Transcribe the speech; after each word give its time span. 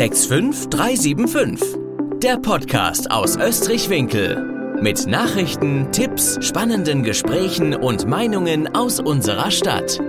65375. 0.00 1.76
Der 2.22 2.38
Podcast 2.38 3.10
aus 3.10 3.36
Österreich-Winkel. 3.36 4.78
Mit 4.80 5.06
Nachrichten, 5.06 5.92
Tipps, 5.92 6.38
spannenden 6.40 7.02
Gesprächen 7.02 7.74
und 7.74 8.06
Meinungen 8.08 8.74
aus 8.74 8.98
unserer 8.98 9.50
Stadt. 9.50 10.00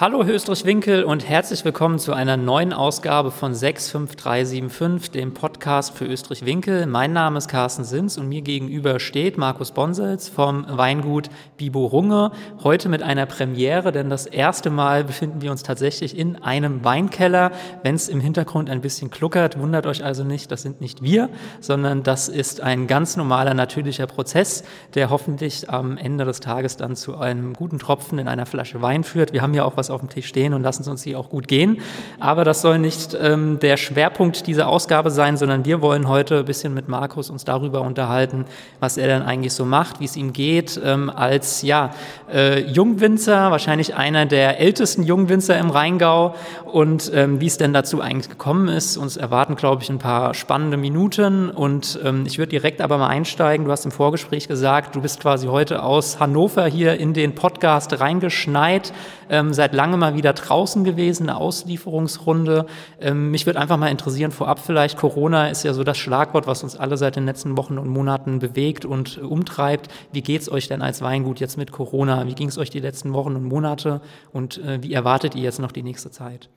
Hallo 0.00 0.24
Österreich-Winkel 0.24 1.04
und 1.04 1.28
herzlich 1.28 1.66
willkommen 1.66 1.98
zu 1.98 2.14
einer 2.14 2.38
neuen 2.38 2.72
Ausgabe 2.72 3.30
von 3.30 3.54
65375, 3.54 5.10
dem 5.12 5.34
Podcast 5.34 5.96
für 5.96 6.06
Österreich-Winkel. 6.06 6.86
Mein 6.86 7.12
Name 7.12 7.36
ist 7.36 7.46
Carsten 7.46 7.84
Sins 7.84 8.16
und 8.16 8.26
mir 8.26 8.40
gegenüber 8.40 8.98
steht 8.98 9.36
Markus 9.36 9.70
Bonsels 9.70 10.30
vom 10.30 10.64
Weingut 10.66 11.28
Bibo 11.58 11.84
Runge. 11.84 12.32
Heute 12.64 12.88
mit 12.88 13.02
einer 13.02 13.26
Premiere, 13.26 13.92
denn 13.92 14.08
das 14.08 14.26
erste 14.26 14.70
Mal 14.70 15.04
befinden 15.04 15.42
wir 15.42 15.52
uns 15.52 15.62
tatsächlich 15.62 16.18
in 16.18 16.42
einem 16.42 16.82
Weinkeller. 16.84 17.52
Wenn 17.84 17.94
es 17.94 18.08
im 18.08 18.18
Hintergrund 18.18 18.70
ein 18.70 18.80
bisschen 18.80 19.10
kluckert, 19.10 19.60
wundert 19.60 19.86
euch 19.86 20.02
also 20.02 20.24
nicht, 20.24 20.50
das 20.50 20.62
sind 20.62 20.80
nicht 20.80 21.02
wir, 21.02 21.28
sondern 21.60 22.02
das 22.02 22.28
ist 22.28 22.60
ein 22.60 22.88
ganz 22.88 23.16
normaler, 23.16 23.54
natürlicher 23.54 24.06
Prozess, 24.08 24.64
der 24.94 25.10
hoffentlich 25.10 25.70
am 25.70 25.96
Ende 25.98 26.24
des 26.24 26.40
Tages 26.40 26.76
dann 26.78 26.96
zu 26.96 27.18
einem 27.18 27.52
guten 27.52 27.78
Tropfen 27.78 28.18
in 28.18 28.26
einer 28.26 28.46
Flasche 28.46 28.82
Wein 28.82 29.04
führt. 29.04 29.32
Wir 29.32 29.42
haben 29.42 29.54
ja 29.54 29.64
auch 29.64 29.76
was 29.76 29.91
auf 29.92 30.00
dem 30.00 30.08
Tisch 30.08 30.26
stehen 30.26 30.54
und 30.54 30.62
lassen 30.62 30.82
es 30.82 30.88
uns 30.88 31.02
hier 31.02 31.18
auch 31.18 31.28
gut 31.28 31.48
gehen. 31.48 31.80
Aber 32.18 32.44
das 32.44 32.62
soll 32.62 32.78
nicht 32.78 33.16
ähm, 33.20 33.58
der 33.60 33.76
Schwerpunkt 33.76 34.46
dieser 34.46 34.68
Ausgabe 34.68 35.10
sein, 35.10 35.36
sondern 35.36 35.64
wir 35.64 35.82
wollen 35.82 36.08
heute 36.08 36.40
ein 36.40 36.44
bisschen 36.44 36.74
mit 36.74 36.88
Markus 36.88 37.30
uns 37.30 37.44
darüber 37.44 37.82
unterhalten, 37.82 38.46
was 38.80 38.96
er 38.96 39.06
denn 39.06 39.22
eigentlich 39.22 39.52
so 39.52 39.64
macht, 39.64 40.00
wie 40.00 40.04
es 40.04 40.16
ihm 40.16 40.32
geht, 40.32 40.80
ähm, 40.82 41.10
als 41.10 41.62
ja, 41.62 41.90
äh, 42.32 42.60
Jungwinzer, 42.60 43.50
wahrscheinlich 43.50 43.94
einer 43.94 44.26
der 44.26 44.58
ältesten 44.58 45.02
Jungwinzer 45.02 45.58
im 45.58 45.70
Rheingau 45.70 46.34
und 46.64 47.10
ähm, 47.14 47.40
wie 47.40 47.46
es 47.46 47.58
denn 47.58 47.72
dazu 47.72 48.00
eigentlich 48.00 48.28
gekommen 48.28 48.68
ist. 48.68 48.96
Uns 48.96 49.16
erwarten, 49.16 49.56
glaube 49.56 49.82
ich, 49.82 49.90
ein 49.90 49.98
paar 49.98 50.34
spannende 50.34 50.76
Minuten 50.76 51.50
und 51.50 51.98
ähm, 52.04 52.24
ich 52.26 52.38
würde 52.38 52.50
direkt 52.50 52.80
aber 52.80 52.98
mal 52.98 53.08
einsteigen. 53.08 53.66
Du 53.66 53.72
hast 53.72 53.84
im 53.84 53.90
Vorgespräch 53.90 54.48
gesagt, 54.48 54.96
du 54.96 55.02
bist 55.02 55.20
quasi 55.20 55.46
heute 55.46 55.82
aus 55.82 56.18
Hannover 56.18 56.66
hier 56.66 56.98
in 56.98 57.12
den 57.12 57.34
Podcast 57.34 58.00
reingeschneit, 58.00 58.92
ähm, 59.28 59.52
seit 59.52 59.71
lange 59.72 59.96
mal 59.96 60.16
wieder 60.16 60.32
draußen 60.32 60.84
gewesen, 60.84 61.28
eine 61.28 61.38
Auslieferungsrunde. 61.38 62.66
Ähm, 63.00 63.30
mich 63.30 63.46
würde 63.46 63.60
einfach 63.60 63.76
mal 63.76 63.88
interessieren, 63.88 64.30
vorab 64.30 64.58
vielleicht, 64.58 64.96
Corona 64.96 65.48
ist 65.48 65.62
ja 65.62 65.72
so 65.74 65.84
das 65.84 65.98
Schlagwort, 65.98 66.46
was 66.46 66.62
uns 66.62 66.76
alle 66.76 66.96
seit 66.96 67.16
den 67.16 67.26
letzten 67.26 67.56
Wochen 67.56 67.78
und 67.78 67.88
Monaten 67.88 68.38
bewegt 68.38 68.84
und 68.84 69.18
äh, 69.18 69.20
umtreibt. 69.20 69.88
Wie 70.12 70.22
geht's 70.22 70.50
euch 70.50 70.68
denn 70.68 70.82
als 70.82 71.02
Weingut 71.02 71.40
jetzt 71.40 71.56
mit 71.56 71.72
Corona? 71.72 72.26
Wie 72.26 72.34
ging 72.34 72.48
es 72.48 72.58
euch 72.58 72.70
die 72.70 72.80
letzten 72.80 73.12
Wochen 73.12 73.36
und 73.36 73.44
Monate 73.44 74.00
und 74.32 74.58
äh, 74.58 74.82
wie 74.82 74.92
erwartet 74.92 75.34
ihr 75.34 75.42
jetzt 75.42 75.58
noch 75.58 75.72
die 75.72 75.82
nächste 75.82 76.10
Zeit? 76.10 76.48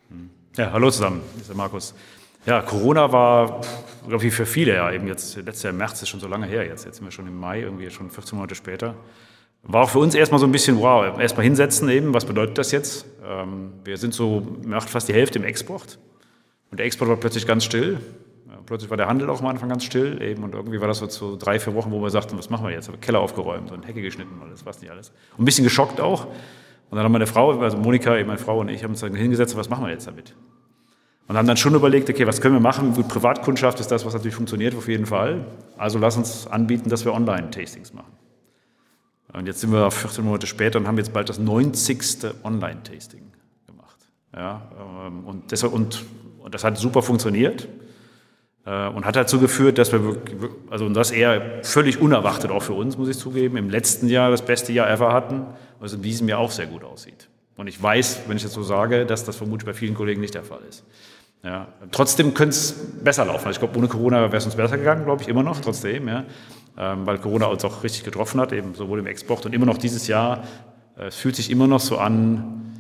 Ja, 0.57 0.71
hallo 0.71 0.89
zusammen, 0.89 1.21
hier 1.33 1.41
ist 1.41 1.49
der 1.49 1.57
Markus. 1.57 1.93
Ja, 2.45 2.61
Corona 2.61 3.11
war, 3.11 3.61
glaube 4.07 4.25
ich, 4.25 4.33
für 4.33 4.45
viele 4.45 4.75
ja 4.75 4.91
eben 4.91 5.07
jetzt, 5.07 5.35
letztes 5.35 5.63
Jahr 5.63 5.71
im 5.71 5.77
März 5.77 6.01
ist 6.03 6.09
schon 6.09 6.19
so 6.19 6.27
lange 6.27 6.45
her 6.45 6.63
jetzt. 6.63 6.85
Jetzt 6.85 6.97
sind 6.97 7.05
wir 7.05 7.11
schon 7.11 7.25
im 7.25 7.39
Mai, 7.39 7.61
irgendwie 7.61 7.89
schon 7.89 8.11
15 8.11 8.37
Monate 8.37 8.53
später. 8.53 8.93
War 9.67 9.83
auch 9.83 9.89
für 9.89 9.99
uns 9.99 10.13
erstmal 10.13 10.39
so 10.39 10.45
ein 10.45 10.51
bisschen, 10.51 10.79
wow, 10.79 11.19
erstmal 11.19 11.43
hinsetzen 11.43 11.89
eben, 11.89 12.13
was 12.13 12.25
bedeutet 12.25 12.57
das 12.57 12.71
jetzt? 12.71 13.05
Ähm, 13.25 13.73
wir 13.83 13.97
sind 13.97 14.13
so, 14.13 14.45
macht 14.63 14.89
fast 14.89 15.09
die 15.09 15.13
Hälfte 15.13 15.39
im 15.39 15.45
Export. 15.45 15.97
Und 16.71 16.79
der 16.79 16.85
Export 16.85 17.09
war 17.09 17.17
plötzlich 17.17 17.47
ganz 17.47 17.63
still. 17.63 17.99
Plötzlich 18.67 18.89
war 18.89 18.97
der 18.97 19.07
Handel 19.07 19.29
auch 19.29 19.41
am 19.41 19.47
Anfang 19.47 19.69
ganz 19.69 19.83
still 19.83 20.21
eben. 20.21 20.43
Und 20.43 20.53
irgendwie 20.53 20.81
war 20.81 20.87
das 20.87 20.99
so, 20.99 21.07
so 21.07 21.35
drei, 21.35 21.59
vier 21.59 21.73
Wochen, 21.75 21.91
wo 21.91 22.01
wir 22.01 22.09
sagten, 22.09 22.37
was 22.37 22.49
machen 22.49 22.65
wir 22.65 22.71
jetzt? 22.73 22.87
Haben 22.87 22.99
Keller 22.99 23.19
aufgeräumt 23.19 23.71
und 23.71 23.87
Hecke 23.87 24.01
geschnitten 24.01 24.35
und 24.35 24.47
alles, 24.47 24.65
was 24.65 24.81
nicht 24.81 24.91
alles. 24.91 25.09
Und 25.37 25.43
ein 25.43 25.45
bisschen 25.45 25.63
geschockt 25.63 25.99
auch. 25.99 26.25
Und 26.25 26.97
dann 26.97 27.03
haben 27.03 27.11
meine 27.11 27.27
Frau, 27.27 27.59
also 27.59 27.77
Monika, 27.77 28.11
meine 28.11 28.37
Frau 28.37 28.59
und 28.59 28.69
ich, 28.69 28.83
haben 28.83 28.91
uns 28.91 29.01
dann 29.01 29.15
hingesetzt, 29.15 29.55
was 29.57 29.69
machen 29.69 29.85
wir 29.85 29.91
jetzt 29.91 30.07
damit? 30.07 30.35
Und 31.27 31.37
haben 31.37 31.47
dann 31.47 31.57
schon 31.57 31.73
überlegt, 31.73 32.09
okay, 32.09 32.27
was 32.27 32.39
können 32.39 32.53
wir 32.53 32.61
machen? 32.61 32.93
Gut, 32.93 33.07
Privatkundschaft 33.07 33.79
ist 33.79 33.91
das, 33.91 34.05
was 34.05 34.13
natürlich 34.13 34.35
funktioniert, 34.35 34.75
auf 34.75 34.87
jeden 34.87 35.07
Fall. 35.07 35.45
Also 35.77 35.97
lass 35.97 36.17
uns 36.17 36.45
anbieten, 36.45 36.89
dass 36.89 37.03
wir 37.03 37.13
Online-Tastings 37.13 37.93
machen. 37.93 38.11
Und 39.35 39.47
jetzt 39.47 39.59
sind 39.59 39.71
wir 39.71 39.91
14 39.91 40.23
Monate 40.23 40.47
später 40.47 40.79
und 40.79 40.87
haben 40.87 40.97
jetzt 40.97 41.11
bald 41.11 41.27
das 41.27 41.39
90. 41.39 42.35
Online-Tasting 42.43 43.31
gemacht. 43.67 43.97
Ja, 44.33 44.61
ähm, 45.07 45.25
und, 45.25 45.51
deshalb, 45.51 45.73
und, 45.73 46.05
und 46.39 46.53
das 46.53 46.63
hat 46.63 46.77
super 46.77 47.01
funktioniert 47.01 47.67
äh, 48.65 48.87
und 48.87 49.05
hat 49.05 49.17
dazu 49.17 49.39
geführt, 49.39 49.77
dass 49.77 49.91
wir, 49.91 50.03
wirklich, 50.03 50.37
also 50.69 50.85
und 50.85 50.93
das 50.93 51.11
eher 51.11 51.63
völlig 51.63 51.99
unerwartet 51.99 52.49
auch 52.49 52.63
für 52.63 52.73
uns, 52.73 52.97
muss 52.97 53.09
ich 53.09 53.17
zugeben, 53.17 53.57
im 53.57 53.69
letzten 53.69 54.07
Jahr 54.07 54.31
das 54.31 54.43
beste 54.43 54.71
Jahr 54.71 54.89
ever 54.89 55.11
hatten, 55.11 55.45
was 55.79 55.91
in 55.91 56.01
diesem 56.01 56.29
Jahr 56.29 56.39
auch 56.39 56.51
sehr 56.51 56.67
gut 56.67 56.85
aussieht. 56.85 57.27
Und 57.57 57.67
ich 57.67 57.81
weiß, 57.81 58.21
wenn 58.27 58.37
ich 58.37 58.43
das 58.43 58.53
so 58.53 58.63
sage, 58.63 59.05
dass 59.05 59.25
das 59.25 59.35
vermutlich 59.35 59.65
bei 59.65 59.73
vielen 59.73 59.95
Kollegen 59.95 60.21
nicht 60.21 60.33
der 60.33 60.43
Fall 60.43 60.61
ist. 60.69 60.85
Ja, 61.43 61.67
trotzdem 61.91 62.33
könnte 62.33 62.55
es 62.55 62.73
besser 63.03 63.25
laufen. 63.25 63.45
Also 63.47 63.51
ich 63.51 63.59
glaube, 63.59 63.77
ohne 63.77 63.87
Corona 63.87 64.21
wäre 64.21 64.37
es 64.37 64.45
uns 64.45 64.55
besser 64.55 64.77
gegangen, 64.77 65.05
glaube 65.05 65.21
ich, 65.21 65.27
immer 65.27 65.43
noch, 65.43 65.59
trotzdem. 65.59 66.07
Ja 66.07 66.25
weil 66.75 67.17
Corona 67.19 67.45
uns 67.47 67.63
auch 67.63 67.83
richtig 67.83 68.03
getroffen 68.03 68.39
hat, 68.39 68.51
eben 68.51 68.75
sowohl 68.75 68.99
im 68.99 69.07
Export 69.07 69.45
und 69.45 69.53
immer 69.53 69.65
noch 69.65 69.77
dieses 69.77 70.07
Jahr. 70.07 70.43
Äh, 70.97 71.07
es 71.07 71.15
fühlt 71.15 71.35
sich 71.35 71.49
immer 71.51 71.67
noch 71.67 71.79
so 71.79 71.97
an, 71.97 72.73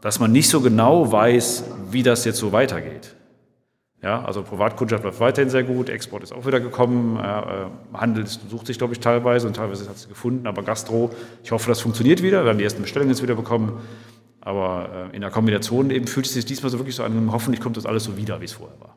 dass 0.00 0.20
man 0.20 0.32
nicht 0.32 0.48
so 0.48 0.60
genau 0.60 1.10
weiß, 1.10 1.64
wie 1.90 2.02
das 2.02 2.24
jetzt 2.24 2.38
so 2.38 2.52
weitergeht. 2.52 3.14
Ja, 4.02 4.22
also 4.22 4.42
Privatkundschaft 4.42 5.02
läuft 5.02 5.18
weiterhin 5.20 5.48
sehr 5.48 5.62
gut, 5.62 5.88
Export 5.88 6.22
ist 6.22 6.32
auch 6.32 6.44
wieder 6.44 6.60
gekommen, 6.60 7.16
äh, 7.16 7.96
Handel 7.96 8.26
sucht 8.26 8.66
sich, 8.66 8.76
glaube 8.76 8.92
ich, 8.92 9.00
teilweise 9.00 9.46
und 9.46 9.56
teilweise 9.56 9.88
hat 9.88 9.96
es 9.96 10.08
gefunden, 10.08 10.46
aber 10.46 10.62
Gastro, 10.62 11.10
ich 11.42 11.52
hoffe, 11.52 11.70
das 11.70 11.80
funktioniert 11.80 12.22
wieder, 12.22 12.44
wir 12.44 12.50
haben 12.50 12.58
die 12.58 12.64
ersten 12.64 12.82
Bestellungen 12.82 13.12
jetzt 13.14 13.22
wieder 13.22 13.34
bekommen, 13.34 13.80
aber 14.42 15.08
äh, 15.10 15.16
in 15.16 15.22
der 15.22 15.30
Kombination 15.30 15.90
eben 15.90 16.06
fühlt 16.06 16.26
es 16.26 16.34
sich 16.34 16.44
diesmal 16.44 16.70
so 16.70 16.78
wirklich 16.78 16.96
so 16.96 17.02
an, 17.02 17.32
hoffentlich 17.32 17.62
kommt 17.62 17.78
das 17.78 17.86
alles 17.86 18.04
so 18.04 18.14
wieder, 18.18 18.42
wie 18.42 18.44
es 18.44 18.52
vorher 18.52 18.78
war. 18.78 18.94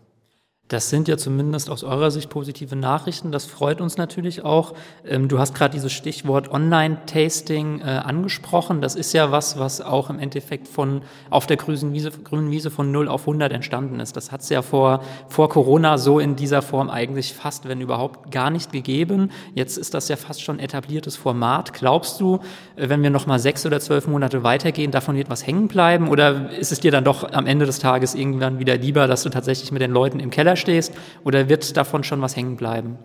Das 0.67 0.89
sind 0.89 1.07
ja 1.07 1.17
zumindest 1.17 1.69
aus 1.69 1.85
eurer 1.85 2.11
Sicht 2.11 2.29
positive 2.29 2.75
Nachrichten. 2.75 3.31
Das 3.31 3.45
freut 3.45 3.79
uns 3.79 3.95
natürlich 3.95 4.43
auch. 4.43 4.73
Ähm, 5.07 5.29
du 5.29 5.39
hast 5.39 5.55
gerade 5.55 5.73
dieses 5.73 5.93
Stichwort 5.93 6.51
Online-Tasting 6.51 7.79
äh, 7.79 7.83
angesprochen. 7.83 8.81
Das 8.81 8.95
ist 8.95 9.13
ja 9.13 9.31
was, 9.31 9.57
was 9.57 9.79
auch 9.79 10.09
im 10.09 10.19
Endeffekt 10.19 10.67
von 10.67 11.03
auf 11.29 11.47
der 11.47 11.55
grünen 11.55 11.93
Wiese, 11.93 12.11
grünen 12.11 12.51
Wiese 12.51 12.69
von 12.69 12.91
0 12.91 13.07
auf 13.07 13.21
100 13.21 13.53
entstanden 13.53 14.01
ist. 14.01 14.17
Das 14.17 14.33
hat 14.33 14.41
es 14.41 14.49
ja 14.49 14.61
vor, 14.61 15.01
vor 15.29 15.47
Corona 15.47 15.97
so 15.97 16.19
in 16.19 16.35
dieser 16.35 16.61
Form 16.61 16.89
eigentlich 16.89 17.33
fast, 17.33 17.69
wenn 17.69 17.79
überhaupt, 17.79 18.29
gar 18.31 18.49
nicht 18.49 18.73
gegeben. 18.73 19.31
Jetzt 19.55 19.77
ist 19.77 19.93
das 19.93 20.09
ja 20.09 20.17
fast 20.17 20.41
schon 20.41 20.59
etabliertes 20.59 21.15
Format. 21.15 21.71
Glaubst 21.71 22.19
du, 22.19 22.39
äh, 22.75 22.89
wenn 22.89 23.01
wir 23.03 23.09
noch 23.09 23.25
mal 23.25 23.39
sechs 23.39 23.65
oder 23.65 23.79
zwölf 23.79 24.05
Monate 24.07 24.43
weitergehen, 24.43 24.91
davon 24.91 25.15
wird 25.15 25.29
was 25.29 25.47
hängen 25.47 25.69
bleiben? 25.69 26.09
Oder 26.09 26.51
ist 26.51 26.73
es 26.73 26.81
dir 26.81 26.91
dann 26.91 27.05
doch 27.05 27.31
am 27.31 27.45
Ende 27.45 27.65
des 27.65 27.79
Tages 27.79 28.15
irgendwann 28.15 28.59
wieder 28.59 28.75
lieber, 28.75 29.07
dass 29.07 29.23
du 29.23 29.29
tatsächlich 29.29 29.71
mit 29.71 29.81
den 29.81 29.91
Leuten 29.91 30.19
im 30.19 30.29
Keller 30.29 30.56
stehst 30.57 30.93
oder 31.23 31.49
wird 31.49 31.77
davon 31.77 32.03
schon 32.03 32.21
was 32.21 32.35
hängen 32.35 32.57
bleiben? 32.57 32.97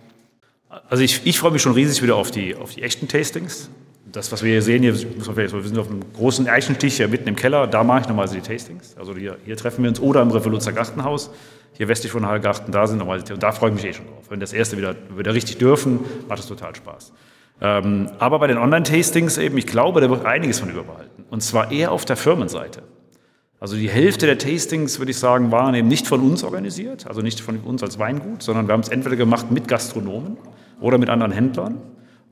Also 0.88 1.04
ich, 1.04 1.20
ich 1.24 1.38
freue 1.38 1.52
mich 1.52 1.62
schon 1.62 1.72
riesig 1.72 2.02
wieder 2.02 2.16
auf 2.16 2.30
die, 2.30 2.54
auf 2.56 2.74
die 2.74 2.82
echten 2.82 3.08
Tastings. 3.08 3.68
Das, 4.10 4.32
was 4.32 4.42
wir 4.42 4.50
hier 4.50 4.62
sehen, 4.62 4.82
hier, 4.82 4.94
wir 4.94 5.48
sind 5.48 5.78
auf 5.78 5.88
einem 5.88 6.02
großen 6.14 6.48
Eichentisch 6.48 6.96
hier 6.96 7.08
mitten 7.08 7.28
im 7.28 7.36
Keller, 7.36 7.66
da 7.66 7.82
mache 7.84 8.00
ich 8.00 8.08
normalerweise 8.08 8.40
die 8.40 8.46
Tastings. 8.46 8.96
Also 8.98 9.14
hier, 9.14 9.36
hier 9.44 9.56
treffen 9.56 9.82
wir 9.82 9.88
uns 9.88 10.00
oder 10.00 10.20
im 10.22 10.30
Revoluzzer 10.30 10.72
Gartenhaus, 10.72 11.30
hier 11.74 11.88
westlich 11.88 12.12
von 12.12 12.26
Hallgarten, 12.26 12.72
da 12.72 12.86
sind 12.86 12.98
normalerweise, 12.98 13.32
und 13.32 13.42
da 13.42 13.52
freue 13.52 13.70
ich 13.70 13.76
mich 13.76 13.84
eh 13.86 13.92
schon 13.94 14.06
drauf. 14.06 14.24
Wenn 14.28 14.40
das 14.40 14.52
erste 14.52 14.76
wieder, 14.76 14.96
wieder 15.16 15.32
richtig 15.32 15.58
dürfen, 15.58 16.00
macht 16.28 16.40
es 16.40 16.46
total 16.46 16.74
Spaß. 16.74 17.12
Ähm, 17.62 18.10
aber 18.18 18.38
bei 18.38 18.48
den 18.48 18.58
Online-Tastings 18.58 19.38
eben, 19.38 19.56
ich 19.56 19.66
glaube, 19.66 20.00
da 20.00 20.10
wird 20.10 20.26
einiges 20.26 20.60
von 20.60 20.68
überbehalten. 20.68 21.24
Und 21.30 21.42
zwar 21.42 21.70
eher 21.70 21.92
auf 21.92 22.04
der 22.04 22.16
Firmenseite. 22.16 22.82
Also 23.62 23.76
die 23.76 23.88
Hälfte 23.88 24.26
der 24.26 24.38
Tastings, 24.38 24.98
würde 24.98 25.12
ich 25.12 25.18
sagen, 25.18 25.52
waren 25.52 25.76
eben 25.76 25.86
nicht 25.86 26.08
von 26.08 26.20
uns 26.20 26.42
organisiert, 26.42 27.06
also 27.06 27.20
nicht 27.20 27.40
von 27.40 27.60
uns 27.60 27.80
als 27.84 27.96
Weingut, 27.96 28.42
sondern 28.42 28.66
wir 28.66 28.72
haben 28.72 28.80
es 28.80 28.88
entweder 28.88 29.14
gemacht 29.14 29.52
mit 29.52 29.68
Gastronomen 29.68 30.36
oder 30.80 30.98
mit 30.98 31.08
anderen 31.08 31.30
Händlern. 31.30 31.80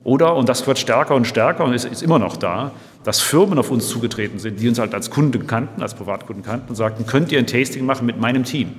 Oder, 0.03 0.35
und 0.35 0.49
das 0.49 0.67
wird 0.67 0.81
stärker 0.81 1.15
und 1.15 1.29
stärker 1.29 1.63
und 1.65 1.73
ist, 1.73 1.85
ist 1.85 2.03
immer 2.03 2.19
noch 2.19 2.37
da, 2.37 2.73
dass 3.05 3.21
Firmen 3.21 3.61
auf 3.61 3.71
uns 3.71 3.89
zugetreten 3.89 4.41
sind, 4.41 4.59
die 4.59 4.67
uns 4.67 4.81
halt 4.81 4.93
als 4.93 5.11
Kunden 5.11 5.47
kannten, 5.47 5.83
als 5.83 5.95
Privatkunden 5.95 6.43
kannten 6.45 6.71
und 6.71 6.75
sagten, 6.75 7.07
könnt 7.07 7.31
ihr 7.31 7.39
ein 7.39 7.47
Tasting 7.47 7.87
machen 7.87 8.07
mit 8.07 8.19
meinem 8.19 8.43
Team? 8.43 8.73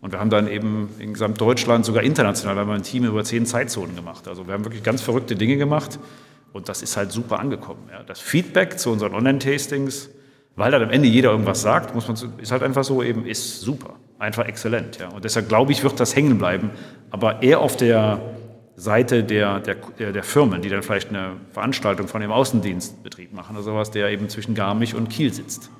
Und 0.00 0.12
wir 0.12 0.20
haben 0.20 0.30
dann 0.30 0.46
eben 0.46 0.90
in 1.00 1.14
Gesamtdeutschland, 1.14 1.84
sogar 1.84 2.04
international, 2.04 2.54
haben 2.54 2.68
wir 2.68 2.74
ein 2.74 2.84
Team 2.84 3.06
über 3.06 3.24
zehn 3.24 3.44
Zeitzonen 3.44 3.96
gemacht. 3.96 4.28
Also 4.28 4.46
wir 4.46 4.54
haben 4.54 4.64
wirklich 4.64 4.84
ganz 4.84 5.02
verrückte 5.02 5.34
Dinge 5.34 5.56
gemacht 5.56 5.98
und 6.52 6.68
das 6.68 6.82
ist 6.82 6.96
halt 6.96 7.10
super 7.10 7.40
angekommen. 7.40 7.88
Ja. 7.90 8.04
Das 8.04 8.20
Feedback 8.20 8.78
zu 8.78 8.92
unseren 8.92 9.14
Online-Tastings 9.14 10.10
weil 10.56 10.70
dann 10.70 10.82
am 10.82 10.90
Ende 10.90 11.06
jeder 11.06 11.30
irgendwas 11.30 11.62
sagt, 11.62 11.94
muss 11.94 12.08
man, 12.08 12.16
ist 12.40 12.50
halt 12.50 12.62
einfach 12.62 12.82
so 12.82 13.02
eben, 13.02 13.26
ist 13.26 13.60
super, 13.60 13.94
einfach 14.18 14.46
exzellent. 14.46 14.98
Ja. 14.98 15.08
Und 15.08 15.24
deshalb 15.24 15.48
glaube 15.48 15.72
ich, 15.72 15.82
wird 15.84 16.00
das 16.00 16.16
hängen 16.16 16.38
bleiben, 16.38 16.70
aber 17.10 17.42
eher 17.42 17.60
auf 17.60 17.76
der 17.76 18.20
Seite 18.74 19.24
der, 19.24 19.60
der, 19.60 20.12
der 20.12 20.22
Firmen, 20.22 20.60
die 20.60 20.68
dann 20.68 20.82
vielleicht 20.82 21.10
eine 21.10 21.32
Veranstaltung 21.52 22.08
von 22.08 22.20
dem 22.20 22.30
Außendienstbetrieb 22.30 23.32
machen 23.32 23.56
oder 23.56 23.64
sowas, 23.64 23.90
der 23.90 24.10
eben 24.10 24.28
zwischen 24.28 24.54
Garmisch 24.54 24.94
und 24.94 25.08
Kiel 25.08 25.32
sitzt. 25.32 25.70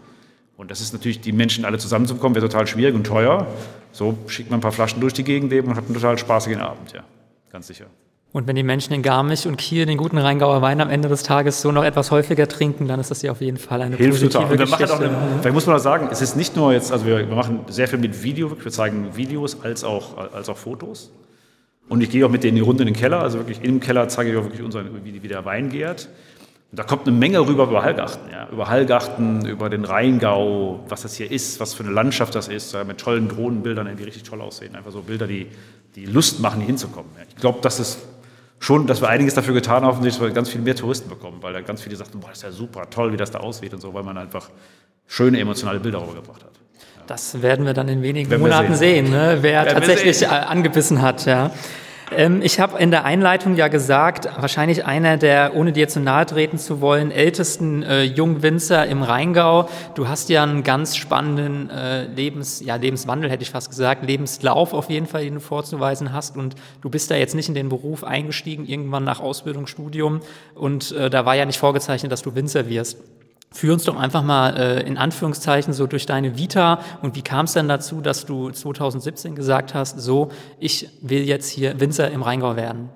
Und 0.57 0.71
das 0.71 0.81
ist 0.81 0.95
natürlich, 0.95 1.21
die 1.21 1.33
Menschen 1.33 1.67
alle 1.67 1.77
zusammenzubekommen, 1.79 2.35
wäre 2.35 2.49
total 2.49 2.67
schwierig 2.67 2.95
und 2.95 3.05
teuer. 3.05 3.47
So 3.93 4.17
schickt 4.29 4.51
man 4.51 4.59
ein 4.59 4.63
paar 4.63 4.73
Flaschen 4.73 5.01
durch 5.01 5.13
die 5.13 5.25
Gegend 5.25 5.53
eben 5.53 5.69
und 5.69 5.77
hat 5.77 5.85
einen 5.85 5.95
total 5.95 6.17
spaßigen 6.17 6.61
Abend, 6.61 6.93
ja, 6.93 7.05
ganz 7.51 7.67
sicher. 7.67 7.87
Und 8.37 8.47
wenn 8.47 8.55
die 8.55 8.63
Menschen 8.63 8.93
in 8.93 9.01
Garmisch 9.01 9.47
und 9.47 9.57
Kiel 9.57 9.87
den 9.87 9.97
guten 9.97 10.19
Rheingauer 10.19 10.61
Wein 10.61 10.83
am 10.83 10.91
Ende 10.91 11.09
des 11.09 11.23
Tages 11.23 11.63
so 11.63 11.73
noch 11.73 11.85
etwas 11.85 12.11
häufiger 12.11 12.47
trinken, 12.47 12.87
dann 12.87 13.01
ist 13.01 13.11
das 13.11 13.23
ja 13.23 13.33
auf 13.33 13.41
jeden 13.41 13.57
Fall 13.57 13.81
eine 13.81 13.97
Hilft 13.97 14.21
positive 14.21 14.43
total. 14.43 14.57
Geschichte. 14.59 14.83
machen 14.83 14.93
auch 14.93 15.01
eine, 15.01 15.39
vielleicht 15.41 15.55
muss 15.55 15.67
man 15.67 15.77
auch 15.77 15.81
sagen, 15.81 16.09
es 16.13 16.21
ist 16.21 16.37
nicht 16.37 16.55
nur 16.55 16.75
jetzt, 16.75 16.93
also 16.93 17.07
wir, 17.07 17.17
wir 17.17 17.35
machen 17.35 17.61
sehr 17.69 17.89
viel 17.89 17.99
mit 17.99 18.23
Video, 18.23 18.55
wir 18.63 18.71
zeigen 18.71 19.17
Videos 19.17 19.63
als 19.63 19.85
auch, 19.85 20.19
als 20.35 20.51
auch 20.51 20.59
Fotos. 20.59 21.13
Und 21.89 22.03
ich 22.03 22.11
gehe 22.11 22.27
auch 22.27 22.31
mit 22.31 22.45
denen 22.45 22.57
die 22.57 22.61
Runde 22.61 22.83
in 22.83 22.89
den 22.89 22.95
Keller, 22.95 23.23
also 23.23 23.39
wirklich 23.39 23.65
im 23.65 23.81
Keller 23.81 24.07
zeige 24.09 24.33
ich 24.33 24.37
auch 24.37 24.43
wirklich 24.45 24.61
unseren, 24.61 25.03
wie, 25.03 25.23
wie 25.23 25.29
der 25.29 25.47
Wein 25.47 25.71
gärt. 25.71 26.11
Und 26.71 26.79
da 26.79 26.83
kommt 26.83 27.07
eine 27.07 27.17
Menge 27.17 27.41
rüber 27.41 27.65
über 27.65 27.85
Hallgachten, 27.85 28.31
ja. 28.31 28.51
über 28.53 28.69
Hallgachten, 28.69 29.47
über 29.47 29.71
den 29.71 29.87
Rheingau, 29.87 30.85
was 30.91 31.01
das 31.01 31.15
hier 31.15 31.31
ist, 31.31 31.59
was 31.59 31.73
für 31.73 31.85
eine 31.85 31.93
Landschaft 31.93 32.35
das 32.35 32.49
ist, 32.49 32.75
ja, 32.75 32.85
mit 32.85 32.99
tollen 32.99 33.31
Drohnenbildern, 33.31 33.97
die 33.97 34.05
richtig 34.05 34.25
toll 34.25 34.43
aussehen. 34.43 34.77
Einfach 34.77 34.93
so 34.93 35.01
Bilder, 35.01 35.27
die, 35.27 35.47
die 35.95 36.05
Lust 36.05 36.41
machen, 36.41 36.59
hier 36.59 36.67
hinzukommen. 36.67 37.11
Ja. 37.17 37.25
Ich 37.31 37.37
glaube, 37.37 37.61
das 37.63 37.81
ist 37.81 38.01
schon, 38.59 38.87
dass 38.87 39.01
wir 39.01 39.09
einiges 39.09 39.35
dafür 39.35 39.55
getan 39.55 39.85
haben, 39.85 40.05
dass 40.05 40.21
wir 40.21 40.31
ganz 40.31 40.49
viel 40.49 40.61
mehr 40.61 40.75
Touristen 40.75 41.09
bekommen, 41.09 41.39
weil 41.43 41.53
da 41.53 41.61
ganz 41.61 41.83
viele 41.83 41.97
sagten, 41.97 42.21
boah, 42.21 42.29
das 42.29 42.39
ist 42.39 42.45
ja 42.45 42.53
super, 42.53 42.89
toll, 42.91 43.13
wie 43.13 43.17
das 43.17 43.31
da 43.31 43.41
aussieht 43.41 43.73
und 43.75 43.81
so, 43.81 43.93
weil 43.95 44.03
man 44.03 44.17
einfach 44.17 44.51
schöne 45.07 45.39
emotionale 45.39 45.81
Bilder 45.81 46.01
rübergebracht 46.01 46.45
hat. 46.45 46.51
Das 47.07 47.41
werden 47.41 47.67
wir 47.67 47.73
dann 47.73 47.89
in 47.89 48.03
wenigen 48.03 48.41
Monaten 48.41 48.75
sehen, 48.75 49.07
sehen. 49.07 49.15
ne? 49.15 49.39
wer 49.41 49.65
wir 49.65 49.73
tatsächlich 49.73 50.19
sehen. 50.19 50.31
äh, 50.31 50.35
angebissen 50.35 51.03
hat. 51.03 51.25
Ja. 51.25 51.53
Ähm, 52.13 52.41
ich 52.43 52.61
habe 52.61 52.79
in 52.79 52.91
der 52.91 53.05
Einleitung 53.05 53.57
ja 53.57 53.69
gesagt, 53.69 54.29
wahrscheinlich 54.37 54.85
einer 54.85 55.17
der, 55.17 55.57
ohne 55.57 55.73
dir 55.73 55.89
zu 55.89 56.01
nahe 56.01 56.25
treten 56.27 56.59
zu 56.59 56.81
wollen, 56.81 57.11
ältesten 57.11 57.83
äh, 57.83 58.03
Jungwinzer 58.03 58.87
im 58.87 59.03
Rheingau. 59.03 59.69
Du 59.95 60.09
hast 60.09 60.29
ja 60.29 60.43
einen 60.43 60.63
ganz 60.63 60.97
spannenden 60.97 61.69
äh, 61.71 62.05
Lebens, 62.05 62.61
ja, 62.65 62.77
Lebenswandel, 62.77 63.31
hätte 63.31 63.43
ich 63.43 63.51
fast 63.51 63.71
gesagt, 63.71 64.05
Lebenslauf 64.05 64.73
auf 64.73 64.89
jeden 64.89 65.07
Fall, 65.07 65.25
den 65.25 65.35
du 65.35 65.41
vorzuweisen 65.41 66.13
hast. 66.13 66.37
Und 66.37 66.55
du 66.81 66.91
bist 66.91 67.11
da 67.11 67.17
jetzt 67.17 67.35
nicht 67.35 67.49
in 67.49 67.55
den 67.55 67.69
Beruf 67.69 68.05
eingestiegen, 68.05 68.67
irgendwann 68.67 69.05
nach 69.05 69.21
Ausbildung, 69.21 69.67
Studium. 69.67 70.21
Und 70.55 70.93
äh, 70.93 71.11
da 71.11 71.25
war 71.25 71.35
ja 71.35 71.45
nicht 71.45 71.59
vorgezeichnet, 71.59 72.13
dass 72.13 72.23
du 72.23 72.35
Winzer 72.35 72.69
wirst. 72.69 72.99
Führ 73.57 73.73
uns 73.73 73.85
doch 73.85 73.97
einfach 73.97 74.23
mal 74.23 74.55
äh, 74.59 74.83
in 74.87 74.99
Anführungszeichen 74.99 75.73
so 75.73 75.87
durch 75.87 76.05
deine 76.05 76.37
Vita 76.37 76.79
und 77.01 77.17
wie 77.17 77.23
kam 77.23 77.47
es 77.47 77.55
denn 77.55 77.69
dazu, 77.69 78.03
dass 78.03 78.27
du 78.27 78.51
2017 78.51 79.35
gesagt 79.35 79.73
hast, 79.73 79.99
so, 79.99 80.31
ich 80.61 80.91
will 81.01 81.23
jetzt 81.23 81.49
hier 81.49 81.81
Winzer 81.81 82.11
im 82.11 82.21
Rheingau 82.21 82.55
werden? 82.57 82.91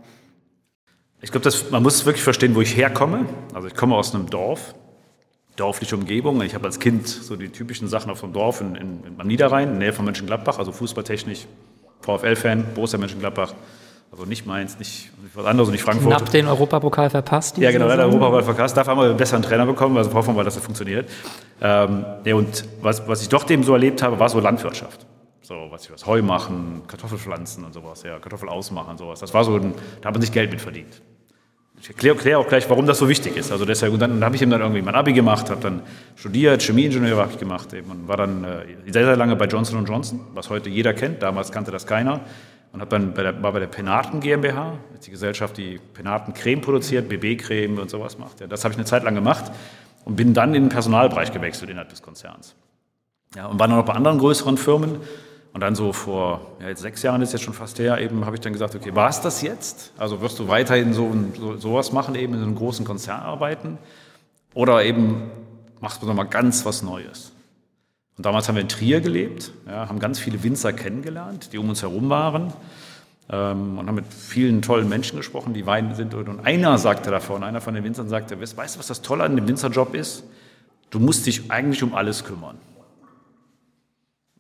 Ich 1.23 1.33
glaube, 1.33 1.51
man 1.71 1.83
muss 1.83 2.05
wirklich 2.05 2.23
verstehen, 2.23 2.55
wo 2.55 2.61
ich 2.61 2.77
herkomme. 2.77 3.25
Also 3.55 3.69
ich 3.69 3.75
komme 3.75 3.97
aus 3.97 4.15
einem 4.15 4.29
Dorf, 4.29 4.75
dorfliche 5.57 5.97
Umgebung. 5.97 6.43
Ich 6.43 6.55
habe 6.55 6.67
als 6.67 6.79
Kind 6.79 7.09
so 7.09 7.37
die 7.37 7.49
typischen 7.49 7.89
Sachen 7.89 8.11
auf 8.11 8.21
dem 8.21 8.35
Dorf 8.35 8.61
in, 8.61 8.75
in, 8.75 9.05
in, 9.05 9.19
am 9.19 9.27
Niederrhein, 9.27 9.69
in 9.69 9.75
der 9.79 9.89
Nähe 9.89 9.93
von 9.95 10.05
Mönchengladbach, 10.05 10.59
also 10.59 10.73
fußballtechnisch, 10.73 11.47
VfL-Fan, 12.03 12.75
Borussia 12.75 12.99
Mönchengladbach. 12.99 13.55
Also 14.13 14.25
nicht 14.25 14.45
Mainz, 14.45 14.79
nicht 14.79 15.11
was 15.35 15.47
anderes 15.47 15.69
und 15.69 15.73
nicht 15.73 15.83
Frankfurt. 15.83 16.09
Knapp 16.09 16.31
den 16.31 16.49
Europapokal 16.49 17.11
verpasst. 17.11 17.59
Ja, 17.59 17.71
genau, 17.71 17.87
leider. 17.87 18.07
Europapokal 18.07 18.43
verpasst. 18.43 18.77
Dafür 18.77 18.91
haben 18.91 18.99
wir 19.01 19.09
einen 19.11 19.17
besseren 19.17 19.43
Trainer 19.43 19.67
bekommen, 19.67 19.97
also 19.97 20.13
hoffen 20.13 20.31
wir 20.31 20.39
mal, 20.39 20.45
dass 20.45 20.55
das 20.55 20.65
funktioniert. 20.65 21.09
Ähm, 21.61 22.05
ja, 22.25 22.35
und 22.35 22.65
was, 22.83 23.07
was 23.07 23.23
ich 23.23 23.29
doch 23.29 23.45
dem 23.45 23.63
so 23.63 23.73
erlebt 23.73 24.03
habe, 24.03 24.19
war 24.19 24.29
so 24.29 24.41
Landwirtschaft. 24.41 25.07
So, 25.43 25.69
was 25.71 25.85
ich 25.85 25.93
was 25.93 26.07
Heu 26.07 26.23
machen, 26.23 26.83
Kartoffelpflanzen 26.89 27.65
und 27.65 27.73
sowas, 27.73 28.03
ja, 28.03 28.19
Kartoffel 28.19 28.49
ausmachen 28.49 28.91
und 28.91 28.99
sowas. 28.99 29.21
Das 29.21 29.33
war 29.33 29.45
so, 29.45 29.57
ein, 29.57 29.75
da 30.01 30.09
hat 30.09 30.15
man 30.15 30.23
sich 30.23 30.33
Geld 30.33 30.51
mit 30.51 30.61
verdient. 30.61 31.03
Ich 31.81 31.89
erkläre 31.89 32.15
erklär 32.15 32.39
auch 32.39 32.47
gleich, 32.47 32.69
warum 32.69 32.87
das 32.87 32.99
so 32.99 33.09
wichtig 33.09 33.37
ist. 33.37 33.51
Also 33.51 33.65
deshalb, 33.65 33.93
und 33.93 34.01
dann, 34.01 34.11
dann 34.11 34.25
habe 34.25 34.37
ich 34.37 34.43
eben 34.43 34.51
dann 34.51 34.61
irgendwie 34.61 34.83
mein 34.83 34.95
Abi 34.95 35.13
gemacht, 35.15 35.49
habe 35.51 35.63
dann 35.63 35.83
studiert, 36.15 36.63
Chemieingenieur 36.63 37.17
habe 37.17 37.33
ich 37.33 37.39
gemacht 37.39 37.73
eben 37.73 37.91
und 37.91 38.07
war 38.07 38.19
dann 38.19 38.45
äh, 38.45 38.93
sehr, 38.93 39.07
sehr 39.07 39.17
lange 39.17 39.35
bei 39.35 39.47
Johnson 39.47 39.85
Johnson, 39.87 40.21
was 40.35 40.51
heute 40.51 40.69
jeder 40.69 40.93
kennt. 40.93 41.23
Damals 41.23 41.53
kannte 41.53 41.71
das 41.71 41.87
keiner. 41.87 42.21
Und 42.73 42.81
habe 42.81 42.91
dann 42.91 43.15
bei 43.15 43.23
der, 43.23 43.43
war 43.43 43.53
bei 43.53 43.59
der 43.59 43.67
Penaten 43.67 44.21
GmbH, 44.21 44.79
ist 44.95 45.07
die 45.07 45.11
Gesellschaft, 45.11 45.57
die 45.57 45.81
Penaten 45.93 46.35
Creme 46.35 46.61
produziert, 46.61 47.09
BB-Creme 47.09 47.81
und 47.81 47.91
sowas 47.91 48.19
macht. 48.19 48.41
Ja, 48.41 48.47
das 48.47 48.63
habe 48.65 48.73
ich 48.73 48.79
eine 48.79 48.87
Zeit 48.87 49.03
lang 49.03 49.15
gemacht 49.15 49.51
und 50.05 50.17
bin 50.17 50.35
dann 50.35 50.55
in 50.55 50.65
den 50.65 50.69
Personalbereich 50.69 51.33
gewechselt 51.33 51.71
innerhalb 51.71 51.89
des 51.89 52.03
Konzerns. 52.03 52.55
Ja, 53.35 53.47
und 53.47 53.59
war 53.59 53.67
dann 53.67 53.77
noch 53.77 53.85
bei 53.85 53.95
anderen 53.95 54.19
größeren 54.19 54.57
Firmen. 54.57 55.01
Und 55.53 55.63
dann 55.63 55.75
so 55.75 55.93
vor 55.93 56.57
ja, 56.61 56.69
jetzt 56.69 56.81
sechs 56.81 57.03
Jahren 57.03 57.23
ist 57.23 57.33
jetzt 57.33 57.43
schon 57.43 57.55
fast 57.55 57.79
her, 57.81 57.99
eben 57.99 58.25
habe 58.25 58.37
ich 58.37 58.41
dann 58.41 58.53
gesagt, 58.53 58.77
okay, 58.77 58.95
war 58.95 59.09
es 59.09 59.21
das 59.21 59.43
jetzt? 59.43 59.93
Also 59.99 60.21
wirst 60.21 60.39
du 60.39 60.47
weiterhin 60.47 60.93
so, 60.93 61.13
so 61.37 61.57
sowas 61.57 61.91
machen, 61.91 62.15
eben 62.15 62.35
in 62.35 62.43
einem 62.43 62.55
großen 62.55 62.85
Konzern 62.85 63.21
arbeiten? 63.21 63.79
Oder 64.55 64.85
eben 64.85 65.31
machst 65.81 66.03
du 66.03 66.07
nochmal 66.07 66.27
ganz 66.27 66.65
was 66.65 66.83
Neues? 66.83 67.30
Und 68.21 68.27
damals 68.27 68.49
haben 68.49 68.57
wir 68.57 68.61
in 68.61 68.69
Trier 68.69 69.01
gelebt, 69.01 69.51
ja, 69.67 69.89
haben 69.89 69.99
ganz 69.99 70.19
viele 70.19 70.43
Winzer 70.43 70.75
kennengelernt, 70.75 71.55
die 71.55 71.57
um 71.57 71.71
uns 71.71 71.81
herum 71.81 72.11
waren 72.11 72.53
ähm, 73.33 73.79
und 73.79 73.89
haben 73.89 73.95
mit 73.95 74.13
vielen 74.13 74.61
tollen 74.61 74.91
Menschen 74.91 75.17
gesprochen, 75.17 75.55
die 75.55 75.65
Wein 75.65 75.95
sind. 75.95 76.13
Und 76.13 76.41
einer 76.41 76.77
sagte 76.77 77.11
davon, 77.11 77.43
einer 77.43 77.63
von 77.63 77.73
den 77.73 77.83
Winzern 77.83 78.11
sagte, 78.11 78.39
weißt 78.39 78.59
du, 78.59 78.79
was 78.79 78.87
das 78.87 79.01
Tolle 79.01 79.25
an 79.25 79.37
dem 79.37 79.49
Winzerjob 79.49 79.95
ist? 79.95 80.25
Du 80.91 80.99
musst 80.99 81.25
dich 81.25 81.51
eigentlich 81.51 81.83
um 81.83 81.95
alles 81.95 82.23
kümmern. 82.23 82.59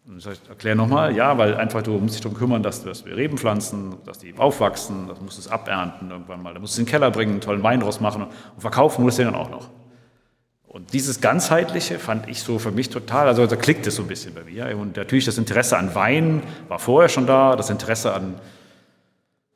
Und 0.06 0.18
ich 0.18 0.24
sage, 0.24 0.36
erklär 0.50 0.74
nochmal, 0.74 1.16
ja, 1.16 1.38
weil 1.38 1.54
einfach 1.54 1.80
du 1.80 1.92
musst 1.92 2.16
dich 2.16 2.20
darum 2.20 2.36
kümmern, 2.36 2.62
dass, 2.62 2.84
dass 2.84 3.06
wir 3.06 3.16
Reben 3.16 3.38
pflanzen, 3.38 3.94
dass 4.04 4.18
die 4.18 4.34
aufwachsen, 4.36 5.08
das 5.08 5.22
musst 5.22 5.38
du 5.38 5.40
es 5.40 5.48
abernten 5.48 6.10
irgendwann 6.10 6.42
mal, 6.42 6.52
da 6.52 6.60
musst 6.60 6.76
du 6.76 6.82
in 6.82 6.84
den 6.84 6.90
Keller 6.90 7.10
bringen, 7.10 7.32
einen 7.32 7.40
tollen 7.40 7.62
Wein 7.62 7.80
draus 7.80 7.98
machen 7.98 8.24
und 8.24 8.60
verkaufen 8.60 9.02
musst 9.04 9.16
du 9.16 9.22
den 9.22 9.32
dann 9.32 9.40
auch 9.40 9.48
noch. 9.48 9.70
Und 10.72 10.92
dieses 10.92 11.20
Ganzheitliche 11.20 11.98
fand 11.98 12.28
ich 12.28 12.42
so 12.42 12.60
für 12.60 12.70
mich 12.70 12.90
total, 12.90 13.26
also 13.26 13.44
da 13.44 13.56
klickt 13.56 13.88
es 13.88 13.96
so 13.96 14.02
ein 14.02 14.08
bisschen 14.08 14.34
bei 14.34 14.44
mir. 14.44 14.78
Und 14.78 14.96
natürlich 14.96 15.24
das 15.24 15.36
Interesse 15.36 15.76
an 15.76 15.96
Wein 15.96 16.44
war 16.68 16.78
vorher 16.78 17.08
schon 17.08 17.26
da, 17.26 17.56
das 17.56 17.70
Interesse 17.70 18.14
an, 18.14 18.36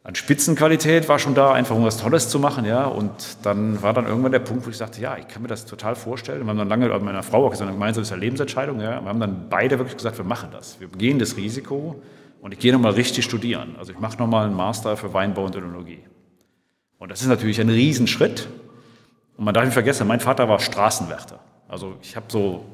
an 0.03 0.17
Spitzenqualität 0.17 1.09
war 1.09 1.21
schon 1.21 1.37
da, 1.37 1.53
einfach 1.53 1.77
um 1.77 1.85
was 1.85 1.99
Tolles 1.99 2.29
zu 2.29 2.41
machen, 2.41 2.65
ja. 2.65 2.87
Und 2.87 3.37
dann 3.45 3.81
war 3.81 3.93
dann 3.93 4.09
irgendwann 4.09 4.33
der 4.33 4.41
Punkt, 4.41 4.67
wo 4.67 4.71
ich 4.71 4.77
sagte, 4.77 5.01
ja, 5.01 5.17
ich 5.17 5.29
kann 5.29 5.41
mir 5.43 5.47
das 5.47 5.67
total 5.67 5.95
vorstellen. 5.95 6.43
Wir 6.43 6.49
haben 6.49 6.59
dann 6.59 6.69
lange 6.69 6.89
mit 6.89 7.03
meiner 7.03 7.23
Frau 7.23 7.47
auch 7.47 7.51
gesagt, 7.53 7.71
gemeinsam 7.71 8.03
ist 8.03 8.11
eine 8.11 8.21
Lebensentscheidung, 8.21 8.81
ja. 8.81 9.01
Wir 9.01 9.09
haben 9.09 9.21
dann 9.21 9.47
beide 9.49 9.79
wirklich 9.79 9.97
gesagt, 9.97 10.19
wir 10.19 10.25
machen 10.25 10.49
das. 10.51 10.81
Wir 10.81 10.89
gehen 10.89 11.21
das 11.21 11.37
Risiko 11.37 12.03
und 12.41 12.53
ich 12.55 12.59
gehe 12.59 12.73
nochmal 12.73 12.95
richtig 12.95 13.25
studieren. 13.25 13.77
Also 13.79 13.93
ich 13.93 14.01
mache 14.01 14.19
nochmal 14.19 14.47
einen 14.47 14.57
Master 14.57 14.97
für 14.97 15.15
Weinbau 15.15 15.45
und 15.45 15.55
Önologie. 15.55 16.01
Und 16.99 17.13
das 17.13 17.23
ist 17.23 17.29
natürlich 17.29 17.61
ein 17.61 17.69
Riesenschritt. 17.69 18.49
Und 19.37 19.45
man 19.45 19.55
darf 19.55 19.65
nicht 19.65 19.75
vergessen, 19.75 20.07
mein 20.07 20.21
Vater 20.21 20.49
war 20.49 20.61
Straßenwärter. 20.61 21.41
Also 21.69 21.95
ich 22.03 22.15
habe 22.15 22.27
so, 22.29 22.65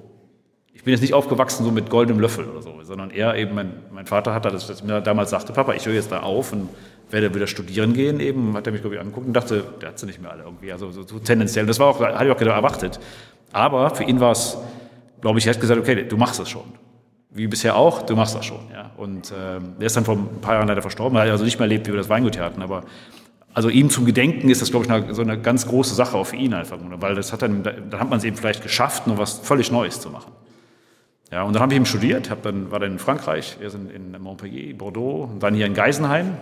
ich 0.73 0.85
bin 0.85 0.93
jetzt 0.93 1.01
nicht 1.01 1.15
aufgewachsen 1.15 1.65
so 1.65 1.71
mit 1.71 1.91
goldenem 1.91 2.21
Löffel 2.21 2.49
oder 2.49 2.63
so, 2.63 2.75
sondern 2.83 3.11
eher 3.11 3.35
eben, 3.35 3.55
mein, 3.55 3.73
mein 3.93 4.07
Vater 4.07 4.35
hat 4.35 4.45
das, 4.45 4.67
das 4.67 4.83
mir 4.83 5.01
damals 5.01 5.31
sagte, 5.31 5.53
Papa, 5.53 5.75
ich 5.75 5.87
höre 5.87 5.95
jetzt 5.95 6.13
da 6.13 6.21
auf 6.21 6.53
und 6.53 6.69
werde 7.11 7.35
wieder 7.35 7.47
studieren 7.47 7.93
gehen 7.93 8.21
eben, 8.21 8.57
hat 8.57 8.67
er 8.67 8.73
mich, 8.73 8.81
glaube 8.83 8.97
ich, 8.97 9.01
angeguckt 9.01 9.27
und 9.27 9.33
dachte, 9.33 9.65
der 9.81 9.91
hat 9.91 9.99
sie 9.99 10.07
nicht 10.07 10.21
mehr 10.21 10.31
alle 10.31 10.45
irgendwie, 10.45 10.73
also 10.73 10.91
so, 10.91 11.03
so 11.03 11.19
tendenziell. 11.19 11.67
Das 11.67 11.79
war 11.79 11.89
auch, 11.89 12.01
hatte 12.01 12.25
ich 12.25 12.31
auch 12.31 12.41
erwartet. 12.41 13.01
Aber 13.53 13.91
für 13.91 14.05
ihn 14.05 14.21
war 14.21 14.33
es, 14.33 14.57
glaube 15.21 15.39
ich, 15.39 15.47
er 15.47 15.55
hat 15.55 15.61
gesagt, 15.61 15.81
okay, 15.81 16.05
du 16.05 16.17
machst 16.17 16.41
es 16.41 16.49
schon. 16.49 16.65
Wie 17.31 17.47
bisher 17.47 17.77
auch, 17.77 18.03
du 18.03 18.17
machst 18.17 18.35
das 18.35 18.45
schon. 18.45 18.61
Ja. 18.73 18.91
Und 18.97 19.33
ähm, 19.37 19.75
er 19.79 19.87
ist 19.87 19.97
dann 19.97 20.05
vor 20.05 20.17
ein 20.17 20.41
paar 20.41 20.55
Jahren 20.55 20.69
leider 20.69 20.83
verstorben, 20.83 21.17
er 21.17 21.25
hat 21.25 21.31
also 21.31 21.45
nicht 21.45 21.59
mehr 21.59 21.67
erlebt, 21.67 21.87
wie 21.87 21.93
wir 21.93 21.99
das 21.99 22.09
Weingut 22.09 22.35
hier 22.35 22.45
hatten, 22.45 22.63
aber 22.63 22.85
also 23.53 23.69
ihm 23.69 23.91
zum 23.91 24.05
Gedenken 24.05 24.49
ist 24.49 24.63
das, 24.63 24.71
glaube 24.71 24.87
ich, 24.87 24.93
eine, 24.93 25.15
so 25.15 25.23
eine 25.23 25.39
ganz 25.41 25.67
große 25.67 25.95
Sache 25.95 26.17
auch 26.17 26.25
für 26.25 26.37
ihn 26.37 26.55
einfach, 26.55 26.79
weil 26.81 27.15
das 27.15 27.33
hat 27.33 27.43
dann, 27.43 27.63
dann 27.63 28.01
hat 28.01 28.09
man 28.09 28.19
es 28.19 28.25
eben 28.25 28.37
vielleicht 28.37 28.63
geschafft, 28.63 29.07
noch 29.07 29.19
was 29.19 29.41
völlig 29.41 29.73
Neues 29.73 30.01
zu 30.01 30.11
machen. 30.11 30.33
Ja, 31.33 31.43
und 31.45 31.55
dann 31.55 31.63
habe 31.63 31.73
ich 31.73 31.77
eben 31.77 31.87
studiert, 31.87 32.31
hab 32.31 32.43
dann, 32.43 32.71
war 32.71 32.81
dann 32.81 32.93
in 32.93 32.99
Frankreich, 32.99 33.57
wir 33.61 33.71
sind 33.71 33.91
in 33.91 34.21
Montpellier, 34.21 34.77
Bordeaux, 34.77 35.29
und 35.33 35.43
dann 35.43 35.55
hier 35.55 35.67
in 35.67 35.75
Geisenheim. 35.75 36.35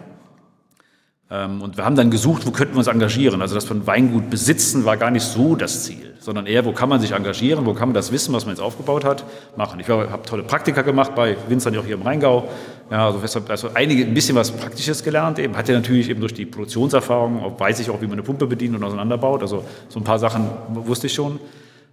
Ähm, 1.31 1.61
und 1.61 1.77
wir 1.77 1.85
haben 1.85 1.95
dann 1.95 2.11
gesucht, 2.11 2.47
wo 2.47 2.51
könnten 2.53 2.75
wir 2.75 2.79
uns 2.79 2.87
engagieren. 2.87 3.43
Also 3.43 3.55
das 3.55 3.67
von 3.67 3.87
Weingut 3.87 4.31
besitzen 4.31 4.85
war 4.87 4.97
gar 4.97 5.11
nicht 5.11 5.25
so 5.25 5.57
das 5.57 5.85
Ziel, 5.85 6.15
sondern 6.21 6.47
eher, 6.47 6.65
wo 6.65 6.73
kann 6.73 6.89
man 6.89 7.01
sich 7.01 7.13
engagieren, 7.13 7.67
wo 7.67 7.75
kann 7.75 7.89
man 7.89 7.95
das 7.95 8.13
Wissen, 8.13 8.33
was 8.33 8.47
man 8.47 8.55
jetzt 8.55 8.63
aufgebaut 8.63 9.05
hat, 9.05 9.25
machen. 9.57 9.79
Ich 9.79 9.89
habe 9.89 10.23
tolle 10.25 10.43
Praktika 10.43 10.81
gemacht 10.83 11.15
bei 11.15 11.37
Winzern 11.49 11.77
auch 11.77 11.85
hier 11.85 11.97
im 11.97 12.03
Rheingau. 12.03 12.49
Ja, 12.91 13.11
also, 13.11 13.41
also 13.49 13.71
einige, 13.75 14.05
ein 14.05 14.15
bisschen 14.15 14.37
was 14.37 14.51
Praktisches 14.53 15.05
gelernt. 15.05 15.39
Eben 15.39 15.55
hatte 15.55 15.75
natürlich 15.75 16.09
eben 16.09 16.21
durch 16.21 16.33
die 16.33 16.47
Produktionserfahrung, 16.47 17.59
weiß 17.59 17.81
ich 17.81 17.91
auch, 17.91 18.01
wie 18.01 18.07
man 18.07 18.15
eine 18.15 18.23
Pumpe 18.23 18.47
bedient 18.47 18.75
und 18.75 18.83
auseinanderbaut. 18.83 19.43
Also 19.43 19.65
so 19.89 20.01
ein 20.01 20.05
paar 20.05 20.19
Sachen 20.19 20.49
wusste 20.71 21.09
ich 21.09 21.13
schon. 21.13 21.39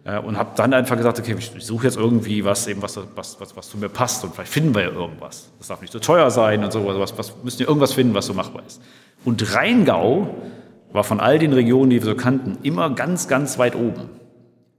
Äh, 0.06 0.20
und 0.20 0.38
habe 0.38 0.51
dann 0.56 0.74
einfach 0.74 0.96
gesagt, 0.96 1.20
okay, 1.20 1.36
ich 1.38 1.51
suche 1.65 1.86
jetzt 1.86 1.98
irgendwie 1.98 2.46
was, 2.46 2.68
eben 2.68 2.82
was, 2.82 2.98
was, 3.15 3.38
was, 3.42 3.58
was 3.58 3.70
zu 3.70 3.77
mir 3.77 3.89
passt 3.89 4.24
und 4.24 4.34
vielleicht 4.34 4.51
finden 4.51 4.74
wir 4.74 4.84
ja 4.84 4.92
irgendwas. 4.92 5.50
Das 5.58 5.68
darf 5.68 5.82
nicht 5.82 5.92
so 5.92 6.00
teuer 6.00 6.30
sein 6.32 6.63
und 6.63 6.72
so. 6.72 6.88
Also 6.88 7.01
was, 7.01 7.18
was 7.18 7.34
müssen 7.44 7.60
wir 7.60 7.68
irgendwas 7.68 7.92
finden, 7.92 8.13
was 8.13 8.27
so 8.27 8.34
machbar 8.34 8.63
ist. 8.65 8.80
Und 9.25 9.53
Rheingau 9.55 10.29
war 10.94 11.03
von 11.03 11.20
all 11.20 11.39
den 11.39 11.51
Regionen, 11.51 11.89
die 11.89 12.01
wir 12.01 12.05
so 12.05 12.15
kannten, 12.15 12.58
immer 12.63 12.89
ganz, 12.91 13.27
ganz 13.27 13.58
weit 13.58 13.75
oben. 13.75 14.10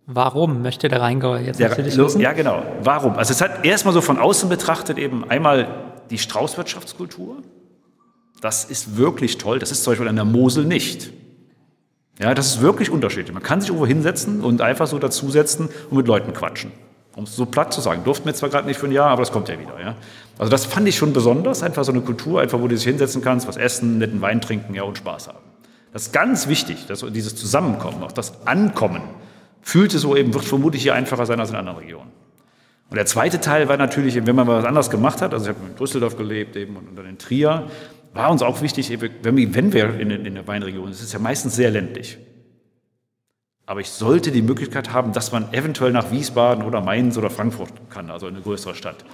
Warum 0.07 0.63
möchte 0.63 0.89
der 0.89 1.01
Rheingauer 1.03 1.41
jetzt 1.41 1.59
Der, 1.59 1.69
natürlich 1.69 1.99
wissen? 1.99 2.21
ja, 2.21 2.33
genau. 2.33 2.63
Warum? 2.83 3.15
Also 3.15 3.33
es 3.33 3.41
hat 3.41 3.65
erstmal 3.65 3.93
so 3.93 4.01
von 4.01 4.19
außen 4.19 4.49
betrachtet 4.49 4.99
eben 4.99 5.29
einmal 5.29 5.67
die 6.11 6.19
Straußwirtschaftskultur. 6.19 7.39
Das 8.41 8.65
ist 8.65 8.97
wirklich 8.97 9.39
toll. 9.39 9.59
Das 9.59 9.73
ist 9.73 9.83
zum 9.83 9.93
Beispiel 9.93 10.09
an 10.09 10.15
der 10.17 10.25
Mosel 10.25 10.65
nicht. 10.65 11.11
Ja, 12.21 12.35
das 12.35 12.47
ist 12.47 12.61
wirklich 12.61 12.91
unterschiedlich. 12.91 13.33
Man 13.35 13.43
kann 13.43 13.61
sich 13.61 13.69
irgendwo 13.71 13.87
hinsetzen 13.87 14.43
und 14.43 14.63
einfach 14.63 14.87
so 14.87 14.99
dazusetzen 14.99 15.69
und 15.91 15.97
mit 15.97 16.07
Leuten 16.07 16.33
quatschen. 16.33 16.71
Um 17.17 17.25
es 17.25 17.35
so 17.35 17.45
platt 17.47 17.73
zu 17.73 17.81
sagen. 17.81 18.03
Durften 18.05 18.27
wir 18.27 18.35
zwar 18.35 18.49
gerade 18.49 18.67
nicht 18.69 18.79
für 18.79 18.87
ein 18.87 18.93
Jahr, 18.93 19.11
aber 19.11 19.23
das 19.23 19.33
kommt 19.33 19.49
ja 19.49 19.59
wieder. 19.59 19.81
Ja? 19.81 19.97
Also 20.39 20.51
das 20.51 20.67
fand 20.67 20.87
ich 20.87 20.97
schon 20.97 21.13
besonders, 21.13 21.63
einfach 21.63 21.85
so 21.85 21.93
eine 21.93 22.03
Kultur, 22.03 22.41
einfach 22.41 22.59
wo 22.59 22.69
du 22.69 22.75
dich 22.75 22.85
hinsetzen 22.85 23.23
kannst, 23.23 23.49
was 23.49 23.57
essen, 23.57 23.99
netten 23.99 24.21
Wein 24.21 24.41
trinken 24.41 24.75
ja, 24.75 24.83
und 24.83 24.99
Spaß 24.99 25.29
haben. 25.29 25.39
Das 25.93 26.09
ist 26.09 26.13
ganz 26.13 26.47
wichtig, 26.47 26.87
dass 26.87 27.01
dieses 27.11 27.37
Zusammenkommen, 27.37 28.03
auch 28.03 28.13
das 28.13 28.47
Ankommen, 28.47 29.03
fühlte 29.63 29.99
so 29.99 30.15
eben, 30.15 30.35
wird 30.35 30.45
vermutlich 30.45 30.83
hier 30.83 30.95
einfacher 30.95 31.25
sein 31.25 31.41
als 31.41 31.51
in 31.51 31.57
anderen 31.57 31.79
Regionen. 31.79 32.13
Und 32.91 32.97
der 32.97 33.07
zweite 33.07 33.41
Teil 33.41 33.69
war 33.69 33.77
natürlich, 33.79 34.15
wenn 34.15 34.37
man 34.37 34.47
was 34.47 34.65
anderes 34.65 34.91
gemacht 34.91 35.23
hat, 35.23 35.33
also 35.33 35.51
ich 35.51 35.57
habe 35.57 35.67
in 35.67 35.75
Düsseldorf 35.75 36.17
gelebt 36.17 36.55
eben 36.55 36.77
und 36.77 36.97
dann 36.97 37.07
in 37.07 37.19
Trier, 37.19 37.69
war 38.13 38.31
uns 38.31 38.43
auch 38.43 38.63
wichtig, 38.63 38.91
wenn 39.23 39.37
wir, 39.37 39.55
wenn 39.55 39.73
wir 39.73 39.99
in, 39.99 40.11
in 40.11 40.35
der 40.35 40.47
Weinregion, 40.47 40.89
es 40.91 41.03
ist 41.03 41.13
ja 41.13 41.19
meistens 41.19 41.57
sehr 41.57 41.71
ländlich, 41.71 42.19
aber 43.67 43.81
ich 43.81 43.91
sollte 43.91 44.31
die 44.31 44.43
Möglichkeit 44.43 44.93
haben, 44.93 45.13
dass 45.13 45.33
man 45.33 45.53
eventuell 45.53 45.91
nach 45.91 46.13
Wiesbaden 46.13 46.65
oder 46.65 46.81
Mainz 46.81 47.19
oder 47.19 47.31
Frankfurt 47.31 47.73
kann, 47.91 48.11
also 48.11 48.27
eine 48.27 48.41
größere 48.41 48.77
Stadt. 48.77 49.05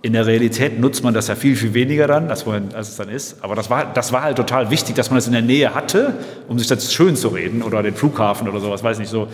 In 0.00 0.12
der 0.12 0.26
Realität 0.26 0.78
nutzt 0.78 1.02
man 1.02 1.12
das 1.12 1.26
ja 1.26 1.34
viel, 1.34 1.56
viel 1.56 1.74
weniger 1.74 2.06
dann, 2.06 2.30
als, 2.30 2.46
es 2.46 2.96
dann 2.96 3.08
ist. 3.08 3.42
Aber 3.42 3.56
das 3.56 3.68
war, 3.68 3.92
das 3.92 4.12
war 4.12 4.22
halt 4.22 4.36
total 4.36 4.70
wichtig, 4.70 4.94
dass 4.94 5.10
man 5.10 5.16
das 5.16 5.26
in 5.26 5.32
der 5.32 5.42
Nähe 5.42 5.74
hatte, 5.74 6.14
um 6.46 6.56
sich 6.58 6.68
das 6.68 6.92
schön 6.92 7.16
zu 7.16 7.28
reden 7.28 7.62
oder 7.62 7.82
den 7.82 7.94
Flughafen 7.94 8.48
oder 8.48 8.60
sowas, 8.60 8.84
weiß 8.84 9.00
nicht 9.00 9.10
so. 9.10 9.28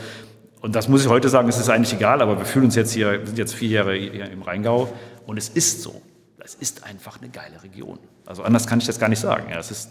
Und 0.62 0.74
das 0.74 0.88
muss 0.88 1.02
ich 1.02 1.10
heute 1.10 1.28
sagen, 1.28 1.46
es 1.50 1.58
ist 1.58 1.68
eigentlich 1.68 1.92
egal, 1.92 2.22
aber 2.22 2.38
wir 2.38 2.46
fühlen 2.46 2.64
uns 2.64 2.76
jetzt 2.76 2.92
hier, 2.94 3.20
wir 3.20 3.26
sind 3.26 3.36
jetzt 3.36 3.54
vier 3.54 3.68
Jahre 3.68 3.94
hier 3.94 4.30
im 4.30 4.40
Rheingau 4.40 4.90
und 5.26 5.36
es 5.36 5.50
ist 5.50 5.82
so. 5.82 6.00
Es 6.38 6.54
ist 6.54 6.84
einfach 6.84 7.20
eine 7.20 7.30
geile 7.30 7.62
Region. 7.62 7.98
Also 8.24 8.42
anders 8.42 8.66
kann 8.66 8.78
ich 8.78 8.86
das 8.86 8.98
gar 8.98 9.10
nicht 9.10 9.18
sagen. 9.18 9.44
Ja, 9.50 9.58
es 9.58 9.70
ist 9.70 9.90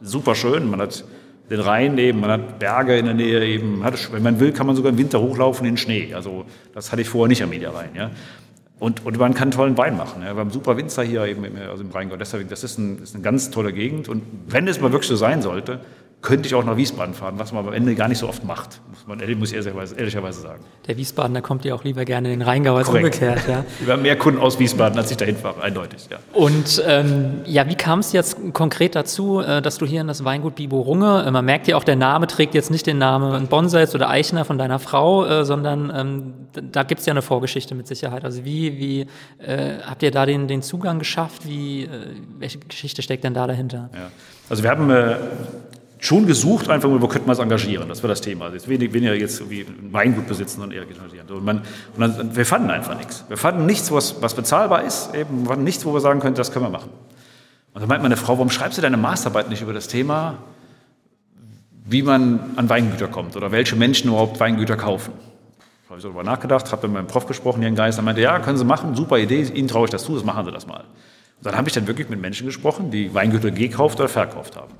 super 0.00 0.34
schön, 0.34 0.68
man 0.68 0.80
hat 0.80 1.04
den 1.50 1.60
Rhein 1.60 1.96
eben, 1.98 2.20
man 2.20 2.30
hat 2.30 2.58
Berge 2.58 2.98
in 2.98 3.04
der 3.04 3.14
Nähe 3.14 3.46
eben, 3.46 3.84
hat, 3.84 4.12
wenn 4.12 4.22
man 4.22 4.40
will, 4.40 4.52
kann 4.52 4.66
man 4.66 4.74
sogar 4.74 4.90
im 4.90 4.98
Winter 4.98 5.20
hochlaufen 5.20 5.64
in 5.66 5.74
den 5.74 5.78
Schnee. 5.78 6.12
Also 6.14 6.44
das 6.74 6.90
hatte 6.90 7.02
ich 7.02 7.08
vorher 7.08 7.28
nicht 7.28 7.42
am 7.42 7.50
Mediarhein. 7.50 7.90
Ja. 7.94 8.10
Und, 8.80 9.04
und 9.04 9.18
man 9.18 9.34
kann 9.34 9.50
tollen 9.50 9.76
Wein 9.76 9.96
machen. 9.96 10.22
Ja. 10.22 10.34
Wir 10.34 10.40
haben 10.40 10.50
super 10.50 10.76
Winzer 10.76 11.02
hier 11.02 11.24
eben 11.24 11.44
also 11.68 11.82
im 11.82 11.90
Rheingau. 11.90 12.16
Deswegen, 12.16 12.48
das 12.48 12.62
ist, 12.62 12.78
ein, 12.78 13.02
ist 13.02 13.14
eine 13.14 13.24
ganz 13.24 13.50
tolle 13.50 13.72
Gegend. 13.72 14.08
Und 14.08 14.22
wenn 14.46 14.68
es 14.68 14.80
mal 14.80 14.92
wirklich 14.92 15.08
so 15.08 15.16
sein 15.16 15.42
sollte, 15.42 15.80
könnte 16.20 16.48
ich 16.48 16.54
auch 16.54 16.64
nach 16.64 16.76
Wiesbaden 16.76 17.14
fahren, 17.14 17.34
was 17.38 17.52
man 17.52 17.66
am 17.66 17.72
Ende 17.72 17.94
gar 17.94 18.08
nicht 18.08 18.18
so 18.18 18.28
oft 18.28 18.44
macht, 18.44 18.80
muss, 18.90 19.06
man, 19.06 19.38
muss 19.38 19.50
ich 19.50 19.56
ehrlicherweise, 19.56 19.94
ehrlicherweise 19.94 20.40
sagen. 20.40 20.64
Der 20.88 20.96
Wiesbadener 20.96 21.42
kommt 21.42 21.64
ja 21.64 21.74
auch 21.74 21.84
lieber 21.84 22.04
gerne 22.04 22.32
in 22.32 22.40
den 22.40 22.46
Rheingau 22.46 22.74
als 22.74 22.88
Korrekt. 22.88 23.04
umgekehrt. 23.04 23.48
Ja. 23.48 23.64
Wir 23.84 23.92
haben 23.92 24.02
mehr 24.02 24.18
Kunden 24.18 24.40
aus 24.40 24.58
Wiesbaden, 24.58 24.98
als 24.98 25.12
ich 25.12 25.16
dahin 25.16 25.36
fahre, 25.36 25.62
eindeutig. 25.62 26.08
Ja. 26.10 26.18
Und 26.32 26.82
ähm, 26.86 27.42
ja, 27.44 27.68
wie 27.68 27.76
kam 27.76 28.00
es 28.00 28.12
jetzt 28.12 28.36
konkret 28.52 28.96
dazu, 28.96 29.40
äh, 29.40 29.62
dass 29.62 29.78
du 29.78 29.86
hier 29.86 30.00
in 30.00 30.08
das 30.08 30.24
Weingut 30.24 30.56
Bibo 30.56 30.80
Runge, 30.80 31.24
äh, 31.24 31.30
man 31.30 31.44
merkt 31.44 31.68
ja 31.68 31.76
auch, 31.76 31.84
der 31.84 31.96
Name 31.96 32.26
trägt 32.26 32.54
jetzt 32.54 32.72
nicht 32.72 32.86
den 32.86 32.98
Namen 32.98 33.46
Bonsals 33.46 33.94
oder 33.94 34.08
Eichner 34.10 34.44
von 34.44 34.58
deiner 34.58 34.80
Frau, 34.80 35.24
äh, 35.24 35.44
sondern 35.44 35.92
ähm, 35.94 36.34
da 36.72 36.82
gibt 36.82 36.98
es 37.00 37.06
ja 37.06 37.12
eine 37.12 37.22
Vorgeschichte 37.22 37.76
mit 37.76 37.86
Sicherheit. 37.86 38.24
Also 38.24 38.44
wie, 38.44 38.78
wie 38.78 39.00
äh, 39.38 39.78
habt 39.86 40.02
ihr 40.02 40.10
da 40.10 40.26
den, 40.26 40.48
den 40.48 40.62
Zugang 40.62 40.98
geschafft? 40.98 41.46
Wie, 41.46 41.84
äh, 41.84 41.88
welche 42.38 42.58
Geschichte 42.58 43.02
steckt 43.02 43.22
denn 43.22 43.34
da 43.34 43.46
dahinter? 43.46 43.90
Ja. 43.94 44.10
Also 44.50 44.62
wir 44.62 44.70
haben 44.70 44.90
äh, 44.90 45.16
schon 45.98 46.26
gesucht, 46.26 46.68
einfach 46.70 46.88
wo 46.88 47.08
könnte 47.08 47.26
man 47.26 47.34
es 47.34 47.38
engagieren. 47.40 47.88
Das 47.88 48.02
war 48.02 48.08
das 48.08 48.20
Thema. 48.20 48.52
Jetzt 48.52 48.68
weniger 48.68 49.14
jetzt 49.14 49.48
wie 49.50 49.62
ein 49.62 49.92
Weingut 49.92 50.26
besitzen 50.26 50.62
und 50.62 50.72
eher 50.72 50.82
engagieren. 50.82 51.28
Und, 51.28 51.44
man, 51.44 51.62
und 51.96 52.00
dann, 52.00 52.36
wir 52.36 52.46
fanden 52.46 52.70
einfach 52.70 52.96
nichts. 52.96 53.24
Wir 53.28 53.36
fanden 53.36 53.66
nichts, 53.66 53.90
was, 53.90 54.22
was 54.22 54.34
bezahlbar 54.34 54.84
ist. 54.84 55.14
Eben, 55.14 55.42
wir 55.42 55.48
fanden 55.48 55.64
nichts, 55.64 55.84
wo 55.84 55.92
wir 55.92 56.00
sagen 56.00 56.20
können, 56.20 56.34
das 56.36 56.52
können 56.52 56.66
wir 56.66 56.70
machen. 56.70 56.90
Und 57.74 57.80
dann 57.80 57.88
meint 57.88 58.02
meine 58.02 58.16
Frau, 58.16 58.34
warum 58.34 58.50
schreibst 58.50 58.78
du 58.78 58.82
deine 58.82 58.96
Masterarbeit 58.96 59.48
nicht 59.50 59.62
über 59.62 59.72
das 59.72 59.88
Thema, 59.88 60.38
wie 61.84 62.02
man 62.02 62.40
an 62.56 62.68
Weingüter 62.68 63.08
kommt 63.08 63.36
oder 63.36 63.50
welche 63.50 63.76
Menschen 63.76 64.08
überhaupt 64.10 64.38
Weingüter 64.40 64.76
kaufen? 64.76 65.12
Da 65.84 65.90
habe 65.90 65.98
ich 65.98 66.02
darüber 66.02 66.22
nachgedacht, 66.22 66.70
habe 66.70 66.86
mit 66.88 66.94
meinem 66.94 67.06
Prof 67.06 67.26
gesprochen 67.26 67.62
hier 67.62 67.70
Geist, 67.70 67.98
er 67.98 68.02
meinte, 68.02 68.20
ja, 68.20 68.38
können 68.40 68.58
Sie 68.58 68.64
machen, 68.64 68.94
super 68.94 69.18
Idee, 69.18 69.42
Ihnen 69.42 69.68
traue 69.68 69.86
ich 69.86 69.90
das 69.90 70.04
zu, 70.04 70.14
das 70.14 70.24
machen 70.24 70.44
Sie 70.44 70.52
das 70.52 70.66
mal. 70.66 70.80
Und 70.80 71.46
dann 71.46 71.56
habe 71.56 71.68
ich 71.68 71.74
dann 71.74 71.86
wirklich 71.86 72.08
mit 72.10 72.20
Menschen 72.20 72.46
gesprochen, 72.46 72.90
die 72.90 73.14
Weingüter 73.14 73.50
gekauft 73.50 73.98
oder 74.00 74.08
verkauft 74.08 74.56
haben. 74.56 74.74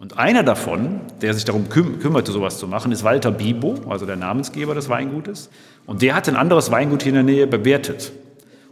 Und 0.00 0.18
einer 0.18 0.42
davon, 0.42 1.02
der 1.20 1.34
sich 1.34 1.44
darum 1.44 1.68
küm 1.68 1.98
kümmerte, 1.98 2.32
sowas 2.32 2.56
zu 2.56 2.66
machen, 2.66 2.90
ist 2.90 3.04
Walter 3.04 3.30
Bibo, 3.30 3.74
also 3.86 4.06
der 4.06 4.16
Namensgeber 4.16 4.74
des 4.74 4.88
Weingutes. 4.88 5.50
Und 5.84 6.00
der 6.00 6.14
hat 6.14 6.26
ein 6.26 6.36
anderes 6.36 6.70
Weingut 6.70 7.02
hier 7.02 7.10
in 7.10 7.16
der 7.16 7.22
Nähe 7.22 7.46
bewertet. 7.46 8.10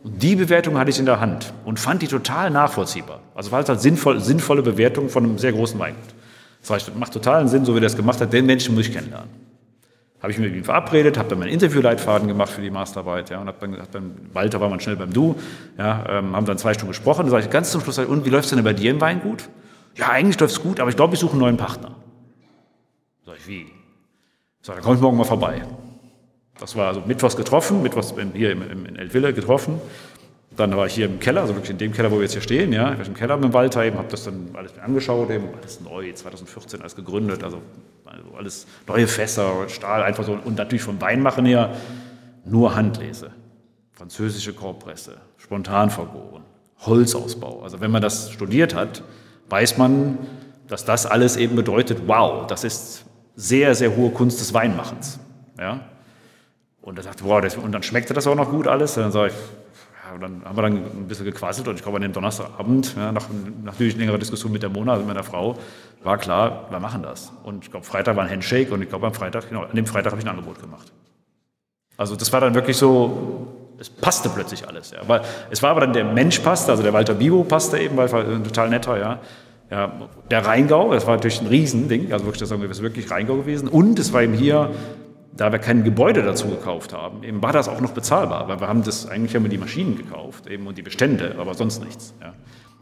Und 0.02 0.22
die 0.22 0.36
Bewertung 0.36 0.78
hatte 0.78 0.88
ich 0.88 0.98
in 0.98 1.04
der 1.04 1.20
Hand 1.20 1.52
und 1.66 1.78
fand 1.78 2.00
die 2.00 2.06
total 2.06 2.48
nachvollziehbar. 2.50 3.20
Also 3.34 3.52
war 3.52 3.60
es 3.60 3.68
halt 3.68 3.82
sinnvoll, 3.82 4.20
sinnvolle 4.20 4.62
Bewertung 4.62 5.10
von 5.10 5.22
einem 5.22 5.36
sehr 5.36 5.52
großen 5.52 5.78
Weingut. 5.78 6.02
Das 6.62 6.70
heißt, 6.70 6.96
macht 6.96 7.12
totalen 7.12 7.46
Sinn, 7.46 7.66
so 7.66 7.74
wie 7.74 7.78
er 7.78 7.82
das 7.82 7.94
gemacht 7.94 8.22
hat, 8.22 8.32
den 8.32 8.46
Menschen 8.46 8.74
muss 8.74 8.86
ich 8.86 8.92
kennenlernen. 8.94 9.28
Habe 10.22 10.32
ich 10.32 10.38
mit 10.38 10.54
ihm 10.54 10.64
verabredet, 10.64 11.18
habe 11.18 11.28
dann 11.28 11.40
meinen 11.40 11.50
Interviewleitfaden 11.50 12.26
gemacht 12.26 12.50
für 12.50 12.62
die 12.62 12.70
Masterarbeit, 12.70 13.28
ja, 13.28 13.38
und 13.38 13.48
habe 13.48 13.58
dann, 13.60 13.78
hab 13.78 13.92
dann, 13.92 14.12
Walter 14.32 14.62
war 14.62 14.70
man 14.70 14.80
schnell 14.80 14.96
beim 14.96 15.12
Du, 15.12 15.36
ja, 15.76 16.06
ähm, 16.08 16.34
haben 16.34 16.46
dann 16.46 16.56
zwei 16.56 16.72
Stunden 16.72 16.88
gesprochen, 16.92 17.28
sage 17.28 17.44
ich 17.44 17.50
ganz 17.50 17.70
zum 17.70 17.82
Schluss, 17.82 17.98
und 17.98 18.24
wie 18.24 18.30
läuft 18.30 18.46
es 18.46 18.50
denn 18.50 18.64
bei 18.64 18.72
dir 18.72 18.90
im 18.90 19.00
Weingut? 19.02 19.44
Ja, 19.98 20.10
eigentlich 20.10 20.38
läuft 20.38 20.54
es 20.54 20.62
gut, 20.62 20.80
aber 20.80 20.90
ich 20.90 20.96
glaube, 20.96 21.14
ich 21.14 21.20
suche 21.20 21.32
einen 21.32 21.40
neuen 21.40 21.56
Partner. 21.56 21.96
Sag 23.26 23.36
ich, 23.36 23.48
wie? 23.48 23.66
Sag, 24.62 24.76
dann 24.76 24.84
komme 24.84 24.96
ich 24.96 25.02
morgen 25.02 25.16
mal 25.16 25.24
vorbei. 25.24 25.62
Das 26.58 26.76
war 26.76 26.88
also 26.88 27.02
mittwochs 27.04 27.36
getroffen, 27.36 27.82
mittwochs 27.82 28.14
hier 28.32 28.52
in 28.52 28.96
Eltville 28.96 29.32
getroffen. 29.32 29.80
Dann 30.56 30.76
war 30.76 30.86
ich 30.86 30.94
hier 30.94 31.06
im 31.06 31.20
Keller, 31.20 31.42
also 31.42 31.54
wirklich 31.54 31.70
in 31.70 31.78
dem 31.78 31.92
Keller, 31.92 32.10
wo 32.10 32.16
wir 32.16 32.22
jetzt 32.22 32.32
hier 32.32 32.42
stehen. 32.42 32.72
Ja. 32.72 32.92
Ich 32.92 32.98
war 32.98 33.06
im 33.06 33.14
Keller 33.14 33.36
mit 33.36 33.44
dem 33.44 33.52
Walter 33.52 33.84
eben, 33.84 33.98
habe 33.98 34.08
das 34.08 34.24
dann 34.24 34.50
alles 34.54 34.76
angeschaut, 34.78 35.30
eben, 35.30 35.48
alles 35.56 35.80
neu, 35.80 36.12
2014 36.12 36.80
alles 36.80 36.96
gegründet, 36.96 37.44
also, 37.44 37.60
also 38.04 38.34
alles 38.36 38.66
neue 38.86 39.06
Fässer, 39.06 39.68
Stahl, 39.68 40.02
einfach 40.02 40.24
so. 40.24 40.32
Und 40.32 40.56
natürlich 40.56 40.82
vom 40.82 41.00
Weinmachen 41.00 41.44
her 41.44 41.76
nur 42.44 42.74
Handlese. 42.74 43.30
Französische 43.92 44.52
Korbpresse, 44.52 45.16
spontan 45.36 45.90
vergoren, 45.90 46.44
Holzausbau. 46.78 47.62
Also 47.62 47.80
wenn 47.80 47.90
man 47.90 48.02
das 48.02 48.30
studiert 48.30 48.74
hat, 48.74 49.02
weiß 49.48 49.78
man, 49.78 50.18
dass 50.66 50.84
das 50.84 51.06
alles 51.06 51.36
eben 51.36 51.56
bedeutet, 51.56 52.02
wow, 52.06 52.46
das 52.46 52.64
ist 52.64 53.04
sehr, 53.34 53.74
sehr 53.74 53.96
hohe 53.96 54.10
Kunst 54.10 54.40
des 54.40 54.52
Weinmachens. 54.52 55.18
Ja? 55.58 55.80
Und 56.82 56.98
er 56.98 57.04
sagte, 57.04 57.24
wow, 57.24 57.40
das, 57.40 57.56
und 57.56 57.72
dann 57.72 57.82
schmeckte 57.82 58.14
das 58.14 58.26
auch 58.26 58.34
noch 58.34 58.50
gut 58.50 58.66
alles. 58.66 58.96
Und 58.96 59.04
dann 59.04 59.12
sage 59.12 59.28
ich, 59.28 59.34
ja, 60.04 60.18
dann 60.18 60.44
haben 60.44 60.56
wir 60.56 60.62
dann 60.62 60.76
ein 60.76 61.08
bisschen 61.08 61.24
gequasselt 61.24 61.68
und 61.68 61.76
ich 61.76 61.82
glaube 61.82 61.96
an 61.96 62.02
dem 62.02 62.12
Donnerstagabend, 62.12 62.96
ja, 62.96 63.12
nach, 63.12 63.26
natürlich 63.62 63.96
längerer 63.96 64.18
Diskussion 64.18 64.52
mit 64.52 64.62
der 64.62 64.70
Mona, 64.70 64.92
also 64.92 65.04
mit 65.04 65.14
meiner 65.14 65.24
Frau, 65.24 65.58
war 66.02 66.18
klar, 66.18 66.66
wir 66.70 66.80
machen 66.80 67.02
das. 67.02 67.32
Und 67.42 67.64
ich 67.64 67.70
glaube, 67.70 67.84
Freitag 67.84 68.16
war 68.16 68.24
ein 68.24 68.30
Handshake 68.30 68.72
und 68.72 68.82
ich 68.82 68.88
glaube, 68.88 69.06
am 69.06 69.14
Freitag, 69.14 69.48
genau, 69.48 69.62
an 69.64 69.74
dem 69.74 69.86
Freitag 69.86 70.12
habe 70.12 70.20
ich 70.20 70.26
ein 70.26 70.30
Angebot 70.30 70.60
gemacht. 70.60 70.92
Also 71.96 72.16
das 72.16 72.32
war 72.32 72.40
dann 72.40 72.54
wirklich 72.54 72.76
so, 72.76 73.57
es 73.78 73.90
passte 73.90 74.28
plötzlich 74.28 74.66
alles. 74.66 74.90
Ja. 74.90 74.98
Weil, 75.06 75.22
es 75.50 75.62
war 75.62 75.70
aber 75.70 75.82
dann 75.82 75.92
der 75.92 76.04
Mensch 76.04 76.40
passte, 76.40 76.72
also 76.72 76.82
der 76.82 76.92
Walter 76.92 77.14
Bibo 77.14 77.44
passte 77.44 77.78
eben, 77.78 77.96
weil 77.96 78.08
er 78.08 78.28
ein 78.28 78.44
total 78.44 78.68
netter, 78.68 78.98
ja. 78.98 79.20
ja. 79.70 79.92
Der 80.30 80.44
Rheingau, 80.44 80.92
das 80.92 81.06
war 81.06 81.14
natürlich 81.14 81.40
ein 81.40 81.46
Riesending, 81.46 82.12
also 82.12 82.24
wirklich, 82.24 82.40
das 82.40 82.50
ist 82.50 82.82
wirklich 82.82 83.10
Rheingau 83.10 83.36
gewesen. 83.36 83.68
Und 83.68 83.98
es 83.98 84.12
war 84.12 84.22
eben 84.22 84.34
hier, 84.34 84.70
da 85.36 85.52
wir 85.52 85.60
kein 85.60 85.84
Gebäude 85.84 86.22
dazu 86.22 86.48
gekauft 86.48 86.92
haben, 86.92 87.22
eben 87.22 87.40
war 87.42 87.52
das 87.52 87.68
auch 87.68 87.80
noch 87.80 87.92
bezahlbar, 87.92 88.48
weil 88.48 88.60
wir 88.60 88.68
haben 88.68 88.82
das, 88.82 89.08
eigentlich 89.08 89.34
haben 89.34 89.44
wir 89.44 89.50
die 89.50 89.58
Maschinen 89.58 89.96
gekauft 89.96 90.48
eben 90.48 90.66
und 90.66 90.76
die 90.76 90.82
Bestände, 90.82 91.36
aber 91.38 91.54
sonst 91.54 91.82
nichts. 91.84 92.14
Ja. 92.20 92.34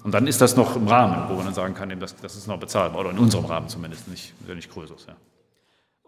Und 0.03 0.13
dann 0.15 0.27
ist 0.27 0.41
das 0.41 0.57
noch 0.57 0.77
im 0.77 0.89
Rahmen, 0.89 1.29
wo 1.29 1.35
man 1.35 1.47
dann 1.47 1.55
sagen 1.55 1.75
kann, 1.75 1.91
eben, 1.91 2.01
das, 2.01 2.17
das 2.17 2.37
ist 2.37 2.47
noch 2.47 2.59
bezahlbar, 2.59 3.01
oder 3.01 3.11
in 3.11 3.19
unserem 3.19 3.45
Rahmen 3.45 3.69
zumindest, 3.69 4.09
nicht, 4.09 4.33
nicht 4.49 4.73
größer. 4.73 4.95
Ja. 5.09 5.15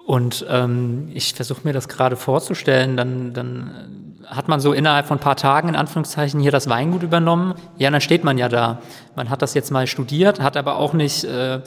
Und 0.08 0.46
ähm, 0.48 1.10
ich 1.12 1.34
versuche 1.34 1.60
mir 1.64 1.74
das 1.74 1.86
gerade 1.86 2.16
vorzustellen, 2.16 2.96
dann, 2.96 3.34
dann 3.34 4.24
hat 4.24 4.48
man 4.48 4.58
so 4.58 4.72
innerhalb 4.72 5.04
von 5.04 5.18
ein 5.18 5.20
paar 5.20 5.36
Tagen 5.36 5.68
in 5.68 5.76
Anführungszeichen 5.76 6.40
hier 6.40 6.50
das 6.50 6.66
Weingut 6.66 7.02
übernommen. 7.02 7.52
Ja, 7.76 7.90
dann 7.90 8.00
steht 8.00 8.24
man 8.24 8.38
ja 8.38 8.48
da. 8.48 8.80
Man 9.16 9.28
hat 9.28 9.42
das 9.42 9.52
jetzt 9.52 9.70
mal 9.70 9.86
studiert, 9.86 10.40
hat 10.40 10.56
aber 10.56 10.76
auch 10.76 10.94
nicht 10.94 11.24
äh, 11.24 11.60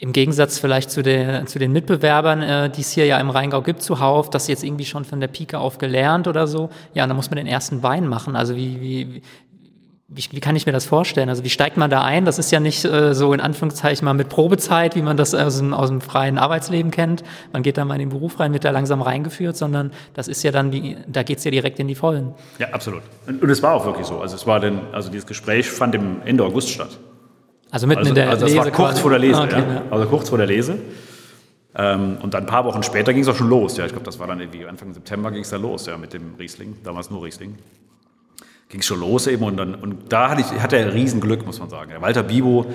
im 0.00 0.12
Gegensatz 0.12 0.58
vielleicht 0.58 0.90
zu, 0.90 1.04
der, 1.04 1.46
zu 1.46 1.60
den 1.60 1.70
Mitbewerbern, 1.70 2.42
äh, 2.42 2.70
die 2.70 2.80
es 2.80 2.90
hier 2.90 3.06
ja 3.06 3.20
im 3.20 3.30
Rheingau 3.30 3.62
gibt, 3.62 3.82
zuhauf, 3.82 4.30
das 4.30 4.48
jetzt 4.48 4.64
irgendwie 4.64 4.84
schon 4.84 5.04
von 5.04 5.20
der 5.20 5.28
Pike 5.28 5.56
auf 5.56 5.78
gelernt 5.78 6.26
oder 6.26 6.48
so. 6.48 6.70
Ja, 6.92 7.04
und 7.04 7.08
dann 7.10 7.16
muss 7.16 7.30
man 7.30 7.36
den 7.36 7.46
ersten 7.46 7.84
Wein 7.84 8.08
machen. 8.08 8.34
Also 8.34 8.56
wie, 8.56 8.80
wie, 8.80 9.22
wie, 10.14 10.24
wie 10.30 10.40
kann 10.40 10.54
ich 10.54 10.64
mir 10.64 10.72
das 10.72 10.84
vorstellen? 10.84 11.28
Also 11.28 11.42
wie 11.42 11.50
steigt 11.50 11.76
man 11.76 11.90
da 11.90 12.02
ein? 12.02 12.24
Das 12.24 12.38
ist 12.38 12.52
ja 12.52 12.60
nicht 12.60 12.84
äh, 12.84 13.14
so 13.14 13.32
in 13.32 13.40
Anführungszeichen 13.40 14.04
mal 14.04 14.14
mit 14.14 14.28
Probezeit, 14.28 14.94
wie 14.94 15.02
man 15.02 15.16
das 15.16 15.34
aus 15.34 15.58
dem, 15.58 15.74
aus 15.74 15.88
dem 15.88 16.00
freien 16.00 16.38
Arbeitsleben 16.38 16.92
kennt. 16.92 17.24
Man 17.52 17.64
geht 17.64 17.76
da 17.76 17.84
mal 17.84 17.94
in 17.94 18.00
den 18.00 18.08
Beruf 18.10 18.38
rein, 18.38 18.52
wird 18.52 18.64
da 18.64 18.70
langsam 18.70 19.02
reingeführt, 19.02 19.56
sondern 19.56 19.92
das 20.14 20.28
ist 20.28 20.44
ja 20.44 20.52
dann, 20.52 20.72
wie, 20.72 20.96
da 21.08 21.24
geht's 21.24 21.42
ja 21.42 21.50
direkt 21.50 21.80
in 21.80 21.88
die 21.88 21.96
Vollen. 21.96 22.32
Ja, 22.58 22.68
absolut. 22.68 23.02
Und, 23.26 23.42
und 23.42 23.50
es 23.50 23.62
war 23.62 23.74
auch 23.74 23.86
wirklich 23.86 24.06
so. 24.06 24.20
Also 24.20 24.36
es 24.36 24.46
war 24.46 24.60
denn, 24.60 24.80
also 24.92 25.10
dieses 25.10 25.26
Gespräch 25.26 25.68
fand 25.68 25.96
im 25.96 26.22
Ende 26.24 26.44
August 26.44 26.70
statt. 26.70 26.96
Also 27.72 27.88
mitten 27.88 28.00
also, 28.00 28.10
in 28.10 28.14
der 28.14 28.30
also 28.30 28.42
das 28.42 28.52
Lese 28.52 28.64
war 28.64 28.70
kurz 28.70 28.90
quasi. 28.90 29.02
vor 29.02 29.10
der 29.10 29.18
Lese, 29.18 29.42
okay, 29.42 29.64
ja. 29.68 29.82
Also 29.90 30.06
kurz 30.06 30.28
vor 30.28 30.38
der 30.38 30.46
Lese. 30.46 30.78
Ähm, 31.76 32.18
und 32.22 32.34
dann 32.34 32.44
ein 32.44 32.46
paar 32.46 32.64
Wochen 32.64 32.84
später 32.84 33.12
ging 33.12 33.24
es 33.24 33.28
auch 33.28 33.34
schon 33.34 33.48
los. 33.48 33.76
Ja, 33.76 33.84
ich 33.84 33.90
glaube, 33.90 34.06
das 34.06 34.20
war 34.20 34.28
dann 34.28 34.38
irgendwie 34.38 34.64
Anfang 34.64 34.94
September 34.94 35.32
ging 35.32 35.42
es 35.42 35.50
da 35.50 35.56
los, 35.56 35.86
ja, 35.86 35.96
mit 35.96 36.12
dem 36.12 36.36
Riesling. 36.38 36.76
Damals 36.84 37.10
nur 37.10 37.24
Riesling 37.24 37.58
ging 38.74 38.80
es 38.80 38.86
schon 38.86 38.98
los 38.98 39.28
eben 39.28 39.44
und, 39.44 39.56
dann, 39.56 39.76
und 39.76 40.12
da 40.12 40.30
hatte, 40.30 40.40
ich, 40.40 40.60
hatte 40.60 40.76
er 40.76 40.92
Riesenglück, 40.92 41.46
muss 41.46 41.60
man 41.60 41.70
sagen. 41.70 41.90
Der 41.90 42.02
Walter 42.02 42.24
Bibo, 42.24 42.66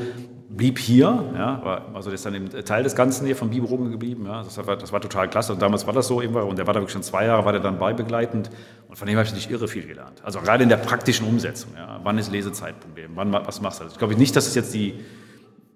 blieb 0.48 0.80
hier, 0.80 1.26
ja, 1.36 1.62
war, 1.62 1.88
also 1.94 2.10
das 2.10 2.22
ist 2.22 2.26
dann 2.26 2.36
eben 2.36 2.50
Teil 2.50 2.84
des 2.84 2.96
Ganzen 2.96 3.26
hier 3.26 3.36
von 3.36 3.50
Biberungen 3.50 3.92
geblieben. 3.92 4.26
Ja, 4.26 4.42
das, 4.42 4.66
war, 4.66 4.78
das 4.78 4.94
war 4.94 5.02
total 5.02 5.30
klasse. 5.30 5.52
Und 5.52 5.62
damals 5.62 5.86
war 5.88 5.94
das 5.94 6.08
so 6.08 6.22
eben, 6.22 6.34
und 6.36 6.58
der 6.58 6.68
war 6.68 6.74
da 6.74 6.80
wirklich 6.80 6.94
schon 6.94 7.04
zwei 7.04 7.26
Jahre, 7.26 7.44
war 7.44 7.52
der 7.52 7.60
dann 7.60 7.80
beibegleitend. 7.80 8.50
Und 8.88 8.98
von 8.98 9.10
dem 9.10 9.18
habe 9.18 9.26
ich 9.26 9.32
natürlich 9.34 9.52
irre 9.52 9.68
viel 9.68 9.86
gelernt. 9.86 10.24
Also 10.24 10.40
gerade 10.40 10.64
in 10.64 10.70
der 10.70 10.78
praktischen 10.78 11.28
Umsetzung. 11.28 11.72
Ja, 11.76 12.00
wann 12.02 12.18
ist 12.18 12.32
Lesezeitpunkt? 12.32 12.98
Wann, 13.16 13.34
was 13.34 13.60
machst 13.60 13.82
du? 13.82 13.84
Also 13.84 13.94
ich 13.94 14.00
glaube 14.00 14.16
nicht, 14.16 14.38
dass 14.38 14.48
es 14.48 14.56
jetzt 14.56 14.74
die, 14.74 15.02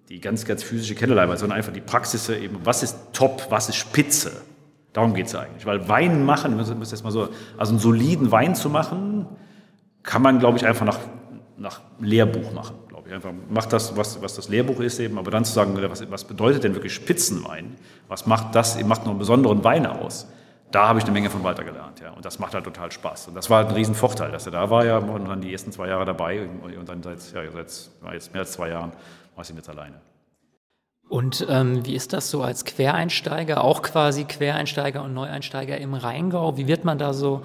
die 0.08 0.22
ganz, 0.22 0.46
ganz 0.46 0.64
physische 0.64 0.96
Kennelei 0.96 1.28
war, 1.28 1.36
sondern 1.36 1.58
einfach 1.58 1.74
die 1.74 1.82
Praxis 1.82 2.30
eben, 2.30 2.60
was 2.64 2.82
ist 2.82 2.98
top, 3.12 3.48
was 3.50 3.68
ist 3.68 3.76
spitze. 3.76 4.32
Darum 4.94 5.14
geht 5.16 5.28
es 5.28 5.36
eigentlich. 5.36 5.66
Weil 5.66 5.90
Wein 5.90 6.26
machen, 6.26 6.56
muss 6.56 6.92
jetzt 6.92 7.04
mal 7.04 7.12
so, 7.12 7.28
also 7.58 7.74
einen 7.74 7.80
soliden 7.80 8.32
Wein 8.32 8.56
zu 8.56 8.70
machen, 8.70 9.28
kann 10.04 10.22
man, 10.22 10.40
glaube 10.40 10.58
ich, 10.58 10.66
einfach 10.66 10.86
nach, 10.86 11.00
nach 11.58 11.82
Lehrbuch 12.00 12.54
machen 12.54 12.76
glaube 13.04 13.10
ich. 13.10 13.16
Einfach 13.16 13.34
macht 13.50 13.74
das, 13.74 13.96
was, 13.98 14.22
was 14.22 14.36
das 14.36 14.50
Lehrbuch 14.50 14.80
ist 14.80 15.00
eben, 15.00 15.18
aber 15.18 15.32
dann 15.32 15.46
zu 15.46 15.54
sagen, 15.54 15.78
was, 15.90 16.10
was 16.10 16.24
bedeutet 16.24 16.64
denn 16.64 16.74
wirklich 16.74 16.94
Spitzenwein? 16.94 17.76
Was 18.08 18.26
macht 18.26 18.56
das, 18.56 18.82
macht 18.84 19.04
noch 19.04 19.12
einen 19.12 19.20
besonderen 19.20 19.64
Wein 19.64 19.86
aus? 19.86 20.28
Da 20.72 20.88
habe 20.88 21.00
ich 21.00 21.06
eine 21.06 21.14
Menge 21.14 21.30
von 21.30 21.44
Walter 21.44 21.64
gelernt, 21.64 22.00
ja. 22.00 22.12
Und 22.12 22.26
das 22.26 22.40
macht 22.40 22.56
halt 22.56 22.64
total 22.64 22.92
Spaß. 22.92 23.28
Und 23.28 23.36
das 23.36 23.50
war 23.50 23.60
halt 23.60 23.70
ein 23.70 23.76
Riesenvorteil, 23.76 24.32
dass 24.32 24.46
er 24.48 24.54
da 24.54 24.70
war 24.70 24.86
ja 24.86 24.98
und 24.98 25.28
dann 25.28 25.42
die 25.42 25.52
ersten 25.52 25.72
zwei 25.72 25.88
Jahre 25.88 26.06
dabei 26.06 26.48
und 26.64 26.90
dann 26.90 27.04
seit, 27.04 27.20
ja, 27.34 27.52
seit 27.52 28.14
jetzt 28.14 28.34
mehr 28.34 28.42
als 28.42 28.54
zwei 28.54 28.70
Jahren 28.70 28.92
war 29.36 29.44
ich 29.44 29.50
jetzt 29.50 29.70
alleine. 29.70 30.02
Und 31.10 31.46
ähm, 31.48 31.86
wie 31.86 31.96
ist 31.96 32.14
das 32.14 32.32
so 32.32 32.42
als 32.42 32.66
Quereinsteiger, 32.66 33.64
auch 33.64 33.84
quasi 33.84 34.24
Quereinsteiger 34.24 35.04
und 35.04 35.14
Neueinsteiger 35.14 35.78
im 35.78 35.94
Rheingau? 35.94 36.58
Wie 36.58 36.66
wird 36.66 36.86
man 36.86 36.98
da 36.98 37.14
so 37.14 37.44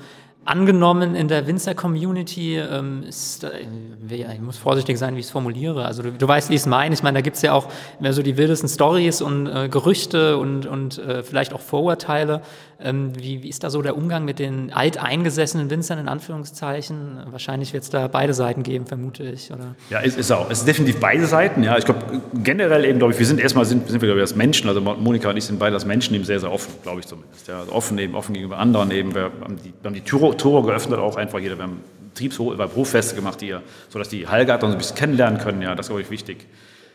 angenommen 0.49 1.15
in 1.15 1.29
der 1.29 1.47
Winzer-Community 1.47 2.57
ähm, 2.57 3.03
ist, 3.07 3.45
äh, 3.45 3.67
ich 4.09 4.41
muss 4.41 4.57
vorsichtig 4.57 4.99
sein, 4.99 5.15
wie 5.15 5.21
ich 5.21 5.27
es 5.27 5.31
formuliere. 5.31 5.85
Also 5.85 6.03
du, 6.03 6.13
du 6.13 6.27
weißt, 6.27 6.49
wie 6.49 6.55
ich 6.55 6.63
es 6.63 6.67
meine. 6.67 6.95
Ich 6.95 7.03
meine, 7.03 7.19
da 7.19 7.21
gibt 7.21 7.37
es 7.37 7.43
ja 7.43 7.53
auch 7.53 7.67
mehr 8.01 8.15
so 8.15 8.23
die 8.23 8.37
wildesten 8.37 8.69
Stories 8.69 9.21
und 9.21 9.47
äh, 9.47 9.69
Gerüchte 9.69 10.39
und, 10.39 10.67
und 10.67 10.99
äh, 10.99 11.23
vielleicht 11.23 11.53
auch 11.53 11.61
Vorurteile. 11.61 12.41
Ähm, 12.81 13.13
wie, 13.19 13.43
wie 13.43 13.49
ist 13.49 13.65
da 13.65 13.71
so 13.71 13.83
der 13.83 13.97
Umgang 13.97 14.25
mit 14.25 14.39
den 14.39 14.73
alteingesessenen 14.73 15.69
Winzern 15.69 15.99
in 15.99 16.09
Anführungszeichen? 16.09 17.25
Wahrscheinlich 17.31 17.73
wird 17.73 17.83
es 17.83 17.91
da 17.91 18.07
beide 18.07 18.35
Seiten 18.35 18.63
geben, 18.63 18.87
vermute 18.87 19.25
ich. 19.25 19.51
Oder? 19.53 19.75
Ja, 19.91 20.01
es 20.01 20.17
ist 20.17 20.31
auch. 20.31 20.49
Es 20.49 20.61
ist 20.61 20.69
definitiv 20.69 21.01
beide 21.01 21.27
Seiten. 21.27 21.65
Ja, 21.65 21.77
ich 21.77 21.85
glaube 21.85 22.23
generell 22.35 22.85
eben, 22.85 22.99
glaube 22.99 23.13
ich, 23.13 23.19
wir 23.19 23.27
sind 23.27 23.41
erstmal 23.41 23.65
sind, 23.65 23.89
sind 23.89 24.01
wir 24.01 24.07
glaube 24.07 24.21
ich 24.21 24.23
als 24.23 24.37
Menschen. 24.37 24.69
Also 24.69 24.81
Monika 24.81 25.31
und 25.31 25.37
ich 25.37 25.45
sind 25.45 25.59
beide 25.59 25.75
als 25.75 25.87
Menschen 25.87 26.15
eben 26.15 26.25
sehr 26.25 26.39
sehr 26.39 26.53
offen, 26.53 26.73
glaube 26.85 27.01
ich 27.01 27.07
zumindest. 27.07 27.49
Ja, 27.49 27.61
also 27.61 27.73
offen 27.73 27.99
eben, 27.99 28.15
offen 28.15 28.33
gegenüber 28.33 28.59
anderen 28.59 28.93
eben. 28.93 29.13
Wir 29.13 29.33
haben 29.43 29.57
die, 29.57 29.73
wir 29.81 29.89
haben 29.89 29.95
die 29.95 30.03
Tür 30.03 30.37
Tore 30.37 30.65
geöffnet, 30.65 31.01
auch 31.01 31.17
einfach 31.17 31.41
jeder. 31.41 31.57
Wir 31.57 31.65
haben 31.65 31.81
Betriebshochfeste 32.15 33.15
gemacht 33.15 33.41
hier, 33.41 33.63
sodass 33.89 34.09
die 34.09 34.27
Hallgarten 34.27 34.69
so 34.69 34.75
ein 34.75 34.79
bisschen 34.79 34.97
kennenlernen 34.97 35.41
können. 35.41 35.63
Ja, 35.63 35.75
das 35.75 35.87
ist, 35.87 35.91
glaube 35.91 36.03
ich, 36.03 36.11
wichtig. 36.11 36.47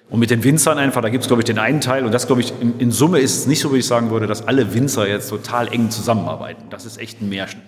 Und 0.09 0.19
mit 0.19 0.29
den 0.29 0.43
Winzern 0.43 0.77
einfach, 0.77 1.01
da 1.01 1.09
gibt 1.09 1.23
es, 1.23 1.27
glaube 1.27 1.41
ich, 1.41 1.45
den 1.45 1.57
einen 1.57 1.81
Teil, 1.81 2.05
und 2.05 2.11
das, 2.11 2.27
glaube 2.27 2.41
ich, 2.41 2.53
in, 2.61 2.79
in, 2.79 2.91
Summe 2.91 3.19
ist 3.19 3.37
es 3.37 3.47
nicht 3.47 3.61
so, 3.61 3.73
wie 3.73 3.79
ich 3.79 3.87
sagen 3.87 4.11
würde, 4.11 4.27
dass 4.27 4.47
alle 4.47 4.73
Winzer 4.73 5.07
jetzt 5.07 5.29
total 5.29 5.73
eng 5.73 5.89
zusammenarbeiten. 5.89 6.65
Das 6.69 6.85
ist 6.85 6.99
echt 6.99 7.21
ein 7.21 7.29
Märchen. 7.29 7.61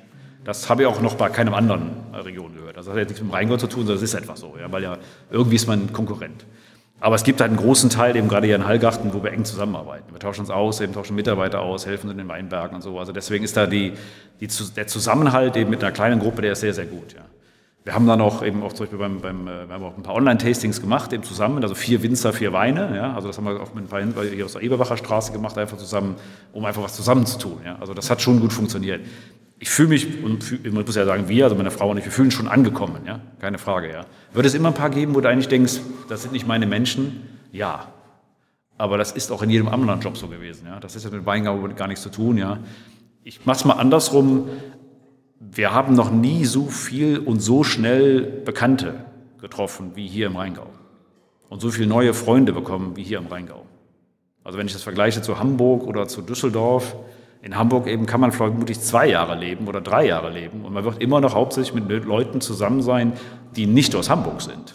Das 0.43 0.69
habe 0.69 0.83
ich 0.83 0.87
auch 0.87 1.01
noch 1.01 1.15
bei 1.15 1.29
keinem 1.29 1.55
anderen 1.55 1.91
Region 2.13 2.53
gehört. 2.53 2.77
Das 2.77 2.87
hat 2.87 2.97
jetzt 2.97 3.09
nichts 3.09 3.21
mit 3.21 3.31
dem 3.31 3.33
Rheingau 3.33 3.57
zu 3.57 3.67
tun, 3.67 3.87
sondern 3.87 3.97
es 3.97 4.03
ist 4.03 4.15
einfach 4.15 4.37
so, 4.37 4.53
ja, 4.59 4.71
weil 4.71 4.83
ja 4.83 4.97
irgendwie 5.31 5.55
ist 5.55 5.65
man 5.67 5.91
Konkurrent. 5.91 6.45
Aber 6.99 7.15
es 7.15 7.23
gibt 7.23 7.41
halt 7.41 7.49
einen 7.49 7.59
großen 7.59 7.89
Teil, 7.89 8.15
eben 8.15 8.27
gerade 8.27 8.45
hier 8.45 8.55
in 8.55 8.65
Hallgarten, 8.65 9.13
wo 9.13 9.23
wir 9.23 9.31
eng 9.31 9.43
zusammenarbeiten. 9.43 10.11
Wir 10.11 10.19
tauschen 10.19 10.41
uns 10.41 10.49
aus, 10.49 10.79
eben 10.81 10.93
tauschen 10.93 11.15
Mitarbeiter 11.15 11.61
aus, 11.61 11.85
helfen 11.85 12.09
in 12.09 12.17
den 12.17 12.27
Weinbergen 12.27 12.75
und 12.75 12.81
so. 12.81 12.99
Also 12.99 13.11
deswegen 13.11 13.43
ist 13.43 13.57
da 13.57 13.67
die, 13.67 13.93
die, 14.39 14.47
der 14.75 14.87
Zusammenhalt 14.87 15.57
eben 15.57 15.69
mit 15.69 15.83
einer 15.83 15.91
kleinen 15.91 16.19
Gruppe, 16.19 16.41
der 16.41 16.53
ist 16.53 16.61
sehr, 16.61 16.73
sehr 16.73 16.85
gut. 16.85 17.13
Ja. 17.13 17.21
Wir 17.85 17.93
haben 17.93 18.07
dann 18.07 18.19
auch 18.19 18.41
eben 18.41 18.63
auch 18.63 18.73
zum 18.73 18.85
Beispiel 18.85 18.97
beim, 18.97 19.21
beim 19.21 19.47
äh, 19.47 19.67
wir 19.67 19.75
haben 19.75 19.83
auch 19.83 19.95
ein 19.95 20.01
paar 20.01 20.15
Online-Tastings 20.15 20.81
gemacht, 20.81 21.13
eben 21.13 21.21
zusammen, 21.21 21.61
also 21.61 21.75
vier 21.75 22.01
Winzer, 22.01 22.33
vier 22.33 22.51
Weine. 22.51 22.95
Ja. 22.95 23.13
Also 23.13 23.27
das 23.27 23.37
haben 23.37 23.45
wir 23.45 23.61
auch 23.61 23.75
mit 23.75 23.83
ein 23.85 23.87
paar 23.87 24.01
Winzer 24.01 24.23
hier 24.23 24.45
aus 24.45 24.53
der 24.53 24.63
Eberbacher 24.63 24.97
Straße 24.97 25.31
gemacht, 25.31 25.55
einfach 25.59 25.77
zusammen, 25.77 26.15
um 26.51 26.65
einfach 26.65 26.81
was 26.81 26.95
zusammen 26.95 27.27
zu 27.27 27.37
tun. 27.37 27.59
Ja. 27.63 27.77
Also 27.79 27.93
das 27.93 28.09
hat 28.09 28.23
schon 28.23 28.39
gut 28.39 28.51
funktioniert. 28.51 29.05
Ich 29.59 29.69
fühle 29.69 29.89
mich, 29.89 30.23
und 30.23 30.51
ich 30.63 30.71
muss 30.73 30.95
ja 30.95 31.05
sagen, 31.05 31.29
wir, 31.29 31.43
also 31.43 31.55
meine 31.55 31.69
Frau 31.69 31.91
und 31.91 31.97
ich, 31.97 32.05
wir 32.05 32.11
fühlen 32.11 32.31
schon 32.31 32.47
angekommen, 32.47 33.03
ja, 33.05 33.19
keine 33.39 33.59
Frage, 33.59 33.91
ja. 33.91 34.05
Wird 34.33 34.45
es 34.47 34.55
immer 34.55 34.69
ein 34.69 34.73
paar 34.73 34.89
geben, 34.89 35.13
wo 35.15 35.21
du 35.21 35.29
eigentlich 35.29 35.47
denkst, 35.47 35.79
das 36.09 36.23
sind 36.23 36.33
nicht 36.33 36.47
meine 36.47 36.65
Menschen? 36.65 37.21
Ja. 37.51 37.87
Aber 38.77 38.97
das 38.97 39.11
ist 39.11 39.31
auch 39.31 39.43
in 39.43 39.49
jedem 39.51 39.69
anderen 39.69 40.01
Job 40.01 40.17
so 40.17 40.27
gewesen, 40.27 40.65
ja. 40.65 40.79
Das 40.79 40.95
ist 40.95 41.05
ja 41.05 41.11
mit 41.11 41.25
Weingabe 41.25 41.69
gar 41.75 41.87
nichts 41.87 42.01
zu 42.03 42.09
tun, 42.09 42.37
ja. 42.37 42.57
Ich 43.23 43.45
mache 43.45 43.57
es 43.57 43.65
mal 43.65 43.73
andersrum. 43.73 44.49
Wir 45.39 45.73
haben 45.73 45.95
noch 45.95 46.11
nie 46.11 46.45
so 46.45 46.67
viel 46.67 47.19
und 47.19 47.39
so 47.39 47.63
schnell 47.63 48.21
Bekannte 48.21 49.05
getroffen 49.39 49.91
wie 49.95 50.07
hier 50.07 50.27
im 50.27 50.35
Rheingau. 50.35 50.67
Und 51.49 51.61
so 51.61 51.69
viele 51.69 51.87
neue 51.87 52.13
Freunde 52.13 52.53
bekommen 52.53 52.95
wie 52.95 53.03
hier 53.03 53.17
im 53.17 53.27
Rheingau. 53.27 53.65
Also 54.43 54.57
wenn 54.57 54.67
ich 54.67 54.73
das 54.73 54.83
vergleiche 54.83 55.21
zu 55.21 55.39
Hamburg 55.39 55.83
oder 55.83 56.07
zu 56.07 56.21
Düsseldorf, 56.21 56.95
in 57.41 57.55
Hamburg 57.57 57.87
eben 57.87 58.05
kann 58.05 58.21
man 58.21 58.31
vermutlich 58.31 58.79
zwei 58.79 59.07
Jahre 59.07 59.35
leben 59.35 59.67
oder 59.67 59.81
drei 59.81 60.07
Jahre 60.07 60.31
leben 60.31 60.65
und 60.65 60.73
man 60.73 60.83
wird 60.83 61.01
immer 61.01 61.21
noch 61.21 61.35
hauptsächlich 61.35 61.73
mit 61.73 62.05
Leuten 62.05 62.41
zusammen 62.41 62.81
sein, 62.81 63.13
die 63.55 63.67
nicht 63.67 63.95
aus 63.95 64.09
Hamburg 64.09 64.41
sind. 64.41 64.73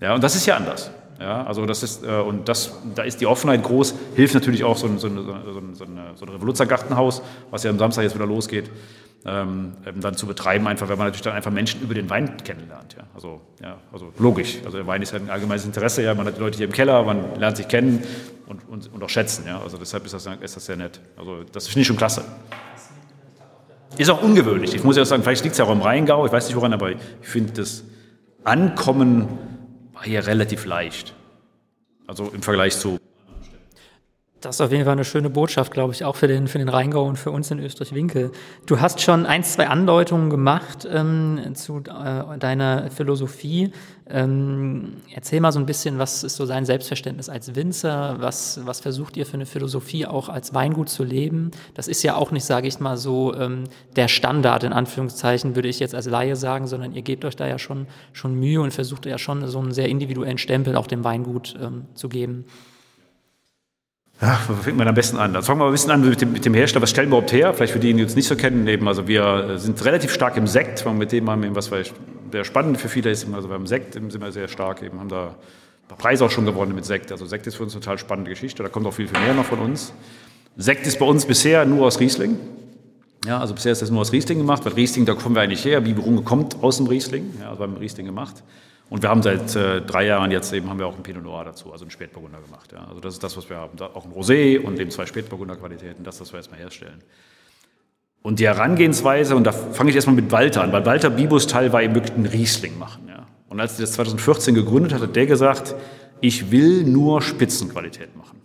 Ja, 0.00 0.14
und 0.14 0.22
das 0.22 0.36
ist 0.36 0.46
ja 0.46 0.56
anders. 0.56 0.90
Ja, 1.18 1.44
also 1.44 1.66
das 1.66 1.82
ist, 1.82 2.04
äh, 2.04 2.20
und 2.20 2.48
das, 2.48 2.78
da 2.94 3.02
ist 3.02 3.20
die 3.20 3.26
Offenheit 3.26 3.64
groß, 3.64 3.94
hilft 4.14 4.34
natürlich 4.34 4.62
auch 4.62 4.76
so 4.76 4.86
ein, 4.86 4.98
so 4.98 5.08
ein, 5.08 5.16
so 5.16 5.84
ein, 5.84 6.14
so 6.14 6.24
ein, 6.24 6.28
Revoluzergartenhaus, 6.28 7.22
was 7.50 7.64
ja 7.64 7.70
am 7.70 7.78
Samstag 7.78 8.02
jetzt 8.02 8.14
wieder 8.14 8.26
losgeht, 8.26 8.70
ähm, 9.24 9.72
dann 10.00 10.14
zu 10.14 10.26
betreiben, 10.26 10.66
einfach, 10.66 10.88
weil 10.88 10.96
man 10.96 11.06
natürlich 11.06 11.22
dann 11.22 11.34
einfach 11.34 11.50
Menschen 11.50 11.82
über 11.82 11.94
den 11.94 12.08
Wein 12.08 12.36
kennenlernt. 12.44 12.94
Ja. 12.96 13.04
Also, 13.14 13.40
ja, 13.62 13.78
also 13.92 14.12
logisch. 14.18 14.58
Also 14.64 14.78
der 14.78 14.86
Wein 14.86 15.02
ist 15.02 15.12
ja 15.12 15.18
ein 15.18 15.30
allgemeines 15.30 15.64
Interesse, 15.64 16.02
ja. 16.02 16.14
man 16.14 16.26
hat 16.26 16.36
die 16.36 16.40
Leute 16.40 16.56
hier 16.56 16.66
im 16.66 16.72
Keller, 16.72 17.02
man 17.02 17.38
lernt 17.38 17.56
sich 17.56 17.68
kennen 17.68 18.02
und, 18.46 18.68
und, 18.68 18.92
und 18.92 19.02
auch 19.02 19.08
schätzen. 19.08 19.44
Ja. 19.46 19.60
Also 19.60 19.76
deshalb 19.76 20.04
ist 20.04 20.14
das, 20.14 20.26
ist 20.26 20.56
das 20.56 20.66
sehr 20.66 20.76
nett. 20.76 21.00
Also 21.16 21.42
das 21.52 21.66
finde 21.66 21.80
ich 21.80 21.86
schon 21.86 21.96
klasse. 21.96 22.24
Ist 23.96 24.10
auch 24.10 24.22
ungewöhnlich. 24.22 24.74
Ich 24.74 24.84
muss 24.84 24.96
ja 24.96 25.04
sagen, 25.04 25.22
vielleicht 25.22 25.42
liegt 25.42 25.52
es 25.52 25.58
ja 25.58 25.64
auch 25.64 25.72
im 25.72 25.82
Rheingau, 25.82 26.24
ich 26.24 26.32
weiß 26.32 26.46
nicht 26.46 26.56
woran, 26.56 26.72
aber 26.72 26.90
ich 26.92 26.98
finde 27.22 27.54
das 27.54 27.84
Ankommen 28.44 29.28
war 29.92 30.04
hier 30.04 30.26
relativ 30.26 30.64
leicht. 30.64 31.14
Also 32.06 32.30
im 32.32 32.42
Vergleich 32.42 32.78
zu 32.78 32.97
das 34.40 34.56
ist 34.56 34.60
auf 34.60 34.70
jeden 34.70 34.84
Fall 34.84 34.92
eine 34.92 35.04
schöne 35.04 35.30
Botschaft, 35.30 35.72
glaube 35.72 35.92
ich, 35.92 36.04
auch 36.04 36.14
für 36.14 36.28
den, 36.28 36.46
für 36.46 36.58
den 36.58 36.68
Rheingau 36.68 37.04
und 37.04 37.16
für 37.16 37.32
uns 37.32 37.50
in 37.50 37.58
Österreich-Winkel. 37.58 38.30
Du 38.66 38.80
hast 38.80 39.00
schon 39.00 39.26
ein, 39.26 39.42
zwei 39.42 39.66
Andeutungen 39.66 40.30
gemacht 40.30 40.86
ähm, 40.90 41.54
zu 41.54 41.78
äh, 41.78 42.38
deiner 42.38 42.90
Philosophie. 42.90 43.72
Ähm, 44.08 44.98
erzähl 45.12 45.40
mal 45.40 45.50
so 45.50 45.58
ein 45.58 45.66
bisschen, 45.66 45.98
was 45.98 46.22
ist 46.22 46.36
so 46.36 46.46
sein 46.46 46.64
Selbstverständnis 46.64 47.28
als 47.28 47.56
Winzer? 47.56 48.16
Was, 48.20 48.60
was 48.64 48.78
versucht 48.80 49.16
ihr 49.16 49.26
für 49.26 49.34
eine 49.34 49.46
Philosophie 49.46 50.06
auch 50.06 50.28
als 50.28 50.54
Weingut 50.54 50.88
zu 50.88 51.02
leben? 51.02 51.50
Das 51.74 51.88
ist 51.88 52.04
ja 52.04 52.14
auch 52.14 52.30
nicht, 52.30 52.44
sage 52.44 52.68
ich 52.68 52.78
mal 52.78 52.96
so, 52.96 53.34
ähm, 53.34 53.64
der 53.96 54.06
Standard 54.06 54.62
in 54.62 54.72
Anführungszeichen, 54.72 55.56
würde 55.56 55.68
ich 55.68 55.80
jetzt 55.80 55.96
als 55.96 56.06
Laie 56.06 56.36
sagen, 56.36 56.68
sondern 56.68 56.92
ihr 56.92 57.02
gebt 57.02 57.24
euch 57.24 57.34
da 57.34 57.48
ja 57.48 57.58
schon, 57.58 57.88
schon 58.12 58.34
Mühe 58.34 58.60
und 58.60 58.72
versucht 58.72 59.04
ja 59.04 59.18
schon 59.18 59.48
so 59.48 59.58
einen 59.58 59.72
sehr 59.72 59.88
individuellen 59.88 60.38
Stempel 60.38 60.76
auch 60.76 60.86
dem 60.86 61.02
Weingut 61.02 61.56
ähm, 61.60 61.86
zu 61.94 62.08
geben. 62.08 62.44
Ja, 64.20 64.40
wo 64.48 64.54
fängt 64.54 64.76
man 64.76 64.88
am 64.88 64.94
besten 64.96 65.16
an? 65.16 65.32
Dann 65.32 65.44
fangen 65.44 65.60
wir 65.60 65.64
mal 65.64 65.70
ein 65.70 65.72
bisschen 65.72 65.92
an 65.92 66.08
mit 66.08 66.20
dem, 66.20 66.32
mit 66.32 66.44
dem 66.44 66.54
Hersteller. 66.54 66.82
Was 66.82 66.90
stellen 66.90 67.08
wir 67.08 67.18
überhaupt 67.18 67.32
her? 67.32 67.54
Vielleicht 67.54 67.72
für 67.72 67.78
die, 67.78 67.94
die 67.94 68.02
uns 68.02 68.16
nicht 68.16 68.26
so 68.26 68.34
kennen. 68.34 68.66
Eben, 68.66 68.88
also 68.88 69.06
wir 69.06 69.58
sind 69.58 69.84
relativ 69.84 70.12
stark 70.12 70.36
im 70.36 70.48
Sekt. 70.48 70.84
Mit 70.92 71.12
dem 71.12 71.30
haben 71.30 71.42
wir, 71.42 71.54
was 71.54 71.70
sehr 72.32 72.44
spannend 72.44 72.80
für 72.80 72.88
viele 72.88 73.10
ist, 73.10 73.26
also 73.32 73.48
beim 73.48 73.66
Sekt 73.66 73.94
sind 73.94 74.20
wir 74.20 74.32
sehr 74.32 74.48
stark. 74.48 74.82
Eben 74.82 74.98
haben 74.98 75.08
da 75.08 75.28
ein 75.28 75.88
paar 75.88 75.98
Preise 75.98 76.24
auch 76.24 76.30
schon 76.30 76.46
gewonnen 76.46 76.74
mit 76.74 76.84
Sekt. 76.84 77.12
Also 77.12 77.26
Sekt 77.26 77.46
ist 77.46 77.54
für 77.54 77.62
uns 77.62 77.74
eine 77.74 77.80
total 77.80 77.98
spannende 77.98 78.30
Geschichte. 78.30 78.62
Da 78.62 78.68
kommt 78.68 78.86
auch 78.86 78.92
viel, 78.92 79.06
viel 79.06 79.20
mehr 79.20 79.34
noch 79.34 79.44
von 79.44 79.60
uns. 79.60 79.92
Sekt 80.56 80.86
ist 80.88 80.98
bei 80.98 81.06
uns 81.06 81.24
bisher 81.24 81.64
nur 81.64 81.86
aus 81.86 82.00
Riesling. 82.00 82.36
Ja, 83.24 83.38
also 83.38 83.54
bisher 83.54 83.70
ist 83.70 83.82
das 83.82 83.90
nur 83.90 84.00
aus 84.00 84.12
Riesling 84.12 84.38
gemacht, 84.38 84.64
weil 84.64 84.72
Riesling, 84.72 85.06
da 85.06 85.14
kommen 85.14 85.36
wir 85.36 85.42
eigentlich 85.42 85.64
her. 85.64 85.80
Biberunge 85.80 86.22
kommt 86.22 86.60
aus 86.60 86.78
dem 86.78 86.88
Riesling. 86.88 87.34
Ja, 87.40 87.50
also 87.50 87.62
haben 87.62 87.76
Riesling 87.76 88.06
gemacht. 88.06 88.42
Und 88.90 89.02
wir 89.02 89.10
haben 89.10 89.22
seit 89.22 89.54
äh, 89.54 89.82
drei 89.82 90.06
Jahren 90.06 90.30
jetzt 90.30 90.52
eben 90.52 90.70
haben 90.70 90.78
wir 90.78 90.86
auch 90.86 90.96
ein 90.96 91.02
Pinot 91.02 91.22
Noir 91.22 91.44
dazu, 91.44 91.72
also 91.72 91.84
einen 91.84 91.90
Spätburgunder 91.90 92.40
gemacht. 92.40 92.72
Ja. 92.72 92.86
Also 92.88 93.00
das 93.00 93.14
ist 93.14 93.22
das, 93.22 93.36
was 93.36 93.50
wir 93.50 93.56
haben. 93.58 93.78
Auch 93.80 94.06
ein 94.06 94.12
Rosé 94.12 94.58
und 94.60 94.78
eben 94.80 94.90
zwei 94.90 95.04
Spätburgunder-Qualitäten, 95.04 96.04
das, 96.04 96.20
was 96.20 96.32
wir 96.32 96.38
erstmal 96.38 96.60
herstellen. 96.60 97.02
Und 98.22 98.40
die 98.40 98.46
Herangehensweise, 98.46 99.36
und 99.36 99.44
da 99.44 99.52
fange 99.52 99.90
ich 99.90 99.96
erstmal 99.96 100.16
mit 100.16 100.32
Walter 100.32 100.62
an, 100.62 100.72
weil 100.72 100.86
Walter 100.86 101.10
Bibus-Teil 101.10 101.72
war 101.72 101.82
eben 101.82 101.94
wirklich 101.94 102.16
ein 102.16 102.26
Riesling 102.26 102.78
machen. 102.78 103.08
Ja. 103.08 103.26
Und 103.48 103.60
als 103.60 103.74
er 103.74 103.82
das 103.82 103.92
2014 103.92 104.54
gegründet 104.54 104.94
hat, 104.94 105.02
hat 105.02 105.16
der 105.16 105.26
gesagt, 105.26 105.74
ich 106.20 106.50
will 106.50 106.84
nur 106.84 107.22
Spitzenqualität 107.22 108.16
machen. 108.16 108.40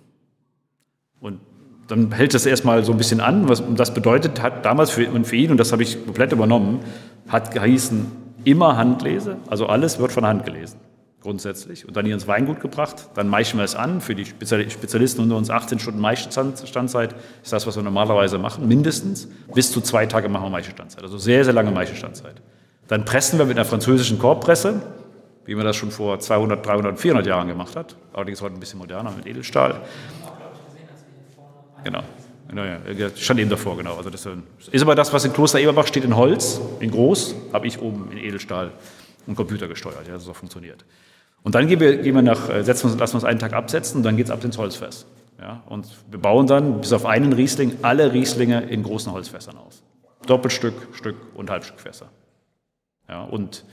Und 1.20 1.40
dann 1.88 2.12
hält 2.12 2.34
das 2.34 2.46
erstmal 2.46 2.84
so 2.84 2.92
ein 2.92 2.98
bisschen 2.98 3.20
an. 3.20 3.50
Was 3.50 3.64
das 3.76 3.94
bedeutet 3.94 4.42
hat 4.42 4.66
damals 4.66 4.92
für, 4.92 5.06
für 5.24 5.36
ihn, 5.36 5.52
und 5.52 5.58
das 5.58 5.72
habe 5.72 5.84
ich 5.84 6.06
komplett 6.06 6.32
übernommen, 6.32 6.80
hat 7.28 7.52
geheißen, 7.52 8.23
immer 8.44 8.78
Handlese, 8.78 9.38
also 9.48 9.68
alles 9.68 10.00
wird 10.00 10.12
von 10.12 10.26
Hand 10.26 10.46
gelesen, 10.46 10.80
grundsätzlich. 11.22 11.88
Und 11.88 11.96
dann 11.96 12.06
hier 12.06 12.14
ins 12.14 12.28
Weingut 12.28 12.60
gebracht, 12.60 13.10
dann 13.16 13.28
meischen 13.28 13.58
wir 13.58 13.64
es 13.64 13.76
an. 13.76 14.02
Für 14.02 14.16
die 14.16 14.26
Spezialisten 14.26 15.22
unter 15.22 15.38
uns 15.38 15.50
18 15.50 15.80
Stunden 15.80 16.00
Maischestandzeit 16.00 17.16
ist 17.44 17.54
das, 17.54 17.68
was 17.68 17.76
wir 17.76 17.84
normalerweise 17.84 18.38
machen, 18.38 18.68
mindestens. 18.68 19.28
Bis 19.54 19.72
zu 19.72 19.82
zwei 19.82 20.06
Tage 20.06 20.30
machen 20.30 20.46
wir 20.46 20.50
Maischestandzeit, 20.50 21.04
also 21.04 21.18
sehr, 21.18 21.44
sehr 21.44 21.54
lange 21.54 21.72
Maischestandzeit. 21.72 22.42
Dann 22.88 23.06
pressen 23.06 23.40
wir 23.40 23.46
mit 23.46 23.58
einer 23.58 23.66
französischen 23.66 24.20
Korbpresse, 24.20 24.82
wie 25.46 25.56
man 25.56 25.66
das 25.66 25.76
schon 25.76 25.92
vor 25.92 26.20
200, 26.20 26.66
300, 26.66 27.00
400 27.00 27.28
Jahren 27.28 27.48
gemacht 27.48 27.76
hat. 27.76 27.96
Allerdings 28.14 28.42
heute 28.42 28.56
ein 28.56 28.60
bisschen 28.60 28.80
moderner 28.80 29.12
mit 29.12 29.26
Edelstahl. 29.26 29.82
Genau. 31.84 32.02
Naja, 32.54 32.80
stand 33.16 33.40
eben 33.40 33.50
davor, 33.50 33.78
genau. 33.78 33.96
Also 33.96 34.10
das 34.10 34.28
ist 34.72 34.82
aber 34.82 34.96
das, 34.96 35.12
was 35.14 35.26
in 35.26 35.34
Kloster 35.34 35.60
Eberbach 35.60 35.88
steht 35.88 36.04
in 36.04 36.16
Holz, 36.16 36.62
in 36.80 36.92
groß, 36.92 37.36
habe 37.52 37.68
ich 37.68 37.82
oben 37.82 38.12
in 38.12 38.18
Edelstahl 38.18 38.72
und 39.28 39.36
Computer 39.36 39.68
gesteuert. 39.68 40.08
Ja, 40.08 40.20
so 40.20 40.34
funktioniert. 40.34 40.86
Und 41.44 41.56
dann 41.56 41.68
gehen 41.68 41.80
wir, 41.80 41.98
gehen 41.98 42.16
wir 42.16 42.22
nach, 42.22 42.50
äh, 42.50 42.64
setzen 42.64 42.92
wir, 42.92 42.98
lassen 42.98 43.14
wir 43.14 43.18
uns 43.18 43.24
einen 43.26 43.40
Tag 43.40 43.54
absetzen 43.54 43.98
und 43.98 44.04
dann 44.04 44.18
geht 44.18 44.28
es 44.28 44.32
ab 44.32 44.44
ins 44.44 44.58
Holzfäss. 44.58 45.06
Ja, 45.40 45.62
und 45.68 45.88
wir 46.10 46.20
bauen 46.20 46.48
dann 46.48 46.80
bis 46.80 46.94
auf 46.94 47.06
einen 47.06 47.34
Riesling 47.34 47.78
alle 47.82 48.14
Rieslinge 48.14 48.62
in 48.62 48.84
großen 48.84 49.12
Holzfässern 49.12 49.58
aus. 49.58 49.84
Doppelstück, 50.26 50.74
Stück 50.94 51.18
und 51.34 51.50
Halbstückfässer. 51.50 52.08
Ja, 53.10 53.24
und 53.24 53.66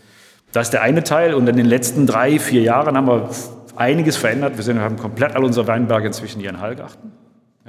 das 0.52 0.68
ist 0.68 0.70
der 0.72 0.82
eine 0.82 1.04
Teil. 1.04 1.34
Und 1.34 1.48
in 1.48 1.56
den 1.56 1.66
letzten 1.66 2.06
drei, 2.06 2.40
vier 2.40 2.62
Jahren 2.62 2.96
haben 2.96 3.06
wir 3.06 3.30
einiges 3.76 4.16
verändert. 4.16 4.56
Wir, 4.56 4.64
sind, 4.64 4.76
wir 4.76 4.82
haben 4.82 4.96
komplett 4.96 5.36
all 5.36 5.44
unsere 5.44 5.68
Weinberge 5.68 6.08
inzwischen 6.08 6.40
hier 6.40 6.50
in 6.50 6.60
Hallgarten. 6.60 7.12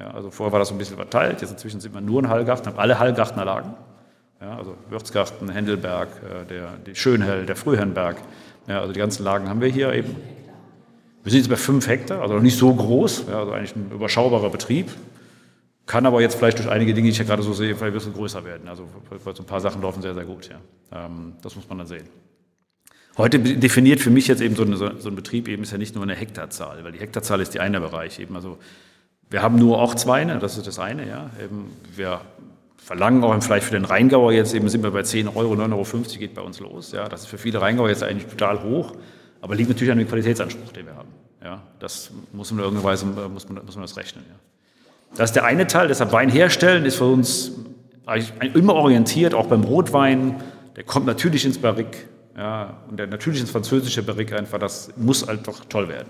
Ja, 0.02 0.10
also 0.12 0.32
vorher 0.32 0.52
war 0.52 0.60
das 0.60 0.70
so 0.70 0.76
ein 0.76 0.80
bisschen 0.80 0.96
verteilt. 0.96 1.42
Jetzt 1.42 1.52
inzwischen 1.52 1.80
sind 1.80 1.94
wir 1.94 2.02
nur 2.02 2.22
in 2.22 2.28
Hallgarten, 2.28 2.66
haben 2.66 2.80
alle 2.80 2.98
Hallgartner 2.98 3.46
Lagen. 3.46 3.76
Ja, 4.42 4.58
also 4.58 4.76
Würzgarten, 4.90 5.50
Händelberg, 5.50 6.10
äh, 6.24 6.46
der, 6.48 6.70
die 6.88 6.96
Schönhell, 6.96 7.46
der 7.46 7.56
Frühherrnberg. 7.56 8.18
Ja, 8.68 8.82
also 8.82 8.94
die 8.94 9.00
ganzen 9.00 9.24
Lagen 9.24 9.48
haben 9.48 9.62
wir 9.62 9.68
hier 9.68 9.94
eben. 9.94 10.16
Wir 11.22 11.32
sind 11.32 11.42
jetzt 11.42 11.50
bei 11.50 11.56
fünf 11.56 11.88
Hektar, 11.88 12.20
also 12.20 12.34
noch 12.34 12.42
nicht 12.42 12.58
so 12.58 12.74
groß, 12.74 13.26
ja, 13.30 13.42
also 13.42 13.52
eigentlich 13.52 13.76
ein 13.76 13.92
überschaubarer 13.92 14.50
Betrieb. 14.50 14.90
Kann 15.86 16.08
aber 16.08 16.20
jetzt 16.22 16.36
vielleicht 16.36 16.58
durch 16.58 16.70
einige 16.70 16.96
Dinge, 16.96 17.06
die 17.06 17.12
ich 17.12 17.20
ja 17.20 17.24
gerade 17.24 17.44
so 17.44 17.54
sehe, 17.54 17.76
vielleicht 17.76 17.92
ein 17.92 17.94
bisschen 17.94 18.14
größer 18.14 18.44
werden. 18.44 18.68
Also 18.68 18.88
so 19.24 19.44
ein 19.44 19.46
paar 19.46 19.62
Sachen 19.62 19.84
laufen 19.84 20.02
sehr, 20.02 20.16
sehr 20.16 20.26
gut. 20.26 20.50
Ja. 20.50 21.06
Ähm, 21.06 21.34
das 21.44 21.56
muss 21.56 21.70
man 21.70 21.78
dann 21.78 21.88
sehen. 21.88 22.08
Heute 23.18 23.38
definiert 23.40 24.00
für 24.00 24.10
mich 24.10 24.28
jetzt 24.28 24.42
eben 24.42 24.56
so, 24.56 24.64
eine, 24.64 24.78
so, 24.78 24.86
ein 24.86 25.16
Betrieb 25.16 25.48
eben 25.48 25.62
ist 25.62 25.72
ja 25.72 25.78
nicht 25.78 25.94
nur 25.94 26.04
eine 26.04 26.16
Hektarzahl, 26.16 26.84
weil 26.84 26.94
die 26.94 27.00
Hektarzahl 27.00 27.42
ist 27.42 27.54
die 27.54 27.60
eine 27.60 27.80
Bereich 27.82 28.20
eben. 28.20 28.36
Also 28.36 28.58
wir 29.32 29.42
haben 29.42 29.56
nur 29.56 29.78
Ortsweine, 29.78 30.40
das 30.40 30.58
ist 30.58 30.68
das 30.68 30.78
eine, 30.78 31.08
ja. 31.08 31.30
Eben 31.42 31.72
wir 31.96 32.20
verlangen 32.78 33.24
auch 33.24 33.42
vielleicht 33.42 33.66
für 33.66 33.74
den 33.74 33.86
Rheingauer 33.86 34.34
jetzt 34.34 34.54
eben 34.54 34.68
sind 34.68 34.84
wir 34.84 34.92
bei 34.92 35.04
10 35.04 35.30
Euro, 35.30 35.54
9,50 35.54 35.74
Euro 35.74 36.20
geht 36.20 36.36
bei 36.36 36.42
uns 36.42 36.60
los. 36.60 36.92
Ja. 36.92 37.08
Das 37.08 37.22
ist 37.22 37.28
für 37.28 37.38
viele 37.38 37.62
Rheingauer 37.62 37.88
jetzt 37.88 38.04
eigentlich 38.04 38.28
total 38.28 38.62
hoch, 38.62 38.92
aber 39.40 39.56
liegt 39.56 39.70
natürlich 39.70 39.92
an 39.92 39.98
dem 39.98 40.08
Qualitätsanspruch, 40.08 40.74
den 40.74 40.88
wir 40.88 40.96
haben. 40.96 41.08
Ja. 41.42 41.62
Das 41.80 42.12
muss 42.34 42.52
man 42.52 42.60
in 42.60 42.66
irgendeiner 42.66 42.92
Weise 42.92 43.06
muss 43.06 43.48
man, 43.48 43.66
muss 43.66 43.76
man 43.76 43.84
das 43.84 43.96
rechnen. 43.96 44.26
Ja. 44.28 44.36
Das 45.16 45.30
ist 45.30 45.36
der 45.36 45.46
eine 45.46 45.66
Teil, 45.66 45.88
deshalb 45.88 46.12
Wein 46.12 46.30
herstellen 46.30 46.86
ist 46.86 46.98
für 46.98 47.06
uns 47.06 47.54
immer 48.54 48.74
orientiert, 48.74 49.34
auch 49.34 49.48
beim 49.48 49.64
Rotwein. 49.64 50.44
Der 50.76 50.84
kommt 50.84 51.06
natürlich 51.06 51.46
ins 51.46 51.58
Barrique, 51.58 52.06
ja, 52.38 52.78
und 52.90 52.98
der 52.98 53.08
natürlich 53.08 53.40
ins 53.40 53.52
französische 53.52 54.04
Barrique 54.04 54.38
einfach, 54.38 54.60
das 54.60 54.92
muss 54.98 55.28
einfach 55.28 55.64
toll 55.70 55.88
werden. 55.88 56.10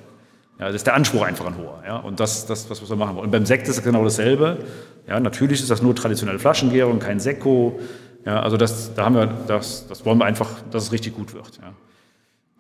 Ja, 0.62 0.67
das 0.67 0.76
ist 0.76 0.86
der 0.86 0.93
Anspruch 0.93 1.24
einfach 1.24 1.47
ein 1.47 1.58
hoher. 1.58 1.82
Ja, 1.86 1.97
und 1.97 2.19
das, 2.19 2.45
das, 2.45 2.69
was 2.69 2.88
wir 2.88 2.95
machen 2.95 3.15
wollen. 3.15 3.26
Und 3.26 3.32
beim 3.32 3.47
Sekt 3.47 3.67
ist 3.67 3.80
es 3.80 3.84
genau 3.84 4.04
dasselbe. 4.04 4.60
Ja, 5.08 5.19
natürlich 5.19 5.60
ist 5.60 5.71
das 5.71 5.82
nur 5.82 5.95
traditionelle 5.95 6.38
Flaschengärung, 6.38 7.00
kein 7.00 7.19
Sekko. 7.19 7.80
Ja, 8.26 8.43
also 8.43 8.58
das, 8.58 8.93
da 8.93 9.06
haben 9.06 9.15
wir, 9.15 9.26
das, 9.47 9.88
das 9.88 10.06
wollen 10.06 10.19
wir 10.19 10.26
einfach, 10.26 10.47
dass 10.69 10.84
es 10.84 10.91
richtig 10.91 11.15
gut 11.15 11.34
wird. 11.34 11.58
Ja. 11.60 11.74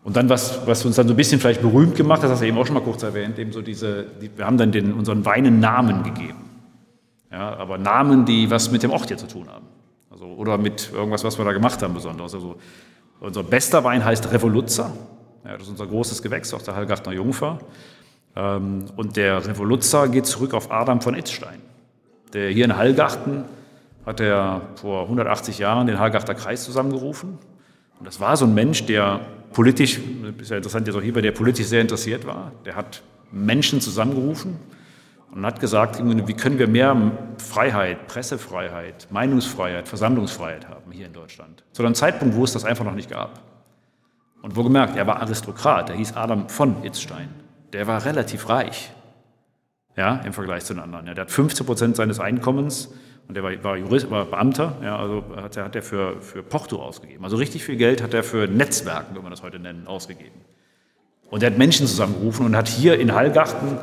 Und 0.03 0.15
dann, 0.15 0.29
was, 0.29 0.65
was 0.65 0.83
uns 0.83 0.95
dann 0.95 1.07
so 1.07 1.13
ein 1.13 1.17
bisschen 1.17 1.39
vielleicht 1.39 1.61
berühmt 1.61 1.95
gemacht 1.95 2.23
hat, 2.23 2.25
das 2.25 2.31
hast 2.31 2.41
du 2.41 2.47
eben 2.47 2.57
auch 2.57 2.65
schon 2.65 2.73
mal 2.73 2.81
kurz 2.81 3.03
erwähnt, 3.03 3.37
eben 3.37 3.51
so 3.51 3.61
diese, 3.61 4.07
die, 4.19 4.31
wir 4.35 4.47
haben 4.47 4.57
dann 4.57 4.71
den, 4.71 4.93
unseren 4.93 5.23
Weinen 5.23 5.59
Namen 5.59 6.01
gegeben. 6.01 6.49
Ja, 7.31 7.55
aber 7.55 7.77
Namen, 7.77 8.25
die 8.25 8.49
was 8.49 8.71
mit 8.71 8.81
dem 8.81 8.89
Ort 8.89 9.09
hier 9.09 9.17
zu 9.17 9.27
tun 9.27 9.47
haben. 9.47 9.67
Also, 10.09 10.25
oder 10.25 10.57
mit 10.57 10.91
irgendwas, 10.91 11.23
was 11.23 11.37
wir 11.37 11.45
da 11.45 11.51
gemacht 11.51 11.83
haben, 11.83 11.93
besonders. 11.93 12.33
Also, 12.33 12.55
unser 13.19 13.43
bester 13.43 13.83
Wein 13.83 14.03
heißt 14.03 14.31
Revoluzzer. 14.31 14.91
Ja, 15.43 15.53
das 15.53 15.63
ist 15.63 15.69
unser 15.69 15.87
großes 15.87 16.21
Gewächs 16.21 16.53
aus 16.53 16.63
der 16.63 16.75
Hallgartner 16.75 17.13
Jungfer. 17.13 17.59
Ähm, 18.35 18.85
und 18.95 19.17
der 19.17 19.45
Revoluzzer 19.45 20.07
geht 20.07 20.25
zurück 20.25 20.53
auf 20.53 20.71
Adam 20.71 21.01
von 21.01 21.15
Itzstein. 21.15 21.61
Der 22.33 22.49
hier 22.49 22.65
in 22.65 22.77
Hallgarten 22.77 23.45
hat 24.05 24.19
er 24.19 24.61
vor 24.75 25.03
180 25.03 25.59
Jahren 25.59 25.87
den 25.87 25.99
Hallgarter 25.99 26.35
Kreis 26.35 26.63
zusammengerufen. 26.63 27.37
Und 27.99 28.05
das 28.05 28.19
war 28.19 28.35
so 28.37 28.45
ein 28.45 28.53
Mensch, 28.53 28.85
der 28.85 29.19
politisch, 29.53 29.99
ist 30.39 30.49
ja 30.49 30.57
interessant 30.57 30.87
jetzt 30.87 30.95
auch 30.95 31.01
hier, 31.01 31.13
der 31.13 31.31
politisch 31.31 31.67
sehr 31.67 31.81
interessiert 31.81 32.25
war. 32.25 32.51
Der 32.65 32.75
hat 32.75 33.01
Menschen 33.31 33.81
zusammengerufen 33.81 34.57
und 35.33 35.45
hat 35.45 35.59
gesagt, 35.59 36.01
wie 36.03 36.33
können 36.33 36.59
wir 36.59 36.67
mehr 36.67 37.11
Freiheit, 37.37 38.07
Pressefreiheit, 38.07 39.07
Meinungsfreiheit, 39.11 39.87
Versammlungsfreiheit 39.87 40.67
haben 40.67 40.91
hier 40.91 41.05
in 41.05 41.13
Deutschland. 41.13 41.63
Zu 41.73 41.83
einem 41.83 41.95
Zeitpunkt, 41.95 42.35
wo 42.35 42.43
es 42.43 42.53
das 42.53 42.65
einfach 42.65 42.85
noch 42.85 42.95
nicht 42.95 43.09
gab. 43.09 43.39
Und 44.41 44.55
wo 44.55 44.63
gemerkt, 44.63 44.95
er 44.95 45.07
war 45.07 45.21
Aristokrat, 45.21 45.89
der 45.89 45.95
hieß 45.95 46.15
Adam 46.15 46.49
von 46.49 46.83
Itzstein. 46.83 47.29
Der 47.73 47.87
war 47.87 48.03
relativ 48.05 48.49
reich, 48.49 48.91
ja, 49.95 50.15
im 50.17 50.33
Vergleich 50.33 50.65
zu 50.65 50.73
den 50.73 50.81
anderen. 50.81 51.07
Ja, 51.07 51.13
der 51.13 51.23
hat 51.25 51.31
15 51.31 51.65
Prozent 51.65 51.95
seines 51.95 52.19
Einkommens 52.19 52.93
und 53.27 53.35
der 53.35 53.43
war, 53.43 53.63
war, 53.63 53.77
Jurist, 53.77 54.09
war 54.09 54.25
Beamter, 54.25 54.75
ja, 54.83 54.97
also 54.97 55.23
hat 55.35 55.55
er, 55.57 55.65
hat 55.65 55.75
er 55.75 55.83
für, 55.83 56.21
für 56.21 56.43
Porto 56.43 56.81
ausgegeben. 56.81 57.23
Also 57.23 57.37
richtig 57.37 57.63
viel 57.63 57.77
Geld 57.77 58.01
hat 58.01 58.13
er 58.13 58.23
für 58.23 58.47
Netzwerken, 58.47 59.15
wenn 59.15 59.21
man 59.21 59.31
das 59.31 59.43
heute 59.43 59.59
nennen, 59.59 59.87
ausgegeben. 59.87 60.41
Und 61.29 61.43
er 61.43 61.51
hat 61.51 61.57
Menschen 61.57 61.87
zusammengerufen 61.87 62.45
und 62.45 62.55
hat 62.57 62.67
hier 62.67 62.99
in 62.99 63.13
Hallgarten 63.13 63.77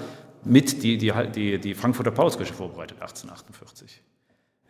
mit 0.45 0.83
die, 0.83 0.99
die, 0.99 1.13
die, 1.35 1.59
die 1.59 1.75
Frankfurter 1.75 2.11
Paulskirche 2.11 2.53
vorbereitet, 2.53 3.01
1848. 3.01 4.03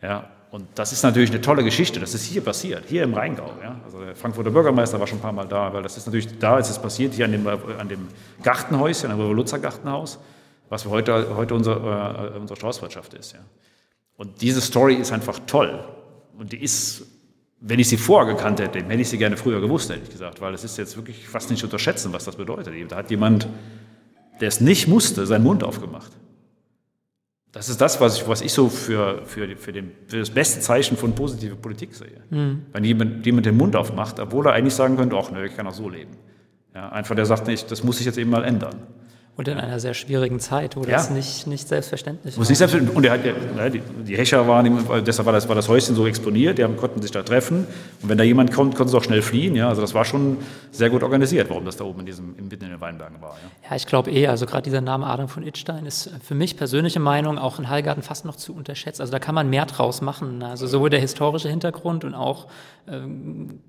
Ja, 0.01 0.29
und 0.51 0.67
das 0.75 0.91
ist 0.91 1.03
natürlich 1.03 1.29
eine 1.29 1.41
tolle 1.41 1.63
Geschichte. 1.63 1.99
Das 1.99 2.15
ist 2.15 2.25
hier 2.25 2.41
passiert, 2.41 2.85
hier 2.87 3.03
im 3.03 3.13
Rheingau. 3.13 3.51
Ja. 3.61 3.79
Also 3.85 4.03
der 4.03 4.15
Frankfurter 4.15 4.49
Bürgermeister 4.49 4.99
war 4.99 5.05
schon 5.05 5.19
ein 5.19 5.21
paar 5.21 5.31
Mal 5.31 5.47
da, 5.47 5.71
weil 5.71 5.83
das 5.83 5.95
ist 5.95 6.07
natürlich 6.07 6.39
da, 6.39 6.57
ist 6.57 6.71
es 6.71 6.79
passiert, 6.79 7.13
hier 7.13 7.25
an 7.25 7.31
dem, 7.31 7.47
an 7.47 7.87
dem 7.87 8.07
Gartenhäuschen, 8.41 9.11
dem 9.11 9.19
Revoluzzer 9.19 9.59
Gartenhaus, 9.59 10.17
was 10.69 10.85
heute, 10.85 11.35
heute 11.35 11.53
unser, 11.53 12.33
äh, 12.33 12.39
unsere 12.39 12.57
Straußwirtschaft 12.57 13.13
ist. 13.13 13.33
Ja. 13.33 13.39
Und 14.17 14.41
diese 14.41 14.59
Story 14.59 14.95
ist 14.95 15.11
einfach 15.11 15.39
toll. 15.45 15.83
Und 16.37 16.51
die 16.51 16.63
ist, 16.63 17.03
wenn 17.59 17.77
ich 17.77 17.87
sie 17.87 17.97
vorher 17.97 18.33
gekannt 18.33 18.59
hätte, 18.59 18.79
hätte 18.79 18.93
ich 18.95 19.09
sie 19.09 19.19
gerne 19.19 19.37
früher 19.37 19.61
gewusst, 19.61 19.91
ehrlich 19.91 20.09
gesagt, 20.09 20.41
weil 20.41 20.55
es 20.55 20.63
ist 20.63 20.77
jetzt 20.79 20.95
wirklich 20.97 21.27
fast 21.27 21.51
nicht 21.51 21.59
zu 21.59 21.67
unterschätzen, 21.67 22.11
was 22.11 22.25
das 22.25 22.35
bedeutet. 22.35 22.73
Da 22.91 22.95
hat 22.95 23.11
jemand, 23.11 23.47
der 24.41 24.47
es 24.47 24.61
nicht 24.61 24.87
musste, 24.87 25.27
seinen 25.27 25.43
Mund 25.43 25.63
aufgemacht. 25.63 26.11
Das 27.51 27.67
ist 27.67 27.81
das, 27.81 27.99
was 27.99 28.17
ich, 28.17 28.27
was 28.27 28.41
ich 28.41 28.53
so 28.53 28.69
für, 28.69 29.25
für, 29.25 29.55
für, 29.57 29.71
den, 29.71 29.91
für 30.07 30.19
das 30.19 30.29
beste 30.29 30.59
Zeichen 30.59 30.97
von 30.97 31.13
positiver 31.13 31.55
Politik 31.55 31.95
sehe. 31.95 32.21
Mhm. 32.29 32.63
Wenn 32.71 32.83
jemand, 32.83 33.25
jemand 33.25 33.45
den 33.45 33.57
Mund 33.57 33.75
aufmacht, 33.75 34.19
obwohl 34.19 34.45
er 34.45 34.53
eigentlich 34.53 34.75
sagen 34.75 34.97
könnte, 34.97 35.17
ach 35.17 35.31
nö, 35.31 35.43
ich 35.45 35.55
kann 35.55 35.65
auch 35.65 35.73
so 35.73 35.89
leben. 35.89 36.11
Ja, 36.75 36.89
einfach 36.89 37.15
der 37.15 37.25
sagt 37.25 37.47
nicht, 37.47 37.71
das 37.71 37.83
muss 37.83 37.97
sich 37.97 38.05
jetzt 38.05 38.19
eben 38.19 38.29
mal 38.29 38.43
ändern. 38.43 38.75
Und 39.39 39.47
in 39.47 39.57
einer 39.57 39.79
sehr 39.79 39.93
schwierigen 39.93 40.41
Zeit, 40.41 40.75
wo 40.75 40.81
ja. 40.81 40.89
das 40.89 41.11
nicht, 41.11 41.47
nicht 41.47 41.65
selbstverständlich 41.65 42.35
war. 42.35 42.45
Nicht 42.45 42.57
selbstverständlich. 42.57 42.97
Und 42.97 43.09
hat, 43.09 43.23
ne, 43.23 43.71
die, 43.71 43.79
die 44.03 44.17
Hecher 44.17 44.45
waren, 44.49 44.85
deshalb 45.05 45.25
war 45.27 45.31
das, 45.31 45.47
war 45.47 45.55
das 45.55 45.69
Häuschen 45.69 45.95
so 45.95 46.05
exponiert, 46.05 46.57
die 46.57 46.65
haben, 46.65 46.75
konnten 46.75 47.01
sich 47.01 47.11
da 47.11 47.23
treffen. 47.23 47.65
Und 48.01 48.09
wenn 48.09 48.17
da 48.17 48.25
jemand 48.25 48.51
kommt, 48.51 48.75
konnten 48.75 48.91
sie 48.91 48.97
auch 48.97 49.03
schnell 49.05 49.21
fliehen. 49.21 49.55
Ja? 49.55 49.69
Also 49.69 49.79
das 49.79 49.93
war 49.93 50.03
schon 50.03 50.39
sehr 50.71 50.89
gut 50.89 51.03
organisiert, 51.03 51.49
warum 51.49 51.63
das 51.63 51.77
da 51.77 51.85
oben 51.85 52.01
in 52.01 52.05
diesem, 52.07 52.35
mitten 52.35 52.65
in 52.65 52.71
den 52.71 52.81
Weinbergen 52.81 53.21
war. 53.21 53.37
Ja, 53.63 53.69
ja 53.69 53.75
ich 53.77 53.87
glaube 53.87 54.11
eh, 54.11 54.27
also 54.27 54.45
gerade 54.45 54.63
dieser 54.63 54.81
Name 54.81 55.07
Adam 55.07 55.29
von 55.29 55.47
Itzstein 55.47 55.85
ist 55.85 56.11
für 56.21 56.35
mich 56.35 56.57
persönliche 56.57 56.99
Meinung 56.99 57.37
auch 57.37 57.59
in 57.59 57.69
Hallgarten 57.69 58.03
fast 58.03 58.25
noch 58.25 58.35
zu 58.35 58.53
unterschätzt. 58.53 58.99
Also 58.99 59.13
da 59.13 59.19
kann 59.19 59.35
man 59.35 59.49
mehr 59.49 59.65
draus 59.67 60.01
machen. 60.01 60.43
Also 60.43 60.67
sowohl 60.67 60.89
der 60.89 60.99
historische 60.99 61.47
Hintergrund 61.47 62.03
und 62.03 62.13
auch 62.13 62.47
ähm, 62.89 63.61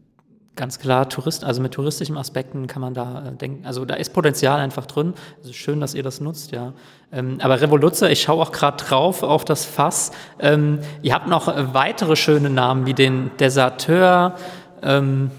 ganz 0.56 0.78
klar 0.78 1.08
Tourist, 1.08 1.44
also 1.44 1.62
mit 1.62 1.72
touristischen 1.72 2.16
Aspekten 2.16 2.66
kann 2.66 2.82
man 2.82 2.94
da 2.94 3.24
äh, 3.26 3.32
denken, 3.32 3.64
also 3.66 3.84
da 3.84 3.94
ist 3.94 4.12
Potenzial 4.12 4.58
einfach 4.60 4.86
drin. 4.86 5.14
Also 5.40 5.52
schön, 5.52 5.80
dass 5.80 5.94
ihr 5.94 6.02
das 6.02 6.20
nutzt, 6.20 6.52
ja. 6.52 6.72
Ähm, 7.12 7.38
aber 7.40 7.60
Revoluzzer, 7.60 8.10
ich 8.10 8.22
schaue 8.22 8.42
auch 8.42 8.52
gerade 8.52 8.82
drauf 8.84 9.22
auf 9.22 9.44
das 9.44 9.64
Fass. 9.64 10.12
Ähm, 10.38 10.80
ihr 11.02 11.14
habt 11.14 11.28
noch 11.28 11.46
weitere 11.72 12.16
schöne 12.16 12.50
Namen 12.50 12.86
wie 12.86 12.94
den 12.94 13.30
Deserteur, 13.38 14.34
ähm, 14.82 15.30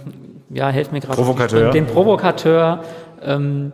ja, 0.49 0.69
helft 0.69 0.91
mir 0.91 0.99
gerade. 0.99 1.15
Provokateur. 1.15 1.71
Den 1.71 1.87
Provokateur. 1.87 2.83
Ähm, 3.21 3.73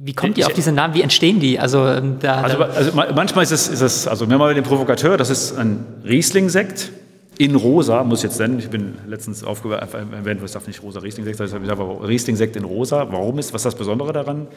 wie 0.00 0.14
kommt 0.14 0.38
ihr 0.38 0.46
auf 0.46 0.52
diese 0.52 0.72
Namen? 0.72 0.94
Wie 0.94 1.02
entstehen 1.02 1.40
die? 1.40 1.58
Also, 1.58 1.84
ähm, 1.86 2.18
da, 2.20 2.40
also, 2.40 2.62
also 2.62 2.92
manchmal 3.14 3.42
ist 3.42 3.50
es, 3.50 3.68
ist 3.68 3.80
es, 3.80 4.06
also 4.06 4.28
wir 4.28 4.38
haben 4.38 4.54
den 4.54 4.64
Provokateur, 4.64 5.16
das 5.16 5.28
ist 5.28 5.58
ein 5.58 5.84
Riesling-Sekt 6.04 6.92
in 7.38 7.54
rosa, 7.54 8.02
muss 8.02 8.18
ich 8.18 8.24
jetzt 8.24 8.40
nennen, 8.40 8.58
ich 8.58 8.68
bin 8.68 8.98
letztens 9.06 9.44
aufgewärmt, 9.44 10.42
ich 10.44 10.52
darf 10.52 10.66
nicht 10.66 10.82
rosa 10.82 11.00
Riesling-Sekt, 11.00 11.40
ich 11.40 11.50
sage 11.50 12.08
Riesling-Sekt 12.08 12.56
in 12.56 12.64
rosa. 12.64 13.10
Warum 13.10 13.38
ist, 13.38 13.54
was 13.54 13.60
ist 13.60 13.66
das 13.66 13.74
Besondere 13.76 14.12
daran? 14.12 14.48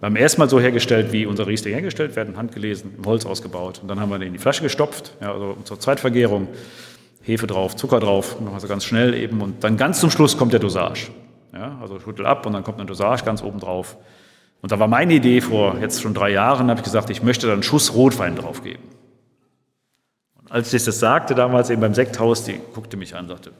Beim 0.00 0.16
ersten 0.16 0.40
Mal 0.40 0.48
so 0.48 0.58
hergestellt, 0.58 1.12
wie 1.12 1.26
unser 1.26 1.46
Riesling 1.46 1.74
hergestellt 1.74 2.16
werden, 2.16 2.36
handgelesen, 2.36 2.94
im 2.96 3.04
Holz 3.04 3.26
ausgebaut. 3.26 3.80
Und 3.82 3.88
dann 3.88 4.00
haben 4.00 4.10
wir 4.10 4.18
den 4.18 4.28
in 4.28 4.32
die 4.32 4.38
Flasche 4.38 4.62
gestopft, 4.62 5.14
ja, 5.20 5.32
also 5.32 5.56
zur 5.64 5.78
Zweitvergärung, 5.78 6.48
Hefe 7.20 7.46
drauf, 7.46 7.76
Zucker 7.76 8.00
drauf, 8.00 8.40
machen 8.40 8.54
wir 8.54 8.60
so 8.60 8.66
ganz 8.66 8.84
schnell 8.84 9.14
eben. 9.14 9.40
Und 9.42 9.62
dann 9.62 9.76
ganz 9.76 10.00
zum 10.00 10.10
Schluss 10.10 10.36
kommt 10.36 10.52
der 10.52 10.60
Dosage. 10.60 11.08
Ja, 11.52 11.78
also 11.82 12.00
schüttel 12.00 12.26
ab 12.26 12.46
und 12.46 12.54
dann 12.54 12.64
kommt 12.64 12.78
eine 12.78 12.86
Dosage 12.86 13.24
ganz 13.24 13.42
oben 13.42 13.60
drauf. 13.60 13.96
Und 14.62 14.72
da 14.72 14.78
war 14.78 14.88
meine 14.88 15.12
Idee 15.12 15.40
vor 15.42 15.76
jetzt 15.80 16.00
schon 16.00 16.14
drei 16.14 16.30
Jahren, 16.30 16.70
habe 16.70 16.80
ich 16.80 16.84
gesagt, 16.84 17.10
ich 17.10 17.22
möchte 17.22 17.46
da 17.46 17.52
einen 17.52 17.62
Schuss 17.62 17.94
Rotwein 17.94 18.36
drauf 18.36 18.62
geben. 18.62 18.82
Als 20.52 20.70
ich 20.74 20.84
das 20.84 20.98
sagte 20.98 21.34
damals 21.34 21.70
eben 21.70 21.80
beim 21.80 21.94
Sekthaus, 21.94 22.44
die 22.44 22.60
guckte 22.74 22.98
mich 22.98 23.14
an 23.14 23.24
und 23.24 23.28
sagte, 23.30 23.52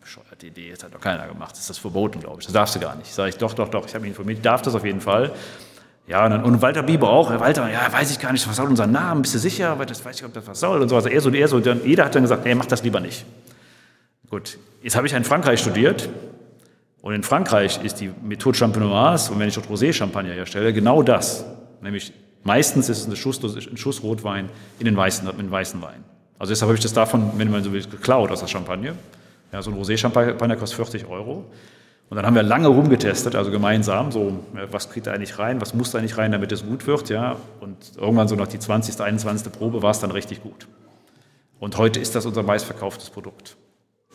bescheuerte 0.00 0.46
Idee, 0.46 0.70
das 0.70 0.84
hat 0.84 0.94
doch 0.94 1.00
keiner 1.00 1.26
gemacht. 1.26 1.50
Das 1.50 1.58
ist 1.58 1.70
das 1.70 1.78
verboten, 1.78 2.20
glaube 2.20 2.36
ich. 2.38 2.46
Das 2.46 2.52
darfst 2.52 2.76
du 2.76 2.78
gar 2.78 2.94
nicht. 2.94 3.12
Sag 3.12 3.28
ich, 3.28 3.38
doch, 3.38 3.54
doch, 3.54 3.68
doch. 3.68 3.86
Ich 3.86 3.92
habe 3.92 4.02
mich 4.02 4.10
informiert, 4.10 4.38
ich 4.38 4.42
darf 4.42 4.62
das 4.62 4.76
auf 4.76 4.84
jeden 4.84 5.00
Fall. 5.00 5.32
Ja, 6.06 6.24
und, 6.24 6.30
dann, 6.30 6.44
und 6.44 6.62
Walter 6.62 6.84
Bieber 6.84 7.10
auch. 7.10 7.30
Herr 7.30 7.40
Walter, 7.40 7.68
ja, 7.68 7.92
weiß 7.92 8.12
ich 8.12 8.20
gar 8.20 8.30
nicht, 8.30 8.48
was 8.48 8.54
soll 8.54 8.68
unser 8.68 8.86
Name? 8.86 9.22
Bist 9.22 9.34
du 9.34 9.40
sicher? 9.40 9.76
Weil 9.80 9.86
das 9.86 10.04
weiß 10.04 10.20
ich, 10.20 10.24
ob 10.24 10.32
das 10.32 10.46
was 10.46 10.60
soll 10.60 10.80
und 10.80 10.88
so. 10.88 10.94
Also 10.94 11.08
er 11.08 11.20
so, 11.20 11.28
er 11.30 11.48
so. 11.48 11.58
Dann, 11.58 11.84
jeder 11.84 12.04
hat 12.04 12.14
dann 12.14 12.22
gesagt, 12.22 12.44
nee, 12.44 12.54
mach 12.54 12.66
das 12.66 12.84
lieber 12.84 13.00
nicht. 13.00 13.26
Gut, 14.30 14.58
jetzt 14.80 14.94
habe 14.94 15.08
ich 15.08 15.12
in 15.14 15.24
Frankreich 15.24 15.58
studiert. 15.58 16.08
Und 17.00 17.14
in 17.14 17.24
Frankreich 17.24 17.82
ist 17.82 18.00
die 18.00 18.12
Methode 18.22 18.56
Champenoise, 18.56 19.32
und 19.32 19.40
wenn 19.40 19.48
ich 19.48 19.56
dort 19.56 19.68
Rosé-Champagner 19.68 20.34
herstelle, 20.34 20.72
genau 20.72 21.02
das. 21.02 21.44
Nämlich 21.80 22.12
meistens 22.44 22.88
ist 22.88 23.00
es 23.00 23.08
ein 23.08 23.16
Schuss, 23.16 23.42
ein 23.42 23.76
Schuss 23.76 24.04
Rotwein 24.04 24.50
in 24.78 24.84
den 24.84 24.96
weißen, 24.96 25.28
in 25.28 25.36
den 25.36 25.50
weißen 25.50 25.82
Wein. 25.82 26.04
Also 26.42 26.50
deshalb 26.50 26.70
habe 26.70 26.76
ich 26.76 26.82
das 26.82 26.92
davon, 26.92 27.30
wenn 27.36 27.52
man 27.52 27.62
so 27.62 27.72
will, 27.72 27.84
geklaut 27.84 28.32
aus 28.32 28.40
der 28.40 28.48
Champagne. 28.48 28.96
Ja, 29.52 29.62
so 29.62 29.70
ein 29.70 29.76
Rosé-Champagner 29.76 30.56
kostet 30.56 30.74
40 30.74 31.06
Euro. 31.06 31.44
Und 32.10 32.16
dann 32.16 32.26
haben 32.26 32.34
wir 32.34 32.42
lange 32.42 32.66
rumgetestet, 32.66 33.36
also 33.36 33.52
gemeinsam, 33.52 34.10
so, 34.10 34.40
was 34.68 34.90
kriegt 34.90 35.06
er 35.06 35.14
eigentlich 35.14 35.38
rein, 35.38 35.60
was 35.60 35.72
muss 35.72 35.92
da 35.92 35.98
eigentlich 35.98 36.18
rein, 36.18 36.32
damit 36.32 36.50
es 36.50 36.66
gut 36.66 36.88
wird, 36.88 37.10
ja. 37.10 37.36
Und 37.60 37.76
irgendwann 37.96 38.26
so 38.26 38.34
nach 38.34 38.48
die 38.48 38.58
20., 38.58 39.00
21. 39.00 39.52
Probe 39.52 39.82
war 39.82 39.92
es 39.92 40.00
dann 40.00 40.10
richtig 40.10 40.42
gut. 40.42 40.66
Und 41.60 41.78
heute 41.78 42.00
ist 42.00 42.16
das 42.16 42.26
unser 42.26 42.42
meistverkauftes 42.42 43.10
Produkt. 43.10 43.56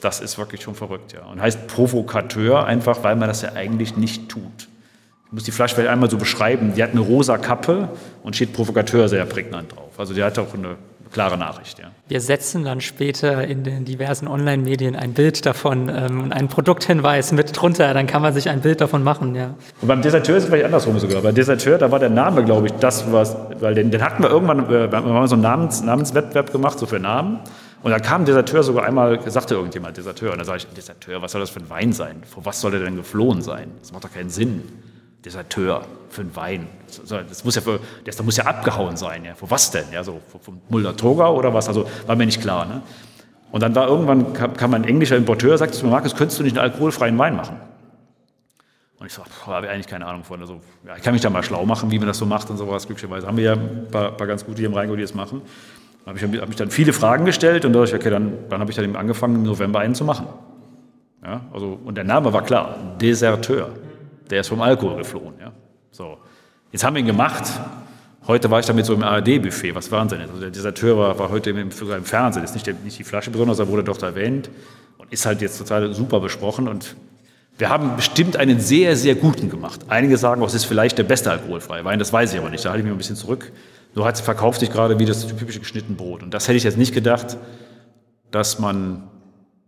Das 0.01 0.19
ist 0.19 0.37
wirklich 0.37 0.61
schon 0.61 0.75
verrückt, 0.75 1.13
ja. 1.13 1.23
Und 1.27 1.41
heißt 1.41 1.67
Provokateur 1.67 2.65
einfach, 2.65 3.05
weil 3.05 3.15
man 3.15 3.29
das 3.29 3.41
ja 3.41 3.53
eigentlich 3.53 3.95
nicht 3.95 4.27
tut. 4.27 4.67
Ich 5.27 5.31
muss 5.31 5.43
die 5.43 5.51
Flasche 5.51 5.75
vielleicht 5.75 5.91
einmal 5.91 6.09
so 6.09 6.17
beschreiben. 6.17 6.73
Die 6.75 6.83
hat 6.83 6.91
eine 6.91 6.99
rosa 6.99 7.37
Kappe 7.37 7.87
und 8.21 8.35
steht 8.35 8.51
Provokateur 8.51 9.07
sehr 9.07 9.23
prägnant 9.23 9.73
drauf. 9.73 9.97
Also 9.97 10.13
die 10.13 10.21
hat 10.21 10.37
auch 10.39 10.53
eine 10.53 10.75
klare 11.11 11.37
Nachricht. 11.37 11.79
Ja. 11.79 11.91
Wir 12.07 12.21
setzen 12.21 12.63
dann 12.63 12.81
später 12.81 13.45
in 13.45 13.63
den 13.63 13.85
diversen 13.85 14.27
Online-Medien 14.27 14.95
ein 14.95 15.13
Bild 15.13 15.45
davon 15.45 15.89
ähm, 15.89 16.23
und 16.23 16.33
einen 16.33 16.47
Produkthinweis 16.47 17.31
mit 17.31 17.59
drunter. 17.59 17.93
Dann 17.93 18.07
kann 18.07 18.21
man 18.21 18.33
sich 18.33 18.49
ein 18.49 18.61
Bild 18.61 18.81
davon 18.81 19.03
machen. 19.03 19.35
Ja. 19.35 19.55
Und 19.81 19.87
beim 19.87 20.01
Deserteur 20.01 20.37
ist 20.37 20.43
es 20.43 20.49
vielleicht 20.49 20.65
andersrum 20.65 20.97
sogar. 20.99 21.21
Beim 21.21 21.35
Deserteur, 21.35 21.77
da 21.77 21.91
war 21.91 21.99
der 21.99 22.09
Name, 22.09 22.43
glaube 22.43 22.67
ich, 22.67 22.73
das, 22.73 23.11
was, 23.11 23.35
weil 23.59 23.75
den, 23.75 23.91
den 23.91 24.01
hatten 24.01 24.23
wir 24.23 24.29
irgendwann, 24.29 24.65
äh, 24.65 24.91
wir 24.91 24.97
haben 24.97 25.27
so 25.27 25.35
einen 25.35 25.43
Namens, 25.43 25.81
Namenswettbewerb 25.81 26.51
gemacht, 26.51 26.79
so 26.79 26.85
für 26.85 26.99
Namen. 26.99 27.39
Und 27.83 27.91
dann 27.91 28.01
kam 28.01 28.25
Deserteur 28.25 28.63
sogar 28.63 28.85
einmal, 28.85 29.19
sagte 29.29 29.55
irgendjemand 29.55 29.97
Deserteur. 29.97 30.31
Und 30.31 30.39
dann 30.39 30.45
sage 30.45 30.59
ich, 30.59 30.67
Deserteur, 30.67 31.21
was 31.21 31.31
soll 31.31 31.41
das 31.41 31.49
für 31.49 31.59
ein 31.59 31.69
Wein 31.69 31.93
sein? 31.93 32.23
Vor 32.25 32.45
was 32.45 32.61
soll 32.61 32.71
der 32.71 32.81
denn 32.81 32.95
geflohen 32.95 33.41
sein? 33.41 33.71
Das 33.79 33.91
macht 33.91 34.03
doch 34.03 34.13
keinen 34.13 34.29
Sinn. 34.29 34.63
Deserteur 35.27 35.81
für 36.09 36.21
einen 36.21 36.35
Wein. 36.35 36.67
Das 37.09 37.43
muss 37.43 37.55
ja, 37.55 37.61
für, 37.61 37.79
das 38.05 38.23
muss 38.23 38.37
ja 38.37 38.45
abgehauen 38.45 38.95
sein. 38.95 39.25
Ja. 39.25 39.35
Vor 39.35 39.51
was 39.51 39.71
denn? 39.71 39.83
Ja, 39.91 40.03
so 40.03 40.21
vom 40.41 40.61
Mulder-Toga 40.69 41.29
oder 41.29 41.53
was? 41.53 41.67
Also 41.67 41.85
war 42.05 42.15
mir 42.15 42.25
nicht 42.25 42.41
klar. 42.41 42.65
Ne? 42.65 42.81
Und 43.51 43.61
dann 43.61 43.75
war 43.75 43.87
irgendwann, 43.87 44.31
kam, 44.33 44.55
kam 44.55 44.73
ein 44.73 44.85
englischer 44.85 45.17
Importeur, 45.17 45.57
sagte 45.57 45.77
zu 45.77 45.85
mir, 45.85 45.91
Markus, 45.91 46.15
könntest 46.15 46.39
du 46.39 46.43
nicht 46.43 46.57
einen 46.57 46.71
alkoholfreien 46.71 47.17
Wein 47.17 47.35
machen? 47.35 47.57
Und 48.99 49.05
ich 49.05 49.13
so, 49.13 49.23
habe 49.45 49.69
eigentlich 49.69 49.87
keine 49.87 50.05
Ahnung 50.05 50.23
von. 50.23 50.39
Also, 50.39 50.61
ja, 50.87 50.95
ich 50.95 51.03
kann 51.03 51.13
mich 51.13 51.21
da 51.21 51.29
mal 51.29 51.43
schlau 51.43 51.65
machen, 51.65 51.91
wie 51.91 51.99
man 51.99 52.07
das 52.07 52.17
so 52.17 52.25
macht 52.25 52.49
und 52.49 52.57
sowas. 52.57 52.87
Glücklicherweise 52.87 53.27
haben 53.27 53.37
wir 53.37 53.43
ja 53.43 53.53
ein 53.53 53.87
paar, 53.91 54.11
paar 54.11 54.27
ganz 54.27 54.45
gute 54.45 54.59
hier 54.59 54.69
im 54.69 54.73
Rheingold, 54.73 54.97
die 54.97 55.03
das 55.03 55.13
machen. 55.13 55.41
Da 56.05 56.13
habe 56.13 56.19
ich, 56.19 56.41
hab 56.41 56.49
ich 56.49 56.55
dann 56.55 56.71
viele 56.71 56.93
Fragen 56.93 57.25
gestellt 57.25 57.65
und 57.65 57.73
dadurch, 57.73 57.93
okay, 57.93 58.09
dann, 58.09 58.33
dann 58.49 58.61
habe 58.61 58.71
ich 58.71 58.77
dann 58.77 58.95
angefangen, 58.95 59.35
im 59.35 59.43
November 59.43 59.79
einen 59.79 59.93
zu 59.93 60.05
machen. 60.05 60.27
Ja, 61.23 61.41
also, 61.53 61.77
und 61.83 61.95
der 61.95 62.05
Name 62.05 62.31
war 62.31 62.43
klar, 62.43 62.77
Deserteur. 63.01 63.69
Der 64.29 64.41
ist 64.41 64.47
vom 64.47 64.61
Alkohol 64.61 64.97
geflohen. 64.97 65.35
Ja. 65.39 65.51
So. 65.91 66.17
Jetzt 66.71 66.83
haben 66.83 66.95
wir 66.95 66.99
ihn 66.99 67.07
gemacht. 67.07 67.43
Heute 68.27 68.51
war 68.51 68.59
ich 68.59 68.65
damit 68.65 68.85
so 68.85 68.93
im 68.93 69.03
ARD-Buffet, 69.03 69.73
was 69.73 69.89
Wahnsinn. 69.89 70.19
Also 70.19 70.37
der 70.39 70.49
Deserteur 70.49 70.97
war, 70.97 71.17
war 71.17 71.29
heute 71.29 71.51
im, 71.51 71.57
im 71.57 71.71
Fernsehen, 71.71 72.43
ist 72.43 72.53
nicht, 72.53 72.67
der, 72.67 72.73
nicht 72.73 72.99
die 72.99 73.05
Flasche 73.05 73.31
besonders, 73.31 73.59
er 73.59 73.69
wurde 73.69 73.85
doch 73.85 74.01
erwähnt 74.01 74.49
und 74.97 75.11
ist 75.13 75.25
halt 75.25 75.41
jetzt 75.41 75.57
total 75.57 75.93
super 75.93 76.19
besprochen. 76.19 76.67
Und 76.67 76.97
wir 77.57 77.69
haben 77.69 77.95
bestimmt 77.95 78.35
einen 78.35 78.59
sehr, 78.59 78.97
sehr 78.97 79.15
guten 79.15 79.49
gemacht. 79.49 79.85
Einige 79.87 80.17
sagen, 80.17 80.43
es 80.43 80.53
ist 80.53 80.65
vielleicht 80.65 80.97
der 80.97 81.05
beste 81.05 81.31
alkoholfreie 81.31 81.85
Wein, 81.85 81.99
das 81.99 82.11
weiß 82.11 82.33
ich 82.33 82.39
aber 82.39 82.49
nicht, 82.49 82.65
da 82.65 82.71
halte 82.71 82.79
ich 82.79 82.83
mich 82.83 82.93
ein 82.93 82.97
bisschen 82.97 83.15
zurück. 83.15 83.53
So 83.95 84.05
hat 84.05 84.15
es 84.15 84.21
verkauft 84.21 84.59
sich 84.59 84.71
gerade 84.71 84.99
wie 84.99 85.05
das 85.05 85.25
typische 85.25 85.59
geschnittene 85.59 85.95
Brot. 85.95 86.21
Und 86.21 86.33
das 86.33 86.49
hätte 86.49 86.57
ich 86.57 86.63
jetzt 86.63 86.77
nicht 86.77 86.93
gedacht, 86.93 87.37
dass 88.29 88.59
man 88.59 89.09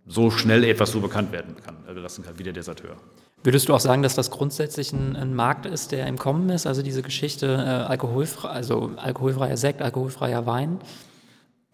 so 0.05 0.31
schnell 0.31 0.63
etwas 0.65 0.91
so 0.91 0.99
bekannt 0.99 1.31
werden 1.31 1.55
kann, 1.65 1.77
lassen 1.95 2.25
kann 2.25 2.37
wie 2.37 2.43
der 2.43 2.53
Deserteur. 2.53 2.97
Würdest 3.43 3.69
du 3.69 3.73
auch 3.73 3.79
sagen, 3.79 4.03
dass 4.03 4.15
das 4.15 4.31
grundsätzlich 4.31 4.91
ein, 4.91 5.15
ein, 5.15 5.33
Markt 5.33 5.65
ist, 5.65 5.91
der 5.93 6.07
im 6.07 6.17
Kommen 6.17 6.49
ist? 6.49 6.67
Also 6.67 6.81
diese 6.81 7.01
Geschichte 7.01 7.47
äh, 7.47 7.89
alkoholfrei, 7.89 8.49
also 8.49 8.91
alkoholfreier 8.97 9.55
Sekt, 9.55 9.81
alkoholfreier 9.81 10.45
Wein? 10.45 10.79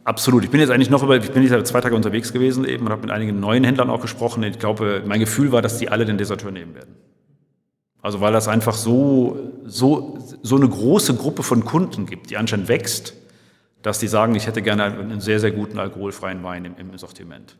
Absolut. 0.04 0.44
Ich 0.44 0.52
bin 0.52 0.60
jetzt 0.60 0.70
eigentlich 0.70 0.92
noch 0.92 1.02
über, 1.02 1.18
ich 1.18 1.32
bin 1.32 1.42
jetzt 1.42 1.68
zwei 1.68 1.82
Tage 1.82 1.96
unterwegs 1.96 2.32
gewesen 2.32 2.66
eben 2.66 2.86
und 2.86 2.92
habe 2.92 3.02
mit 3.02 3.12
einigen 3.12 3.40
neuen 3.40 3.64
Händlern 3.64 3.90
auch 3.90 4.02
gesprochen. 4.02 4.44
Ich 4.44 4.60
glaube, 4.60 5.02
mein 5.08 5.20
Gefühl 5.20 5.52
war, 5.52 5.64
dass 5.64 5.80
die 5.80 5.90
alle 5.90 6.06
den 6.06 6.20
Deserteur 6.20 6.52
nehmen 6.52 6.76
werden. 6.76 6.96
Also 8.04 8.22
weil 8.22 8.32
das 8.32 8.48
einfach 8.48 8.76
so, 8.76 9.52
so, 9.66 10.20
so 10.44 10.58
eine 10.58 10.70
große 10.70 11.16
Gruppe 11.16 11.42
von 11.42 11.66
Kunden 11.66 12.06
gibt, 12.06 12.30
die 12.30 12.38
anscheinend 12.38 12.68
wächst, 12.68 13.16
dass 13.82 13.98
die 13.98 14.08
sagen, 14.08 14.36
ich 14.36 14.46
hätte 14.46 14.62
gerne 14.62 14.84
einen 14.84 15.22
sehr, 15.22 15.40
sehr 15.40 15.50
guten 15.50 15.80
alkoholfreien 15.80 16.44
Wein 16.44 16.66
im, 16.66 16.76
im 16.78 16.96
Sortiment. 17.00 17.58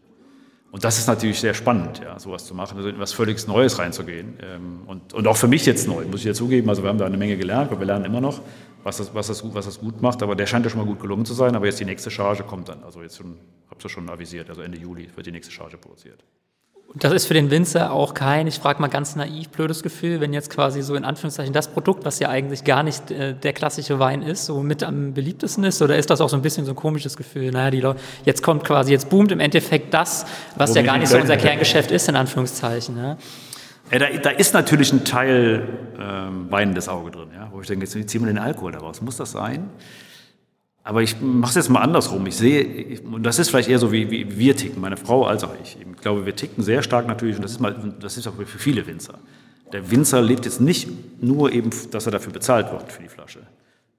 Und 0.76 0.84
das 0.84 0.98
ist 0.98 1.08
natürlich 1.08 1.40
sehr 1.40 1.54
spannend, 1.54 2.02
ja, 2.04 2.20
sowas 2.20 2.46
zu 2.46 2.54
machen, 2.54 2.76
also 2.76 2.90
in 2.90 3.00
was 3.00 3.14
völlig 3.14 3.48
Neues 3.48 3.80
reinzugehen. 3.80 4.38
Ähm, 4.44 4.82
und, 4.88 5.14
und 5.14 5.26
auch 5.26 5.38
für 5.38 5.48
mich 5.48 5.66
jetzt 5.66 5.88
neu, 5.88 6.04
muss 6.04 6.20
ich 6.20 6.26
ja 6.26 6.34
zugeben. 6.34 6.68
Also 6.68 6.84
wir 6.84 6.90
haben 6.90 6.98
da 6.98 7.06
eine 7.06 7.16
Menge 7.16 7.38
gelernt, 7.38 7.72
aber 7.72 7.80
wir 7.80 7.88
lernen 7.88 8.04
immer 8.04 8.20
noch, 8.20 8.42
was 8.84 8.98
das, 8.98 9.16
was, 9.16 9.28
das, 9.28 9.42
was 9.56 9.68
das 9.68 9.80
gut 9.80 10.02
macht. 10.02 10.22
Aber 10.22 10.36
der 10.36 10.48
scheint 10.48 10.66
ja 10.66 10.70
schon 10.70 10.82
mal 10.82 10.86
gut 10.86 11.00
gelungen 11.00 11.24
zu 11.24 11.34
sein. 11.34 11.56
Aber 11.56 11.66
jetzt 11.66 11.80
die 11.80 11.86
nächste 11.86 12.12
Charge 12.12 12.44
kommt 12.44 12.68
dann. 12.68 12.84
Also 12.84 13.02
jetzt 13.02 13.16
schon, 13.16 13.38
habe 13.70 13.78
es 13.78 13.84
ja 13.84 13.90
schon 13.90 14.10
avisiert, 14.10 14.50
also 14.50 14.64
Ende 14.64 14.78
Juli 14.78 15.08
wird 15.16 15.26
die 15.26 15.32
nächste 15.32 15.54
Charge 15.54 15.78
produziert. 15.78 16.26
Das 16.94 17.12
ist 17.12 17.26
für 17.26 17.34
den 17.34 17.52
Winzer 17.52 17.92
auch 17.92 18.14
kein, 18.14 18.48
ich 18.48 18.60
frage 18.60 18.80
mal 18.82 18.88
ganz 18.88 19.18
naiv, 19.18 19.50
blödes 19.50 19.84
Gefühl, 19.84 20.22
wenn 20.22 20.32
jetzt 20.32 20.50
quasi 20.50 20.82
so 20.82 20.96
in 20.96 21.04
Anführungszeichen 21.04 21.52
das 21.52 21.68
Produkt, 21.68 22.06
was 22.06 22.20
ja 22.20 22.30
eigentlich 22.30 22.64
gar 22.64 22.84
nicht 22.84 23.12
äh, 23.12 23.34
der 23.34 23.52
klassische 23.52 24.00
Wein 24.00 24.22
ist, 24.22 24.46
so 24.46 24.62
mit 24.64 24.82
am 24.82 25.14
beliebtesten 25.14 25.66
ist? 25.66 25.82
Oder 25.82 25.98
ist 25.98 26.10
das 26.10 26.22
auch 26.22 26.30
so 26.30 26.38
ein 26.38 26.42
bisschen 26.42 26.64
so 26.64 26.72
ein 26.72 26.78
komisches 26.78 27.18
Gefühl? 27.18 27.52
Naja, 27.52 27.70
die 27.72 27.82
Leute, 27.82 28.00
jetzt 28.24 28.42
kommt 28.44 28.64
quasi, 28.64 28.94
jetzt 28.94 29.10
boomt 29.10 29.34
im 29.34 29.42
Endeffekt 29.42 29.94
das, 29.94 30.26
was 30.56 30.72
Wo 30.72 30.76
ja 30.76 30.84
gar 30.84 30.98
nicht 30.98 31.10
so 31.10 31.18
unser 31.18 31.36
Kerngeschäft 31.36 31.92
ist, 31.92 32.08
in 32.08 32.16
Anführungszeichen. 32.16 32.98
Ja? 32.98 33.18
Ja, 33.92 34.00
da, 34.00 34.06
da, 34.10 34.30
ist 34.30 34.54
natürlich 34.54 34.94
ein 34.94 35.04
Teil 35.04 35.68
ähm, 36.00 36.48
weinendes 36.50 36.88
Auge 36.88 37.12
drin, 37.12 37.30
ja, 37.36 37.50
wo 37.52 37.62
ich 37.62 37.68
denke, 37.68 37.86
jetzt 37.86 38.10
ziehen 38.10 38.22
wir 38.22 38.28
den 38.28 38.40
Alkohol 38.40 38.72
daraus. 38.72 39.02
Muss 39.02 39.18
das 39.18 39.32
sein? 39.32 39.70
Aber 40.86 41.02
ich 41.02 41.20
mache 41.20 41.50
es 41.50 41.56
jetzt 41.56 41.70
mal 41.70 41.82
andersrum. 41.82 42.28
Ich 42.28 42.38
sehe, 42.38 43.02
und 43.02 43.24
das 43.24 43.40
ist 43.40 43.50
vielleicht 43.50 43.70
eher 43.70 43.80
so, 43.80 43.92
wie, 43.92 44.12
wie, 44.12 44.38
wir 44.38 44.56
ticken, 44.56 44.80
meine 44.80 44.98
Frau 44.98 45.26
als 45.26 45.44
auch 45.44 45.54
ich. 45.64 45.78
Ich 45.80 46.02
glaube, 46.02 46.28
wir 46.28 46.36
ticken 46.36 46.64
sehr 46.64 46.84
stark 46.84 47.08
natürlich, 47.08 47.38
und 47.38 47.42
das 47.42 47.54
ist, 47.54 47.60
mal, 47.60 47.96
das 48.00 48.18
ist 48.18 48.28
auch 48.28 48.36
für 48.36 48.46
viele 48.46 48.86
Winzer. 48.86 49.16
Der 49.74 49.90
Winzer 49.90 50.22
lebt 50.22 50.46
jetzt 50.46 50.62
nicht 50.62 50.88
nur 51.24 51.52
eben, 51.52 51.72
dass 51.90 52.06
er 52.06 52.12
dafür 52.12 52.32
bezahlt 52.32 52.72
wird 52.72 52.92
für 52.92 53.02
die 53.02 53.10
Flasche, 53.10 53.40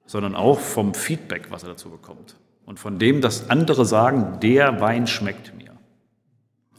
sondern 0.05 0.33
auch 0.33 0.61
vom 0.61 0.93
Feedback, 0.93 1.47
was 1.49 1.63
er 1.63 1.69
dazu 1.69 1.89
bekommt. 1.89 2.37
Und 2.65 2.79
von 2.79 2.99
dem, 2.99 3.19
dass 3.19 3.49
andere 3.49 3.85
sagen, 3.85 4.39
der 4.41 4.79
Wein 4.79 5.07
schmeckt 5.07 5.57
mir. 5.57 5.73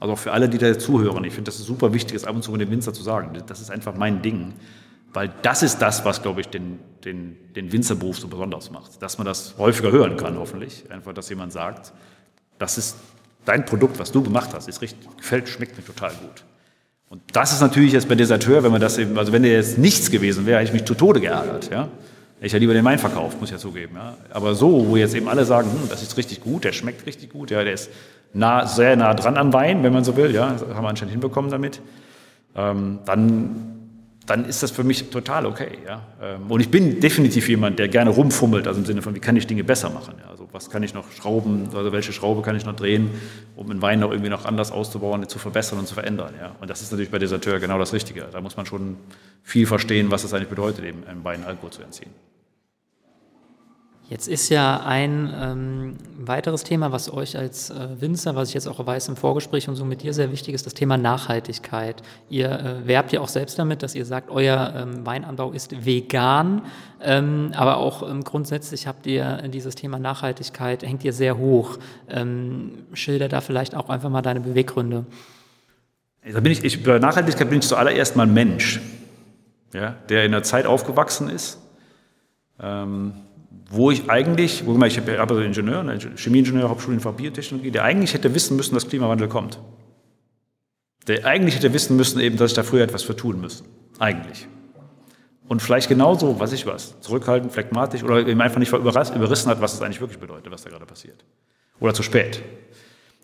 Also 0.01 0.14
auch 0.14 0.18
für 0.18 0.33
alle, 0.33 0.49
die 0.49 0.57
da 0.57 0.79
zuhören. 0.79 1.23
Ich 1.25 1.35
finde, 1.35 1.51
das 1.51 1.61
ist 1.61 1.66
super 1.66 1.92
wichtig, 1.92 2.14
das 2.14 2.25
ab 2.25 2.35
und 2.35 2.42
zu 2.42 2.51
mit 2.51 2.62
dem 2.62 2.71
Winzer 2.71 2.94
zu 2.94 3.03
sagen. 3.03 3.38
Das 3.47 3.61
ist 3.61 3.71
einfach 3.71 3.94
mein 3.94 4.23
Ding. 4.23 4.55
Weil 5.18 5.33
das 5.42 5.64
ist 5.64 5.83
das, 5.83 6.04
was, 6.04 6.22
glaube 6.22 6.42
ich, 6.42 6.48
den, 6.48 6.78
den, 7.04 7.37
den 7.57 7.72
Winzerberuf 7.72 8.20
so 8.20 8.28
besonders 8.28 8.70
macht. 8.70 9.02
Dass 9.02 9.18
man 9.18 9.24
das 9.24 9.57
häufiger 9.59 9.90
hören 9.90 10.16
kann, 10.16 10.38
hoffentlich. 10.38 10.85
Einfach, 10.90 11.12
dass 11.12 11.28
jemand 11.28 11.52
sagt, 11.52 11.92
das 12.61 12.78
ist 12.78 12.96
dein 13.44 13.64
Produkt, 13.64 13.98
was 13.98 14.12
du 14.12 14.22
gemacht 14.22 14.50
hast, 14.52 14.68
ist 14.68 14.81
richtig, 14.81 15.09
gefällt, 15.16 15.48
schmeckt 15.48 15.76
mir 15.76 15.85
total 15.85 16.11
gut. 16.11 16.44
Und 17.09 17.20
das 17.33 17.52
ist 17.52 17.61
natürlich 17.61 17.94
jetzt 17.94 18.09
bei 18.09 18.14
Deserteur, 18.14 18.62
wenn 18.62 18.70
man 18.70 18.81
das 18.81 18.96
eben, 18.96 19.18
also 19.18 19.33
wenn 19.33 19.42
der 19.42 19.54
jetzt 19.54 19.76
nichts 19.76 20.09
gewesen 20.09 20.46
wäre, 20.46 20.61
hätte 20.61 20.68
ich 20.68 20.72
mich 20.72 20.85
zu 20.85 20.94
Tode 20.94 21.20
geärgert, 21.20 21.68
ja. 21.68 21.88
Ich 22.40 22.52
hätte 22.52 22.61
lieber 22.61 22.74
den 22.74 22.85
Wein 22.85 23.00
verkauft, 23.00 23.40
muss 23.40 23.48
ich 23.48 23.54
ja 23.54 23.59
zugeben, 23.59 23.96
ja. 23.96 24.16
Aber 24.31 24.54
so, 24.54 24.87
wo 24.87 24.96
jetzt 24.96 25.16
eben 25.16 25.26
alle 25.26 25.44
sagen, 25.44 25.68
hm, 25.68 25.88
das 25.88 26.00
ist 26.00 26.16
richtig 26.16 26.42
gut, 26.42 26.62
der 26.62 26.70
schmeckt 26.70 27.07
richtig 27.07 27.31
gut, 27.31 27.50
ja, 27.50 27.64
der 27.64 27.72
ist 27.72 27.90
nah, 28.35 28.68
sehr 28.68 28.94
nah 28.94 29.14
dran 29.14 29.37
am 29.37 29.52
Wein, 29.52 29.83
wenn 29.83 29.92
man 29.92 30.04
so 30.04 30.16
will, 30.16 30.33
ja, 30.33 30.52
das 30.52 30.62
haben 30.62 30.85
wir 30.85 30.88
anscheinend 30.88 31.11
hinbekommen 31.11 31.50
damit, 31.50 31.81
ähm, 32.54 33.00
dann 33.04 33.77
dann 34.28 34.44
ist 34.44 34.62
das 34.62 34.70
für 34.70 34.84
mich 34.84 35.10
total 35.10 35.46
okay. 35.46 35.78
Ja? 35.86 36.02
Ähm, 36.22 36.50
und 36.50 36.60
ich 36.60 36.70
bin 36.70 37.00
definitiv 37.00 37.48
jemand, 37.48 37.78
der 37.78 37.88
gerne 37.88 38.10
rumfummelt, 38.10 38.68
also 38.68 38.78
im 38.78 38.86
Sinne 38.86 39.02
von, 39.02 39.14
wie 39.14 39.20
kann 39.20 39.36
ich 39.36 39.46
Dinge 39.46 39.64
besser 39.64 39.90
machen? 39.90 40.14
Ja? 40.22 40.30
Also 40.30 40.48
was 40.52 40.70
kann 40.70 40.82
ich 40.82 40.94
noch 40.94 41.10
schrauben, 41.12 41.68
also 41.74 41.92
welche 41.92 42.12
Schraube 42.12 42.42
kann 42.42 42.54
ich 42.54 42.64
noch 42.64 42.76
drehen, 42.76 43.10
um 43.56 43.70
einen 43.70 43.82
Wein 43.82 44.00
noch 44.00 44.10
irgendwie 44.10 44.30
noch 44.30 44.44
anders 44.44 44.70
auszubauen, 44.70 45.26
zu 45.28 45.38
verbessern 45.38 45.78
und 45.78 45.88
zu 45.88 45.94
verändern. 45.94 46.34
Ja? 46.38 46.54
Und 46.60 46.68
das 46.68 46.82
ist 46.82 46.90
natürlich 46.90 47.10
bei 47.10 47.18
Deserteur 47.18 47.58
genau 47.58 47.78
das 47.78 47.92
Richtige. 47.92 48.28
Da 48.30 48.40
muss 48.40 48.56
man 48.56 48.66
schon 48.66 48.96
viel 49.42 49.66
verstehen, 49.66 50.10
was 50.10 50.24
es 50.24 50.34
eigentlich 50.34 50.48
bedeutet, 50.48 50.84
eben 50.84 51.04
einem 51.06 51.24
Wein 51.24 51.44
Alkohol 51.44 51.70
zu 51.70 51.82
entziehen. 51.82 52.10
Jetzt 54.11 54.27
ist 54.27 54.49
ja 54.49 54.81
ein 54.87 55.35
ähm, 55.38 55.97
weiteres 56.18 56.64
Thema, 56.64 56.92
was 56.92 57.12
euch 57.12 57.37
als 57.37 57.68
äh, 57.68 58.01
Winzer, 58.01 58.35
was 58.35 58.49
ich 58.49 58.55
jetzt 58.55 58.66
auch 58.66 58.85
weiß 58.85 59.09
im 59.09 59.16
Vorgespräch 59.16 59.68
und 59.68 59.77
so 59.77 59.85
mit 59.85 60.03
dir 60.03 60.14
sehr 60.14 60.33
wichtig 60.33 60.55
ist, 60.55 60.64
das 60.64 60.73
Thema 60.73 60.97
Nachhaltigkeit. 60.97 62.03
Ihr 62.31 62.51
äh, 62.51 62.87
werbt 62.87 63.12
ja 63.12 63.21
auch 63.21 63.29
selbst 63.29 63.59
damit, 63.59 63.83
dass 63.83 63.94
ihr 63.94 64.07
sagt, 64.07 64.31
euer 64.31 64.73
ähm, 64.75 65.05
Weinanbau 65.05 65.53
ist 65.53 65.85
vegan, 65.85 66.62
ähm, 67.03 67.53
aber 67.55 67.77
auch 67.77 68.09
ähm, 68.09 68.25
grundsätzlich 68.25 68.87
habt 68.87 69.07
ihr 69.07 69.42
dieses 69.49 69.75
Thema 69.75 69.99
Nachhaltigkeit, 69.99 70.83
hängt 70.83 71.05
ihr 71.05 71.12
sehr 71.12 71.37
hoch. 71.37 71.79
Ähm, 72.09 72.87
schilder 72.94 73.29
da 73.29 73.42
vielleicht 73.42 73.75
auch 73.75 73.90
einfach 73.90 74.09
mal 74.09 74.23
deine 74.23 74.40
Beweggründe. 74.40 75.05
Da 76.33 76.40
bin 76.40 76.53
ich, 76.53 76.64
ich, 76.64 76.83
bei 76.83 76.99
Nachhaltigkeit 76.99 77.51
bin 77.51 77.59
ich 77.59 77.66
zuallererst 77.66 78.16
mal 78.16 78.27
Mensch, 78.27 78.81
ja, 79.75 79.97
der 80.09 80.25
in 80.25 80.33
einer 80.33 80.42
Zeit 80.44 80.64
aufgewachsen 80.64 81.29
ist, 81.29 81.59
ähm, 82.59 83.12
wo 83.70 83.90
ich 83.90 84.11
eigentlich, 84.11 84.66
wo 84.66 84.82
ich 84.84 84.98
habe 84.98 85.20
also 85.20 85.40
Ingenieur, 85.40 85.84
Chemieingenieur, 86.16 86.68
Hauptstudienfach 86.68 87.12
Biotechnologie, 87.12 87.70
der 87.70 87.84
eigentlich 87.84 88.14
hätte 88.14 88.34
wissen 88.34 88.56
müssen, 88.56 88.74
dass 88.74 88.88
Klimawandel 88.88 89.28
kommt. 89.28 89.58
Der 91.06 91.24
eigentlich 91.24 91.56
hätte 91.56 91.72
wissen 91.72 91.96
müssen, 91.96 92.20
eben, 92.20 92.37
dass 92.37 92.50
ich 92.50 92.56
da 92.56 92.62
früher 92.62 92.82
etwas 92.82 93.02
für 93.02 93.16
tun 93.16 93.40
müsste. 93.40 93.64
Eigentlich. 93.98 94.46
Und 95.48 95.62
vielleicht 95.62 95.88
genauso, 95.88 96.38
was 96.38 96.52
ich 96.52 96.66
was, 96.66 97.00
zurückhaltend, 97.00 97.52
phlegmatisch 97.52 98.02
oder 98.02 98.26
eben 98.26 98.40
einfach 98.40 98.58
nicht 98.58 98.70
überrissen 98.70 99.48
hat, 99.50 99.61
was 99.62 99.74
es 99.74 99.82
eigentlich 99.82 100.00
wirklich 100.00 100.18
bedeutet, 100.18 100.52
was 100.52 100.62
da 100.62 100.70
gerade 100.70 100.84
passiert. 100.84 101.24
Oder 101.80 101.94
zu 101.94 102.02
spät. 102.02 102.42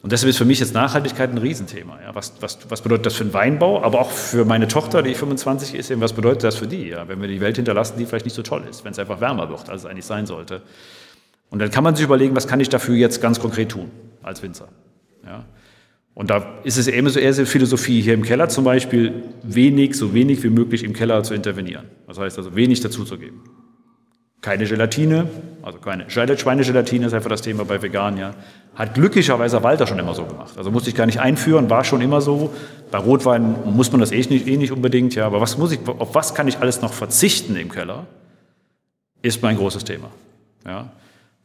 Und 0.05 0.13
deshalb 0.13 0.29
ist 0.29 0.37
für 0.37 0.45
mich 0.45 0.61
jetzt 0.61 0.75
Nachhaltigkeit 0.75 1.31
ein 1.31 1.39
Riesenthema. 1.39 1.99
Ja. 2.03 2.15
Was, 2.15 2.35
was, 2.41 2.59
was 2.69 2.83
bedeutet 2.83 3.07
das 3.07 3.15
für 3.15 3.25
den 3.25 3.33
Weinbau, 3.33 3.83
aber 3.83 4.03
auch 4.03 4.11
für 4.11 4.45
meine 4.45 4.69
Tochter, 4.69 5.03
die 5.03 5.15
25 5.15 5.75
ist, 5.75 5.91
eben, 5.91 6.03
was 6.03 6.13
bedeutet 6.13 6.45
das 6.45 6.57
für 6.57 6.67
die, 6.67 6.89
ja, 6.89 7.09
wenn 7.09 7.23
wir 7.23 7.27
die 7.27 7.41
Welt 7.41 7.57
hinterlassen, 7.57 7.95
die 7.97 8.05
vielleicht 8.05 8.27
nicht 8.27 8.35
so 8.35 8.43
toll 8.43 8.65
ist, 8.69 8.85
wenn 8.85 8.93
es 8.93 8.99
einfach 8.99 9.23
wärmer 9.23 9.49
wird, 9.49 9.71
als 9.71 9.85
es 9.85 9.87
eigentlich 9.87 10.05
sein 10.05 10.27
sollte. 10.27 10.61
Und 11.49 11.61
dann 11.61 11.71
kann 11.71 11.83
man 11.83 11.97
sich 11.97 12.05
überlegen, 12.05 12.37
was 12.37 12.47
kann 12.47 12.61
ich 12.61 12.69
dafür 12.69 12.95
jetzt 12.97 13.23
ganz 13.23 13.41
konkret 13.41 13.71
tun 13.71 13.91
als 14.23 14.43
Winzer. 14.43 14.69
Ja. 15.25 15.47
Und 16.13 16.29
da 16.29 16.61
ist 16.65 16.77
es 16.77 16.87
eben 16.87 17.09
so 17.09 17.19
eher 17.19 17.33
so 17.33 17.47
Philosophie 17.47 18.03
hier 18.03 18.13
im 18.13 18.25
Keller 18.25 18.51
zum 18.51 18.65
Beispiel, 18.65 19.23
wenig, 19.43 19.97
so 19.97 20.13
wenig 20.13 20.43
wie 20.43 20.51
möglich 20.51 20.85
im 20.85 20.93
Keller 20.93 21.23
zu 21.23 21.33
intervenieren. 21.33 21.87
Das 22.07 22.19
heißt 22.19 22.37
also 22.37 22.55
wenig 22.55 22.83
dazuzugeben. 22.83 23.41
Keine 24.45 24.67
Gelatine, 24.67 25.27
also 25.63 25.79
keine 25.79 26.11
Schweinegelatine 26.11 27.07
ist 27.07 27.15
einfach 27.15 27.31
das 27.31 27.41
Thema 27.41 27.65
bei 27.65 27.81
Vegan, 27.81 28.19
ja. 28.19 28.35
Hat 28.75 28.93
glücklicherweise 28.93 29.63
Walter 29.63 29.87
schon 29.87 29.99
immer 29.99 30.13
so 30.13 30.27
gemacht. 30.27 30.59
Also 30.59 30.71
musste 30.71 30.91
ich 30.91 30.95
gar 30.95 31.07
nicht 31.07 31.19
einführen, 31.19 31.71
war 31.71 31.83
schon 31.83 32.03
immer 32.03 32.21
so. 32.21 32.53
Bei 32.91 32.99
Rotwein 32.99 33.55
muss 33.65 33.91
man 33.91 34.03
das 34.03 34.13
eh 34.13 34.19
nicht, 34.19 34.47
eh 34.47 34.59
nicht 34.59 34.71
unbedingt, 34.71 35.15
ja. 35.15 35.25
Aber 35.25 35.41
was 35.41 35.57
muss 35.57 35.73
ich, 35.73 35.81
auf 35.89 36.15
was 36.15 36.35
kann 36.35 36.47
ich 36.47 36.59
alles 36.59 36.83
noch 36.83 36.93
verzichten 36.93 37.57
im 37.57 37.71
Keller, 37.71 38.05
ist 39.23 39.41
mein 39.41 39.57
großes 39.57 39.85
Thema. 39.85 40.11
Ja. 40.67 40.91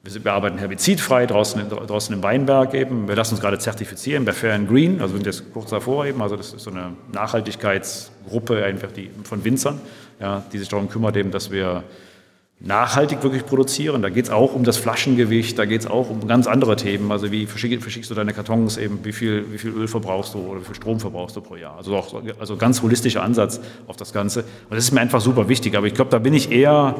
Wir 0.03 0.33
arbeiten 0.33 0.57
herbizidfrei 0.57 1.25
draußen, 1.25 1.69
draußen 1.69 2.13
im 2.13 2.21
Weinberg 2.21 2.73
eben. 2.73 3.07
Wir 3.07 3.15
lassen 3.15 3.35
uns 3.35 3.41
gerade 3.41 3.59
zertifizieren 3.59 4.25
bei 4.25 4.33
Fair 4.33 4.55
and 4.55 4.67
Green, 4.67 4.99
also 4.99 5.13
sind 5.13 5.25
jetzt 5.25 5.53
kurz 5.53 5.69
davor 5.69 6.05
eben. 6.05 6.21
Also 6.21 6.35
das 6.35 6.53
ist 6.53 6.63
so 6.63 6.71
eine 6.71 6.91
Nachhaltigkeitsgruppe 7.13 8.61
einfach 8.65 8.91
die, 8.91 9.09
von 9.23 9.45
Winzern, 9.45 9.79
ja, 10.19 10.43
die 10.51 10.57
sich 10.57 10.67
darum 10.67 10.89
kümmert 10.89 11.15
eben, 11.15 11.31
dass 11.31 11.49
wir 11.49 11.85
nachhaltig 12.61 13.23
wirklich 13.23 13.45
produzieren. 13.45 14.01
Da 14.01 14.09
geht 14.09 14.25
es 14.25 14.31
auch 14.31 14.53
um 14.53 14.63
das 14.63 14.77
Flaschengewicht, 14.77 15.57
da 15.57 15.65
geht 15.65 15.81
es 15.81 15.87
auch 15.87 16.09
um 16.09 16.27
ganz 16.27 16.45
andere 16.45 16.75
Themen. 16.75 17.11
Also 17.11 17.31
wie 17.31 17.45
verschickst, 17.45 18.09
du 18.09 18.15
deine 18.15 18.33
Kartons 18.33 18.77
eben, 18.77 18.99
wie 19.03 19.13
viel, 19.13 19.45
wie 19.51 19.57
viel 19.57 19.71
Öl 19.71 19.87
verbrauchst 19.87 20.33
du 20.33 20.39
oder 20.39 20.61
wie 20.61 20.65
viel 20.65 20.75
Strom 20.75 20.99
verbrauchst 20.99 21.35
du 21.35 21.41
pro 21.41 21.55
Jahr. 21.55 21.77
Also 21.77 21.95
auch 21.95 22.21
also 22.39 22.57
ganz 22.57 22.81
holistischer 22.81 23.23
Ansatz 23.23 23.61
auf 23.87 23.95
das 23.95 24.11
Ganze. 24.11 24.41
Und 24.41 24.75
das 24.75 24.83
ist 24.83 24.91
mir 24.91 24.99
einfach 24.99 25.21
super 25.21 25.47
wichtig. 25.47 25.77
Aber 25.77 25.87
ich 25.87 25.93
glaube, 25.93 26.11
da 26.11 26.19
bin 26.19 26.33
ich 26.33 26.51
eher 26.51 26.95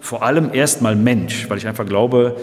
vor 0.00 0.22
allem 0.22 0.52
erstmal 0.54 0.96
Mensch, 0.96 1.48
weil 1.50 1.58
ich 1.58 1.66
einfach 1.66 1.86
glaube, 1.86 2.36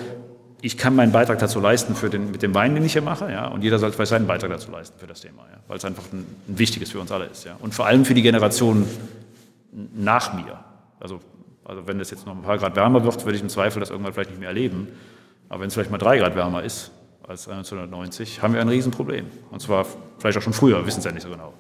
ich 0.62 0.78
kann 0.78 0.96
meinen 0.96 1.12
Beitrag 1.12 1.40
dazu 1.40 1.60
leisten 1.60 1.96
für 1.96 2.10
den, 2.10 2.32
mit 2.32 2.42
dem 2.42 2.54
Wein, 2.54 2.76
den 2.76 2.84
ich 2.86 2.94
hier 2.94 3.02
mache, 3.02 3.32
ja, 3.32 3.48
und 3.48 3.64
jeder 3.64 3.80
soll 3.80 3.94
seinen 4.06 4.28
Beitrag 4.28 4.52
dazu 4.52 4.72
leisten 4.72 5.00
für 5.00 5.08
das 5.08 5.22
Thema, 5.22 5.44
ja, 5.52 5.60
weil 5.68 5.78
es 5.78 5.86
einfach 5.86 6.04
ein, 6.12 6.26
ein 6.50 6.60
wichtiges 6.60 6.92
für 6.92 7.00
uns 7.00 7.12
alle 7.12 7.26
ist, 7.26 7.46
ja, 7.46 7.56
und 7.62 7.74
vor 7.74 7.86
allem 7.86 8.04
für 8.04 8.14
die 8.14 8.22
Generation 8.22 8.86
nach 9.96 10.34
mir. 10.34 10.60
Also 11.00 11.22
also 11.70 11.88
wenn 11.88 12.00
es 12.00 12.10
jetzt 12.10 12.26
noch 12.26 12.36
ein 12.36 12.42
paar 12.42 12.58
Grad 12.58 12.76
wärmer 12.76 13.04
wird, 13.04 13.24
würde 13.26 13.36
ich 13.36 13.44
im 13.44 13.50
Zweifel 13.50 13.80
das 13.80 13.92
irgendwann 13.92 14.12
vielleicht 14.12 14.32
nicht 14.32 14.40
mehr 14.40 14.50
erleben. 14.50 14.88
Aber 15.50 15.62
wenn 15.62 15.68
es 15.68 15.76
vielleicht 15.76 15.92
mal 15.92 16.00
drei 16.00 16.18
Grad 16.18 16.36
wärmer 16.36 16.64
ist 16.64 16.92
als 17.28 17.48
1990, 17.48 18.42
haben 18.42 18.56
wir 18.56 18.62
ein 18.62 18.70
Riesenproblem. 18.70 19.28
Und 19.52 19.62
zwar 19.62 19.86
vielleicht 20.18 20.40
auch 20.40 20.42
schon 20.42 20.54
früher, 20.54 20.84
wissen 20.88 21.00
es 21.00 21.06
ja 21.06 21.12
nicht 21.12 21.22
so 21.22 21.30
genau. 21.30 21.54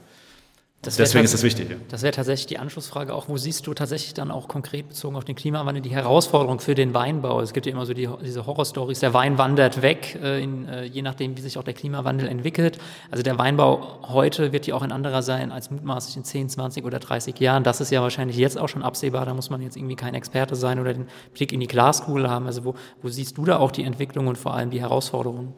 Das 0.81 0.95
Deswegen 0.95 1.25
ist 1.25 1.33
das 1.33 1.43
wichtig. 1.43 1.69
Ja. 1.69 1.75
Das 1.89 2.03
wäre 2.03 2.13
tatsächlich 2.13 2.47
die 2.47 2.57
Anschlussfrage 2.57 3.13
auch. 3.13 3.27
Wo 3.27 3.35
siehst 3.35 3.67
du 3.67 3.73
tatsächlich 3.73 4.13
dann 4.13 4.31
auch 4.31 4.47
konkret 4.47 4.87
bezogen 4.87 5.17
auf 5.17 5.25
den 5.25 5.35
Klimawandel 5.35 5.81
die 5.81 5.89
Herausforderung 5.89 6.61
für 6.61 6.73
den 6.73 6.93
Weinbau? 6.93 7.41
Es 7.41 7.51
gibt 7.51 7.65
ja 7.65 7.73
immer 7.73 7.85
so 7.85 7.93
die, 7.93 8.07
diese 8.23 8.45
Horrorstories, 8.45 9.01
der 9.01 9.13
Wein 9.13 9.37
wandert 9.37 9.81
weg, 9.81 10.17
äh, 10.23 10.41
in, 10.41 10.69
äh, 10.69 10.85
je 10.85 11.01
nachdem, 11.01 11.35
wie 11.35 11.41
sich 11.41 11.57
auch 11.57 11.65
der 11.65 11.73
Klimawandel 11.73 12.29
entwickelt. 12.29 12.77
Also 13.11 13.23
der 13.23 13.37
Weinbau 13.37 13.99
heute 14.07 14.53
wird 14.53 14.67
ja 14.67 14.75
auch 14.75 14.81
ein 14.81 14.93
anderer 14.93 15.21
sein 15.21 15.51
als 15.51 15.69
mutmaßlich 15.69 16.15
in 16.15 16.23
10, 16.23 16.47
20 16.47 16.85
oder 16.85 16.99
30 16.99 17.37
Jahren. 17.41 17.65
Das 17.65 17.81
ist 17.81 17.91
ja 17.91 18.01
wahrscheinlich 18.01 18.37
jetzt 18.37 18.57
auch 18.57 18.69
schon 18.69 18.81
absehbar. 18.81 19.25
Da 19.25 19.33
muss 19.33 19.49
man 19.49 19.61
jetzt 19.61 19.75
irgendwie 19.75 19.97
kein 19.97 20.15
Experte 20.15 20.55
sein 20.55 20.79
oder 20.79 20.93
den 20.93 21.09
Blick 21.33 21.51
in 21.51 21.59
die 21.59 21.67
Glaskugel 21.67 22.29
haben. 22.29 22.45
Also 22.45 22.63
wo, 22.63 22.75
wo 23.01 23.09
siehst 23.09 23.37
du 23.37 23.43
da 23.43 23.57
auch 23.57 23.71
die 23.71 23.83
Entwicklung 23.83 24.27
und 24.27 24.37
vor 24.37 24.53
allem 24.53 24.69
die 24.69 24.79
Herausforderungen? 24.79 25.55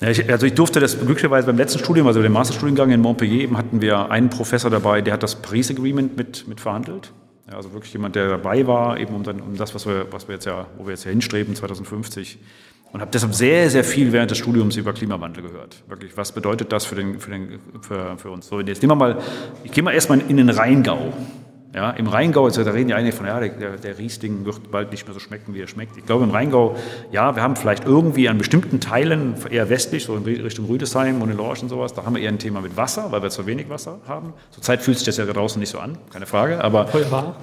Ja, 0.00 0.10
ich, 0.10 0.30
also 0.30 0.46
ich 0.46 0.54
durfte 0.54 0.78
das 0.78 0.98
glücklicherweise 0.98 1.46
beim 1.46 1.56
letzten 1.56 1.80
Studium, 1.80 2.06
also 2.06 2.22
dem 2.22 2.32
Masterstudiengang 2.32 2.90
in 2.90 3.00
Montpellier, 3.00 3.42
eben 3.42 3.56
hatten 3.56 3.80
wir 3.80 4.10
einen 4.10 4.30
Professor 4.30 4.70
dabei, 4.70 5.00
der 5.00 5.14
hat 5.14 5.22
das 5.22 5.36
Paris 5.36 5.70
Agreement 5.70 6.16
mit, 6.16 6.46
mit 6.46 6.60
verhandelt. 6.60 7.12
Ja, 7.50 7.56
also 7.56 7.72
wirklich 7.72 7.92
jemand, 7.92 8.14
der 8.14 8.28
dabei 8.28 8.66
war, 8.66 8.98
eben 9.00 9.14
um, 9.14 9.22
dann, 9.24 9.40
um 9.40 9.56
das, 9.56 9.74
was 9.74 9.86
wir, 9.86 10.06
was 10.12 10.28
wir 10.28 10.34
jetzt 10.34 10.44
ja, 10.44 10.66
wo 10.76 10.84
wir 10.84 10.90
jetzt 10.90 11.04
ja 11.04 11.10
hinstreben, 11.10 11.54
2050. 11.56 12.38
Und 12.92 13.00
habe 13.00 13.10
deshalb 13.12 13.34
sehr, 13.34 13.68
sehr 13.68 13.84
viel 13.84 14.12
während 14.12 14.30
des 14.30 14.38
Studiums 14.38 14.76
über 14.76 14.92
Klimawandel 14.92 15.42
gehört. 15.42 15.82
Wirklich, 15.88 16.16
was 16.16 16.32
bedeutet 16.32 16.72
das 16.72 16.86
für, 16.86 16.94
den, 16.94 17.18
für, 17.18 17.30
den, 17.30 17.58
für, 17.82 18.16
für 18.16 18.30
uns? 18.30 18.46
So, 18.46 18.60
jetzt 18.60 18.80
nehmen 18.82 18.92
wir 18.92 18.96
mal, 18.96 19.18
ich 19.64 19.72
gehe 19.72 19.82
mal 19.82 19.92
erstmal 19.92 20.20
in 20.20 20.36
den 20.38 20.48
Rheingau. 20.48 21.12
Ja, 21.74 21.90
Im 21.90 22.06
Rheingau, 22.06 22.46
also 22.46 22.64
da 22.64 22.70
reden 22.70 22.88
ja 22.88 22.96
einige 22.96 23.14
von, 23.14 23.26
ja, 23.26 23.38
der, 23.40 23.76
der, 23.76 23.98
Riesling 23.98 24.46
wird 24.46 24.70
bald 24.70 24.90
nicht 24.90 25.06
mehr 25.06 25.12
so 25.12 25.20
schmecken, 25.20 25.52
wie 25.52 25.60
er 25.60 25.66
schmeckt. 25.66 25.98
Ich 25.98 26.06
glaube, 26.06 26.24
im 26.24 26.30
Rheingau, 26.30 26.76
ja, 27.12 27.36
wir 27.36 27.42
haben 27.42 27.56
vielleicht 27.56 27.84
irgendwie 27.84 28.26
an 28.30 28.38
bestimmten 28.38 28.80
Teilen, 28.80 29.34
eher 29.50 29.68
westlich, 29.68 30.04
so 30.04 30.16
in 30.16 30.22
Richtung 30.22 30.64
Rüdesheim 30.64 31.20
und 31.20 31.30
in 31.30 31.36
Lorsch 31.36 31.62
und 31.62 31.68
sowas, 31.68 31.92
da 31.92 32.06
haben 32.06 32.14
wir 32.14 32.22
eher 32.22 32.30
ein 32.30 32.38
Thema 32.38 32.62
mit 32.62 32.78
Wasser, 32.78 33.12
weil 33.12 33.22
wir 33.22 33.28
zu 33.28 33.44
wenig 33.46 33.68
Wasser 33.68 34.00
haben. 34.08 34.32
Zurzeit 34.50 34.80
fühlt 34.80 34.96
sich 34.96 35.04
das 35.04 35.18
ja 35.18 35.26
draußen 35.26 35.60
nicht 35.60 35.68
so 35.68 35.78
an, 35.78 35.98
keine 36.10 36.24
Frage. 36.24 36.64
Aber, 36.64 36.88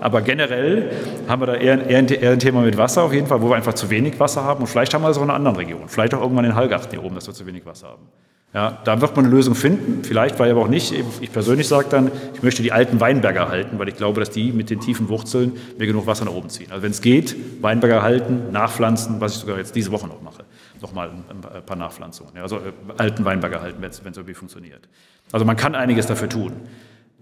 aber 0.02 0.22
generell 0.22 0.92
haben 1.28 1.42
wir 1.44 1.46
da 1.46 1.56
eher, 1.56 1.88
eher, 1.88 2.00
ein, 2.00 2.08
eher 2.08 2.32
ein 2.32 2.40
Thema 2.40 2.62
mit 2.62 2.78
Wasser 2.78 3.04
auf 3.04 3.14
jeden 3.14 3.28
Fall, 3.28 3.44
wo 3.44 3.50
wir 3.50 3.56
einfach 3.56 3.76
zu 3.76 3.92
wenig 3.92 4.20
Wasser 4.20 4.44
haben. 4.44 4.62
Und 4.62 4.68
vielleicht 4.68 4.96
haben 4.96 5.04
wir 5.04 5.10
das 5.10 5.20
auch 5.20 5.24
in 5.24 5.30
einer 5.30 5.38
anderen 5.38 5.58
Region. 5.58 5.84
Vielleicht 5.86 6.16
auch 6.16 6.22
irgendwann 6.22 6.46
in 6.46 6.56
Hallgarten 6.56 6.90
hier 6.90 7.04
oben, 7.04 7.14
dass 7.14 7.28
wir 7.28 7.36
zu 7.36 7.46
wenig 7.46 7.64
Wasser 7.68 7.90
haben. 7.90 8.08
Ja, 8.56 8.80
da 8.86 9.02
wird 9.02 9.18
man 9.18 9.26
eine 9.26 9.36
Lösung 9.36 9.54
finden, 9.54 10.06
vielleicht, 10.06 10.40
weil 10.40 10.50
aber 10.50 10.62
auch 10.62 10.70
nicht. 10.70 10.94
Ich 11.20 11.34
persönlich 11.34 11.68
sage 11.68 11.88
dann, 11.90 12.10
ich 12.34 12.42
möchte 12.42 12.64
die 12.64 12.72
alten 12.72 13.02
Weinberger 13.02 13.50
halten, 13.50 13.78
weil 13.78 13.90
ich 13.90 13.98
glaube, 13.98 14.22
dass 14.22 14.30
die 14.30 14.54
mit 14.54 14.70
den 14.70 14.80
tiefen 14.80 15.10
Wurzeln 15.10 15.58
mir 15.78 15.86
genug 15.86 16.08
Wasser 16.08 16.24
nach 16.24 16.32
oben 16.32 16.48
ziehen. 16.48 16.68
Also 16.72 16.82
wenn 16.82 16.92
es 16.92 17.02
geht, 17.02 17.36
Weinberger 17.62 18.02
halten, 18.02 18.54
nachpflanzen, 18.54 19.20
was 19.20 19.34
ich 19.34 19.42
sogar 19.42 19.58
jetzt 19.58 19.76
diese 19.76 19.92
Woche 19.92 20.08
noch 20.08 20.22
mache. 20.22 20.46
Nochmal 20.82 21.10
ein 21.10 21.66
paar 21.66 21.76
Nachpflanzungen. 21.76 22.34
Ja, 22.34 22.44
also 22.44 22.60
äh, 22.60 22.72
alten 22.96 23.26
Weinberger 23.26 23.62
halten, 23.62 23.82
wenn 23.82 23.90
es 23.90 24.00
irgendwie 24.00 24.34
funktioniert. 24.34 24.88
Also 25.34 25.46
man 25.46 25.58
kann 25.58 25.76
einiges 25.76 26.06
dafür 26.06 26.30
tun. 26.30 26.54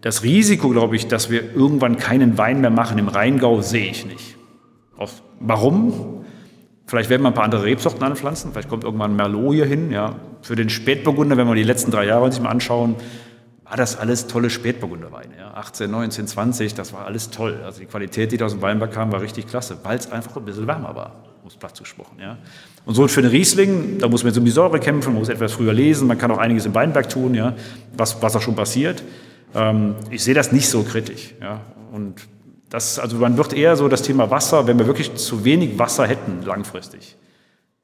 Das 0.01 0.21
Risiko, 0.21 0.69
glaube 0.69 0.95
ich, 0.95 1.07
dass 1.07 1.31
wir 1.31 1.55
irgendwann 1.55 1.97
keinen 1.97 2.37
Wein 2.37 2.61
mehr 2.61 2.69
machen 2.69 2.99
im 2.99 3.07
Rheingau, 3.07 3.63
sehe 3.63 3.89
ich 3.89 4.05
nicht. 4.05 4.35
Auf, 4.97 5.23
warum? 5.39 6.12
Vielleicht 6.93 7.09
werden 7.09 7.23
wir 7.23 7.29
ein 7.29 7.33
paar 7.33 7.45
andere 7.45 7.63
Rebsorten 7.63 8.03
anpflanzen. 8.03 8.51
Vielleicht 8.51 8.69
kommt 8.69 8.83
irgendwann 8.83 9.15
Merlot 9.15 9.55
hier 9.55 9.65
hin. 9.65 9.89
Ja. 9.89 10.13
Für 10.43 10.55
den 10.55 10.69
Spätburgunder, 10.69 11.37
wenn 11.37 11.47
wir 11.47 11.55
die 11.55 11.63
letzten 11.63 11.89
drei 11.89 12.05
Jahre 12.05 12.31
sich 12.31 12.39
mal 12.39 12.51
anschauen, 12.51 12.93
war 13.63 13.75
das 13.75 13.97
alles 13.97 14.27
tolle 14.27 14.51
Spätburgunderweine. 14.51 15.35
Ja. 15.35 15.55
18, 15.55 15.89
19, 15.89 16.27
20, 16.27 16.75
das 16.75 16.93
war 16.93 17.07
alles 17.07 17.31
toll. 17.31 17.61
Also 17.65 17.79
die 17.79 17.87
Qualität, 17.87 18.31
die 18.31 18.37
da 18.37 18.45
aus 18.45 18.51
dem 18.51 18.61
Weinberg 18.61 18.91
kam, 18.91 19.11
war 19.11 19.21
richtig 19.21 19.47
klasse, 19.47 19.79
weil 19.81 19.97
es 19.97 20.11
einfach 20.11 20.37
ein 20.37 20.45
bisschen 20.45 20.67
wärmer 20.67 20.93
war, 20.93 21.15
um 21.41 21.47
es 21.47 21.55
platt 21.55 21.79
gesprochen. 21.79 22.19
Ja. 22.21 22.37
Und 22.85 22.93
so 22.93 23.07
für 23.07 23.23
den 23.23 23.31
Riesling, 23.31 23.97
da 23.97 24.07
muss 24.07 24.21
man 24.21 24.29
jetzt 24.29 24.37
um 24.37 24.45
die 24.45 24.51
Säure 24.51 24.79
kämpfen, 24.79 25.13
man 25.13 25.21
muss 25.21 25.29
etwas 25.29 25.53
früher 25.53 25.73
lesen, 25.73 26.07
man 26.07 26.19
kann 26.19 26.29
auch 26.29 26.37
einiges 26.37 26.67
im 26.67 26.75
Weinberg 26.75 27.09
tun, 27.09 27.33
ja, 27.33 27.55
was, 27.97 28.21
was 28.21 28.35
auch 28.35 28.41
schon 28.43 28.55
passiert. 28.55 29.01
Ähm, 29.55 29.95
ich 30.11 30.23
sehe 30.23 30.35
das 30.35 30.51
nicht 30.51 30.69
so 30.69 30.83
kritisch. 30.83 31.33
Ja. 31.41 31.61
Und 31.91 32.21
das, 32.73 32.97
also 32.97 33.17
man 33.17 33.37
wird 33.37 33.53
eher 33.53 33.75
so 33.75 33.87
das 33.87 34.01
Thema 34.01 34.31
Wasser, 34.31 34.65
wenn 34.65 34.79
wir 34.79 34.87
wirklich 34.87 35.13
zu 35.13 35.45
wenig 35.45 35.77
Wasser 35.77 36.07
hätten 36.07 36.41
langfristig, 36.41 37.17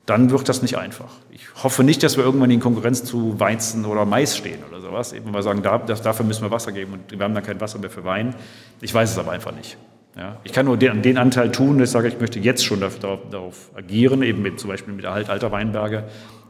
dann 0.07 0.31
wird 0.31 0.49
das 0.49 0.63
nicht 0.63 0.79
einfach. 0.79 1.11
Ich 1.29 1.43
hoffe 1.63 1.83
nicht, 1.83 2.01
dass 2.01 2.17
wir 2.17 2.23
irgendwann 2.23 2.49
in 2.49 2.59
Konkurrenz 2.59 3.03
zu 3.03 3.39
Weizen 3.39 3.85
oder 3.85 4.05
Mais 4.05 4.35
stehen 4.35 4.63
oder 4.67 4.81
sowas. 4.81 5.13
Eben 5.13 5.29
mal 5.29 5.43
sagen, 5.43 5.61
da, 5.61 5.77
das, 5.77 6.01
dafür 6.01 6.25
müssen 6.25 6.41
wir 6.41 6.49
Wasser 6.49 6.71
geben 6.71 6.93
und 6.93 7.11
wir 7.11 7.23
haben 7.23 7.35
dann 7.35 7.43
kein 7.43 7.61
Wasser 7.61 7.77
mehr 7.77 7.91
für 7.91 8.03
Wein. 8.03 8.33
Ich 8.81 8.91
weiß 8.91 9.11
es 9.11 9.19
aber 9.19 9.31
einfach 9.31 9.51
nicht. 9.51 9.77
Ja, 10.17 10.37
ich 10.43 10.53
kann 10.53 10.65
nur 10.65 10.75
den, 10.75 11.03
den, 11.03 11.19
Anteil 11.19 11.51
tun, 11.51 11.77
dass 11.77 11.89
ich 11.89 11.93
sage, 11.93 12.07
ich 12.07 12.19
möchte 12.19 12.39
jetzt 12.39 12.65
schon 12.65 12.79
darauf, 12.79 13.29
darauf 13.29 13.69
agieren, 13.75 14.23
eben 14.23 14.41
mit, 14.41 14.59
zum 14.59 14.71
Beispiel 14.71 14.95
mit 14.95 15.05
Erhalt 15.05 15.29
alter 15.29 15.51
Weinberge, 15.51 16.05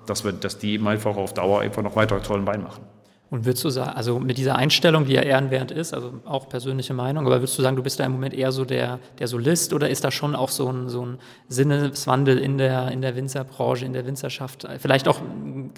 dass, 0.05 0.23
wir, 0.23 0.31
dass 0.31 0.57
die 0.57 0.75
eben 0.75 0.87
einfach 0.87 1.17
auf 1.17 1.33
Dauer 1.33 1.59
einfach 1.59 1.83
noch 1.83 1.97
weiter 1.97 2.23
tollen 2.23 2.47
Wein 2.47 2.63
machen. 2.63 2.85
Und 3.31 3.45
würdest 3.45 3.63
du 3.63 3.69
sagen, 3.69 3.91
also 3.91 4.19
mit 4.19 4.39
dieser 4.39 4.55
Einstellung, 4.55 5.05
die 5.05 5.13
ja 5.13 5.21
ehrenwert 5.21 5.69
ist, 5.69 5.93
also 5.93 6.13
auch 6.25 6.49
persönliche 6.49 6.95
Meinung, 6.95 7.27
aber 7.27 7.35
würdest 7.41 7.57
du 7.59 7.61
sagen, 7.61 7.75
du 7.75 7.83
bist 7.83 7.99
da 7.99 8.05
im 8.05 8.11
Moment 8.11 8.33
eher 8.33 8.51
so 8.51 8.65
der, 8.65 8.99
der 9.19 9.27
Solist 9.27 9.71
oder 9.73 9.89
ist 9.89 10.03
da 10.03 10.09
schon 10.09 10.35
auch 10.35 10.49
so 10.49 10.71
ein, 10.71 10.89
so 10.89 11.05
ein 11.05 11.19
Sinneswandel 11.47 12.39
in 12.39 12.57
der, 12.57 12.89
in 12.91 13.01
der 13.01 13.15
Winzerbranche, 13.15 13.85
in 13.85 13.93
der 13.93 14.07
Winzerschaft? 14.07 14.67
Vielleicht 14.79 15.07
auch, 15.07 15.21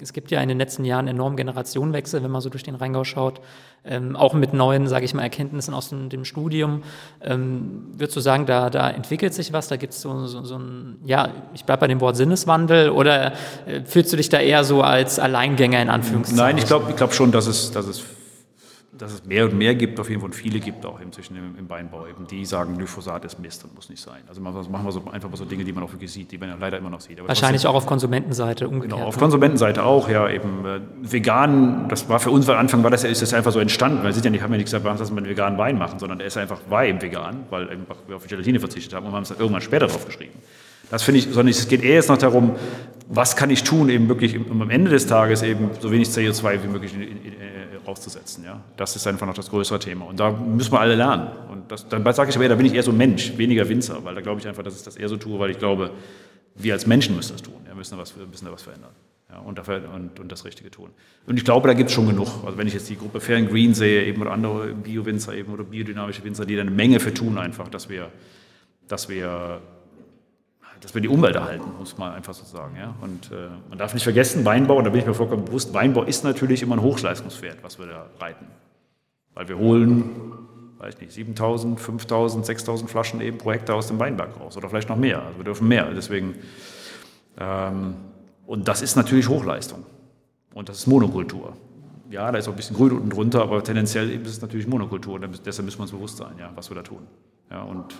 es 0.00 0.14
gibt 0.14 0.30
ja 0.30 0.40
in 0.40 0.48
den 0.48 0.58
letzten 0.58 0.86
Jahren 0.86 1.08
enormen 1.08 1.36
Generationenwechsel, 1.36 2.22
wenn 2.22 2.30
man 2.30 2.40
so 2.40 2.48
durch 2.48 2.62
den 2.62 2.74
Rheingau 2.74 3.04
schaut 3.04 3.40
ähm, 3.84 4.14
auch 4.14 4.34
mit 4.34 4.52
neuen, 4.54 4.86
sage 4.86 5.04
ich 5.04 5.14
mal, 5.14 5.22
Erkenntnissen 5.22 5.74
aus 5.74 5.88
dem, 5.88 6.08
dem 6.08 6.24
Studium. 6.24 6.82
Ähm, 7.20 7.86
würdest 7.96 8.16
du 8.16 8.20
sagen, 8.20 8.46
da, 8.46 8.70
da 8.70 8.88
entwickelt 8.90 9.34
sich 9.34 9.52
was? 9.52 9.68
Da 9.68 9.76
gibt 9.76 9.92
es 9.92 10.00
so, 10.00 10.26
so, 10.26 10.44
so 10.44 10.56
ein, 10.56 10.98
ja, 11.04 11.30
ich 11.52 11.64
bleibe 11.64 11.80
bei 11.80 11.88
dem 11.88 12.00
Wort 12.00 12.16
Sinneswandel 12.16 12.90
oder 12.90 13.32
äh, 13.66 13.82
fühlst 13.84 14.12
du 14.12 14.16
dich 14.16 14.28
da 14.28 14.38
eher 14.38 14.62
so 14.62 14.82
als 14.82 15.18
Alleingänger 15.18 15.82
in 15.82 15.88
Anführungszeichen? 15.88 16.44
Nein, 16.44 16.58
ich 16.58 16.66
glaube 16.66 16.90
ich 16.90 16.96
glaub 16.96 17.12
schon, 17.12 17.32
dass 17.32 17.41
es, 17.46 17.70
dass 17.70 17.86
es 17.86 18.04
dass 18.92 19.12
es 19.12 19.24
mehr 19.24 19.46
und 19.46 19.56
mehr 19.56 19.74
gibt, 19.74 19.98
auf 19.98 20.10
jeden 20.10 20.20
Fall 20.20 20.28
und 20.28 20.34
viele 20.34 20.60
gibt 20.60 20.84
auch 20.84 21.00
inzwischen 21.00 21.34
im, 21.34 21.58
im 21.58 21.70
Weinbau, 21.70 22.06
eben, 22.06 22.26
die 22.26 22.44
sagen, 22.44 22.76
Glyphosat 22.76 23.24
ist 23.24 23.38
Mist 23.38 23.64
und 23.64 23.74
muss 23.74 23.88
nicht 23.88 24.02
sein. 24.02 24.20
Also 24.28 24.42
machen 24.42 24.68
wir 24.84 24.92
so, 24.92 25.02
einfach 25.10 25.30
mal 25.30 25.36
so 25.36 25.46
Dinge, 25.46 25.64
die 25.64 25.72
man 25.72 25.82
auch 25.82 25.92
wirklich 25.92 26.12
sieht, 26.12 26.30
die 26.30 26.36
man 26.36 26.50
ja 26.50 26.56
leider 26.60 26.76
immer 26.76 26.90
noch 26.90 27.00
sieht. 27.00 27.18
Aber 27.18 27.28
Wahrscheinlich 27.28 27.62
trotzdem, 27.62 27.70
auch 27.70 27.82
auf 27.82 27.86
Konsumentenseite 27.86 28.68
umgekehrt. 28.68 28.92
Genau, 28.92 29.06
auf 29.06 29.16
ne? 29.16 29.20
Konsumentenseite 29.20 29.82
auch, 29.82 30.10
ja, 30.10 30.28
eben 30.28 30.66
äh, 30.66 30.80
vegan, 31.00 31.88
das 31.88 32.08
war 32.10 32.20
für 32.20 32.30
uns 32.30 32.48
am 32.50 32.58
Anfang, 32.58 32.82
war 32.82 32.90
das, 32.90 33.04
ist 33.04 33.22
das 33.22 33.32
einfach 33.32 33.52
so 33.52 33.60
entstanden, 33.60 34.04
weil 34.04 34.12
sie 34.12 34.20
ja 34.20 34.28
nicht, 34.28 34.42
haben 34.42 34.52
ja 34.52 34.58
nicht 34.58 34.66
gesagt, 34.66 34.84
warum 34.84 34.98
wir 34.98 35.16
einen 35.16 35.28
veganen 35.28 35.58
Wein 35.58 35.78
machen, 35.78 35.98
sondern 35.98 36.18
der 36.18 36.26
ist 36.26 36.36
einfach 36.36 36.60
Wein 36.68 37.00
vegan, 37.00 37.46
weil 37.48 37.78
wir 38.06 38.16
auf 38.16 38.26
Gelatine 38.26 38.60
verzichtet 38.60 38.92
haben 38.92 39.06
und 39.06 39.12
haben 39.12 39.22
es 39.22 39.30
dann 39.30 39.38
irgendwann 39.38 39.62
später 39.62 39.86
drauf 39.86 40.04
geschrieben. 40.04 40.34
Das 40.90 41.02
finde 41.02 41.20
ich, 41.20 41.24
sondern 41.24 41.48
es 41.48 41.68
geht 41.68 41.82
eher 41.82 41.94
jetzt 41.94 42.08
noch 42.08 42.18
darum, 42.18 42.56
was 43.08 43.36
kann 43.36 43.50
ich 43.50 43.62
tun, 43.62 43.88
eben 43.88 44.08
wirklich 44.08 44.38
um 44.38 44.62
am 44.62 44.70
Ende 44.70 44.90
des 44.90 45.06
Tages 45.06 45.42
eben 45.42 45.70
so 45.80 45.90
wenig 45.90 46.08
CO2 46.08 46.62
wie 46.62 46.68
möglich 46.68 46.94
in, 46.94 47.02
in, 47.02 47.08
in, 47.08 47.32
rauszusetzen. 47.86 48.44
Ja? 48.44 48.60
Das 48.76 48.96
ist 48.96 49.06
einfach 49.06 49.26
noch 49.26 49.34
das 49.34 49.50
größere 49.50 49.78
Thema. 49.78 50.06
Und 50.06 50.20
da 50.20 50.30
müssen 50.30 50.72
wir 50.72 50.80
alle 50.80 50.94
lernen. 50.94 51.28
Und 51.50 51.70
das, 51.70 51.88
dann 51.88 52.04
sage 52.12 52.30
ich 52.30 52.36
aber, 52.36 52.48
da 52.48 52.54
bin 52.54 52.66
ich 52.66 52.74
eher 52.74 52.82
so 52.82 52.92
Mensch, 52.92 53.36
weniger 53.36 53.68
Winzer, 53.68 54.04
weil 54.04 54.14
da 54.14 54.20
glaube 54.20 54.40
ich 54.40 54.48
einfach, 54.48 54.62
dass 54.62 54.76
ich 54.76 54.82
das 54.82 54.96
eher 54.96 55.08
so 55.08 55.16
tue, 55.16 55.38
weil 55.38 55.50
ich 55.50 55.58
glaube, 55.58 55.90
wir 56.54 56.72
als 56.72 56.86
Menschen 56.86 57.16
müssen 57.16 57.32
das 57.32 57.42
tun. 57.42 57.54
Wir 57.64 57.74
müssen 57.74 57.96
da 57.96 58.02
was, 58.02 58.14
müssen 58.16 58.44
da 58.44 58.52
was 58.52 58.62
verändern. 58.62 58.90
Ja, 59.30 59.38
und, 59.38 59.56
dafür, 59.56 59.82
und, 59.94 60.20
und, 60.20 60.30
das 60.30 60.44
Richtige 60.44 60.70
tun. 60.70 60.90
Und 61.26 61.38
ich 61.38 61.44
glaube, 61.44 61.66
da 61.66 61.72
gibt 61.72 61.88
es 61.88 61.94
schon 61.94 62.06
genug. 62.06 62.28
Also 62.44 62.58
wenn 62.58 62.66
ich 62.66 62.74
jetzt 62.74 62.90
die 62.90 62.96
Gruppe 62.96 63.18
Fair 63.18 63.40
Green 63.42 63.72
sehe, 63.72 64.04
eben 64.04 64.20
oder 64.20 64.32
andere 64.32 64.74
Bio-Winzer 64.74 65.34
eben 65.34 65.52
oder 65.52 65.64
biodynamische 65.64 66.22
Winzer, 66.22 66.44
die 66.44 66.54
da 66.54 66.60
eine 66.60 66.70
Menge 66.70 67.00
für 67.00 67.14
tun, 67.14 67.38
einfach, 67.38 67.68
dass 67.68 67.88
wir, 67.88 68.10
dass 68.88 69.08
wir 69.08 69.62
dass 70.82 70.94
wir 70.94 71.00
die 71.00 71.08
Umwelt 71.08 71.36
erhalten, 71.36 71.64
muss 71.78 71.96
man 71.96 72.12
einfach 72.12 72.34
so 72.34 72.44
sagen. 72.44 72.76
Ja? 72.76 72.94
Und 73.00 73.30
äh, 73.30 73.48
man 73.68 73.78
darf 73.78 73.94
nicht 73.94 74.02
vergessen, 74.02 74.44
Weinbau, 74.44 74.76
und 74.76 74.84
da 74.84 74.90
bin 74.90 75.00
ich 75.00 75.06
mir 75.06 75.14
vollkommen 75.14 75.44
bewusst, 75.44 75.72
Weinbau 75.72 76.02
ist 76.02 76.24
natürlich 76.24 76.62
immer 76.62 76.74
ein 76.76 76.82
Hochleistungspferd, 76.82 77.58
was 77.62 77.78
wir 77.78 77.86
da 77.86 78.06
reiten. 78.20 78.46
Weil 79.34 79.48
wir 79.48 79.58
holen, 79.58 80.10
weiß 80.78 81.00
nicht, 81.00 81.12
7000, 81.12 81.80
5000, 81.80 82.44
6000 82.44 82.90
Flaschen 82.90 83.20
eben 83.20 83.38
pro 83.38 83.52
Hektar 83.52 83.76
aus 83.76 83.86
dem 83.86 83.98
Weinberg 84.00 84.38
raus 84.40 84.56
oder 84.56 84.68
vielleicht 84.68 84.88
noch 84.88 84.96
mehr. 84.96 85.22
Also 85.22 85.38
wir 85.38 85.44
dürfen 85.44 85.68
mehr. 85.68 85.88
Deswegen, 85.94 86.34
ähm, 87.38 87.94
und 88.46 88.66
das 88.66 88.82
ist 88.82 88.96
natürlich 88.96 89.28
Hochleistung. 89.28 89.86
Und 90.52 90.68
das 90.68 90.78
ist 90.78 90.86
Monokultur. 90.88 91.56
Ja, 92.10 92.30
da 92.30 92.38
ist 92.38 92.48
auch 92.48 92.52
ein 92.52 92.56
bisschen 92.56 92.76
Grün 92.76 92.92
unten 92.92 93.08
drunter, 93.08 93.42
aber 93.42 93.62
tendenziell 93.64 94.10
ist 94.10 94.26
es 94.26 94.42
natürlich 94.42 94.66
Monokultur. 94.66 95.14
Und 95.14 95.46
deshalb 95.46 95.64
müssen 95.64 95.78
wir 95.78 95.82
uns 95.82 95.92
bewusst 95.92 96.18
sein, 96.18 96.34
ja, 96.38 96.50
was 96.54 96.68
wir 96.68 96.74
da 96.74 96.82
tun. 96.82 97.06
Ja, 97.50 97.62
und 97.62 97.94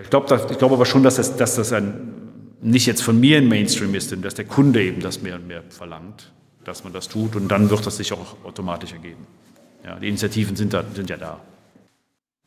ich 0.00 0.10
glaube 0.10 0.26
glaub 0.58 0.72
aber 0.72 0.86
schon, 0.86 1.02
dass 1.02 1.16
das, 1.16 1.36
dass 1.36 1.56
das 1.56 1.72
ein, 1.72 2.12
nicht 2.60 2.86
jetzt 2.86 3.02
von 3.02 3.18
mir 3.18 3.38
ein 3.38 3.48
Mainstream 3.48 3.94
ist, 3.94 4.14
dass 4.22 4.34
der 4.34 4.44
Kunde 4.44 4.82
eben 4.82 5.00
das 5.00 5.22
mehr 5.22 5.36
und 5.36 5.46
mehr 5.46 5.62
verlangt, 5.68 6.32
dass 6.64 6.84
man 6.84 6.92
das 6.92 7.08
tut 7.08 7.36
und 7.36 7.48
dann 7.48 7.70
wird 7.70 7.86
das 7.86 7.98
sich 7.98 8.12
auch 8.12 8.36
automatisch 8.44 8.92
ergeben. 8.92 9.26
Ja, 9.84 9.98
die 9.98 10.08
Initiativen 10.08 10.56
sind, 10.56 10.72
da, 10.72 10.82
sind 10.94 11.10
ja 11.10 11.16
da. 11.16 11.40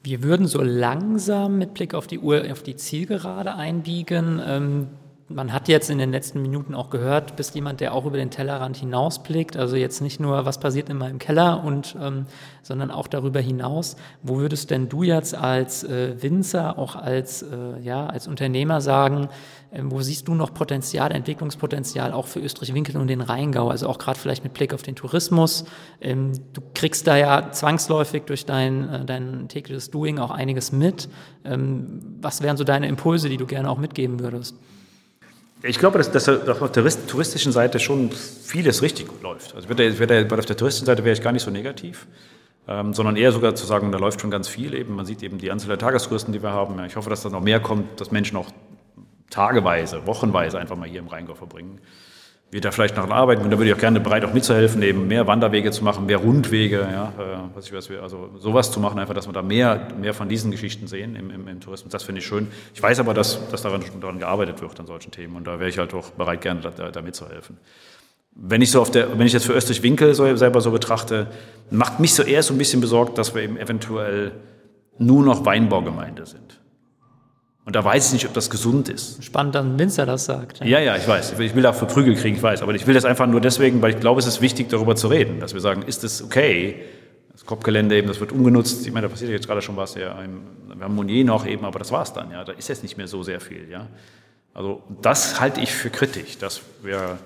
Wir 0.04 0.24
würden 0.24 0.48
so 0.48 0.62
langsam 0.62 1.58
mit 1.58 1.74
Blick 1.74 1.94
auf 1.94 2.08
die 2.08 2.20
Uhr 2.20 2.44
auf 2.52 2.64
die 2.64 2.76
Zielgerade 2.76 3.54
einbiegen. 3.54 4.42
Ähm, 4.46 4.88
man 5.30 5.52
hat 5.52 5.68
jetzt 5.68 5.90
in 5.90 5.98
den 5.98 6.12
letzten 6.12 6.42
Minuten 6.42 6.74
auch 6.74 6.90
gehört, 6.90 7.36
bist 7.36 7.54
jemand, 7.54 7.82
der 7.82 7.94
auch 7.94 8.06
über 8.06 8.16
den 8.18 8.30
Tellerrand 8.30 8.78
hinausblickt. 8.78 9.58
Also 9.58 9.76
jetzt 9.76 10.00
nicht 10.02 10.22
nur, 10.22 10.46
was 10.46 10.58
passiert 10.60 10.90
in 10.90 10.98
meinem 10.98 11.20
Keller, 11.20 11.64
und, 11.66 11.98
ähm, 12.02 12.28
sondern 12.64 12.92
auch 12.92 13.08
darüber 13.08 13.42
hinaus. 13.42 13.98
Wo 14.24 14.38
würdest 14.38 14.72
denn 14.72 14.88
du 14.88 15.04
jetzt 15.04 15.36
als 15.36 15.84
äh, 15.84 16.22
Winzer, 16.22 16.78
auch 16.78 16.96
als, 16.96 17.42
äh, 17.42 17.80
ja, 17.82 18.08
als 18.08 18.28
Unternehmer 18.28 18.80
sagen, 18.80 19.28
äh, 19.72 19.82
wo 19.84 20.02
siehst 20.02 20.30
du 20.30 20.34
noch 20.34 20.54
Potenzial, 20.54 21.12
Entwicklungspotenzial 21.12 22.14
auch 22.14 22.28
für 22.28 22.40
Österreich-Winkel 22.40 22.96
und 22.96 23.08
den 23.08 23.20
Rheingau? 23.20 23.68
Also 23.68 23.90
auch 23.90 23.98
gerade 23.98 24.18
vielleicht 24.18 24.46
mit 24.46 24.54
Blick 24.54 24.74
auf 24.74 24.84
den 24.84 24.96
Tourismus. 24.96 25.66
Ähm, 26.00 26.32
du 26.54 26.62
kriegst 26.74 27.06
da 27.06 27.18
ja 27.18 27.52
zwangsläufig 27.52 28.24
durch 28.24 28.46
dein, 28.46 28.88
äh, 28.88 29.06
dein 29.06 29.50
tägliches 29.50 29.92
Doing 29.92 30.20
auch 30.20 30.32
einiges 30.32 30.72
mit. 30.72 31.10
Ähm, 31.44 32.18
was 32.22 32.42
wären 32.42 32.56
so 32.56 32.64
deine 32.64 32.88
Impulse, 32.88 33.28
die 33.28 33.38
du 33.38 33.46
gerne 33.46 33.70
auch 33.70 33.78
mitgeben 33.78 34.22
würdest? 34.22 34.56
Ich 35.64 35.80
glaube, 35.80 35.98
dass, 35.98 36.12
dass 36.12 36.30
auf 36.30 36.72
der 36.72 37.08
touristischen 37.08 37.52
Seite 37.52 37.80
schon 37.80 38.12
vieles 38.12 38.82
richtig 38.82 39.08
gut 39.08 39.24
läuft. 39.24 39.56
Also 39.56 39.70
würde, 39.70 39.98
würde, 39.98 40.28
auf 40.38 40.46
der 40.46 40.58
touristischen 40.58 40.86
Seite 40.86 41.04
wäre 41.04 41.14
ich 41.14 41.22
gar 41.22 41.32
nicht 41.32 41.44
so 41.44 41.52
negativ, 41.52 42.08
ähm, 42.68 42.94
sondern 42.94 43.16
eher 43.16 43.32
sogar 43.32 43.56
zu 43.56 43.66
sagen, 43.66 43.92
da 43.92 43.98
läuft 43.98 44.22
schon 44.22 44.30
ganz 44.30 44.48
viel. 44.48 44.74
Eben, 44.76 44.96
man 44.96 45.06
sieht 45.06 45.24
eben 45.24 45.40
die 45.40 45.50
Anzahl 45.50 45.70
der 45.70 45.80
Tagestouristen, 45.80 46.32
die 46.32 46.44
wir 46.44 46.52
haben. 46.52 46.84
Ich 46.86 46.96
hoffe, 46.96 47.10
dass 47.10 47.24
da 47.24 47.30
noch 47.30 47.42
mehr 47.42 47.60
kommt, 47.60 48.00
dass 48.00 48.12
Menschen 48.12 48.38
auch 48.38 48.48
tageweise, 49.30 50.06
wochenweise 50.06 50.60
einfach 50.60 50.76
mal 50.76 50.88
hier 50.88 51.00
im 51.00 51.08
Rheingau 51.08 51.34
verbringen 51.34 51.82
wir 52.50 52.62
da 52.62 52.72
vielleicht 52.72 52.96
noch 52.96 53.10
arbeiten 53.10 53.42
und 53.44 53.52
da 53.52 53.58
würde 53.58 53.70
ich 53.70 53.76
auch 53.76 53.80
gerne 53.80 54.00
bereit, 54.00 54.24
auch 54.24 54.34
mitzuhelfen, 54.34 54.82
eben 54.82 55.08
mehr 55.08 55.28
Wanderwege 55.28 55.72
zu 55.72 55.84
machen, 55.84 56.06
mehr 56.06 56.18
Rundwege, 56.18 56.80
ja, 56.80 57.14
äh, 57.20 57.38
was 57.54 57.66
ich 57.66 57.74
weiß, 57.74 57.90
also 58.02 58.30
sowas 58.38 58.72
zu 58.72 58.80
machen, 58.80 59.00
einfach, 59.00 59.14
dass 59.14 59.28
wir 59.28 59.34
da 59.34 59.42
mehr, 59.42 59.90
mehr 60.00 60.14
von 60.14 60.30
diesen 60.30 60.52
Geschichten 60.52 60.88
sehen 60.88 61.18
im, 61.18 61.30
im, 61.30 61.48
im 61.48 61.60
Tourismus. 61.60 61.92
Das 61.92 62.04
finde 62.04 62.20
ich 62.20 62.28
schön. 62.28 62.48
Ich 62.74 62.82
weiß 62.82 63.00
aber, 63.00 63.14
dass, 63.14 63.50
dass 63.50 63.64
daran, 63.64 63.84
daran 64.00 64.20
gearbeitet 64.20 64.62
wird 64.62 64.80
an 64.80 64.86
solchen 64.86 65.12
Themen 65.12 65.36
und 65.36 65.46
da 65.46 65.60
wäre 65.60 65.70
ich 65.70 65.78
halt 65.78 65.94
auch 65.94 66.12
bereit, 66.12 66.42
gerne 66.42 66.62
da, 66.62 66.90
da 66.90 67.02
mitzuhelfen. 67.02 67.58
Wenn 68.34 68.62
ich 68.62 68.72
so 68.72 68.82
auf 68.82 68.92
der, 68.92 69.18
wenn 69.20 69.28
ich 69.28 69.34
jetzt 69.34 69.46
für 69.46 69.54
Österreich 69.54 69.84
Winkel 69.84 70.14
so, 70.14 70.34
selber 70.38 70.62
so 70.62 70.72
betrachte, 70.72 71.28
macht 71.70 72.00
mich 72.00 72.14
so 72.14 72.24
eher 72.24 72.44
so 72.44 72.54
ein 72.54 72.58
bisschen 72.58 72.80
besorgt, 72.80 73.18
dass 73.18 73.36
wir 73.36 73.42
eben 73.42 73.58
eventuell 73.58 74.32
nur 75.00 75.24
noch 75.24 75.44
Weinbaugemeinde 75.44 76.26
sind. 76.26 76.60
Und 77.68 77.76
da 77.76 77.84
weiß 77.84 78.08
ich 78.08 78.14
nicht, 78.14 78.26
ob 78.26 78.34
das 78.34 78.50
gesund 78.50 78.88
ist. 78.88 79.22
Spannend, 79.22 79.54
dass 79.54 79.66
ein 79.66 79.78
Winzer 79.78 80.06
das 80.06 80.24
sagt. 80.24 80.64
Ja, 80.64 80.80
ja, 80.80 80.96
ich 80.96 81.06
weiß. 81.06 81.38
Ich 81.38 81.54
will 81.54 81.64
dafür 81.64 81.86
Prügel 81.90 82.16
kriegen, 82.16 82.38
ich 82.38 82.42
weiß. 82.42 82.62
Aber 82.62 82.74
ich 82.74 82.88
will 82.88 82.94
das 82.94 83.04
einfach 83.04 83.28
nur 83.28 83.42
deswegen, 83.42 83.82
weil 83.82 83.92
ich 83.92 84.00
glaube, 84.00 84.22
es 84.22 84.26
ist 84.26 84.40
wichtig, 84.40 84.70
darüber 84.70 84.96
zu 84.96 85.10
reden. 85.10 85.42
Dass 85.42 85.54
wir 85.54 85.60
sagen, 85.60 85.82
ist 85.82 86.02
das 86.06 86.24
okay? 86.24 86.82
Das 87.34 87.46
Kopfgelände 87.46 87.98
eben, 87.98 88.08
das 88.08 88.22
wird 88.22 88.32
umgenutzt. 88.32 88.88
Ich 88.88 88.94
meine, 88.94 89.08
da 89.08 89.12
passiert 89.12 89.32
jetzt 89.32 89.48
gerade 89.48 89.62
schon 89.62 89.76
was. 89.76 89.96
Ja, 89.96 90.16
wir 90.18 90.82
haben 90.82 90.96
Monier 90.96 91.26
noch 91.26 91.46
eben, 91.46 91.66
aber 91.66 91.78
das 91.78 91.92
war's 91.92 92.14
dann. 92.14 92.32
Ja, 92.32 92.46
da 92.46 92.54
ist 92.54 92.70
jetzt 92.70 92.84
nicht 92.84 92.96
mehr 92.96 93.10
so 93.10 93.22
sehr 93.22 93.42
viel. 93.42 93.70
Ja, 93.70 93.88
also 94.54 94.82
das 95.02 95.42
halte 95.42 95.60
ich 95.60 95.74
für 95.74 95.90
kritisch, 95.90 96.38
dass 96.38 96.62
wir 96.84 97.18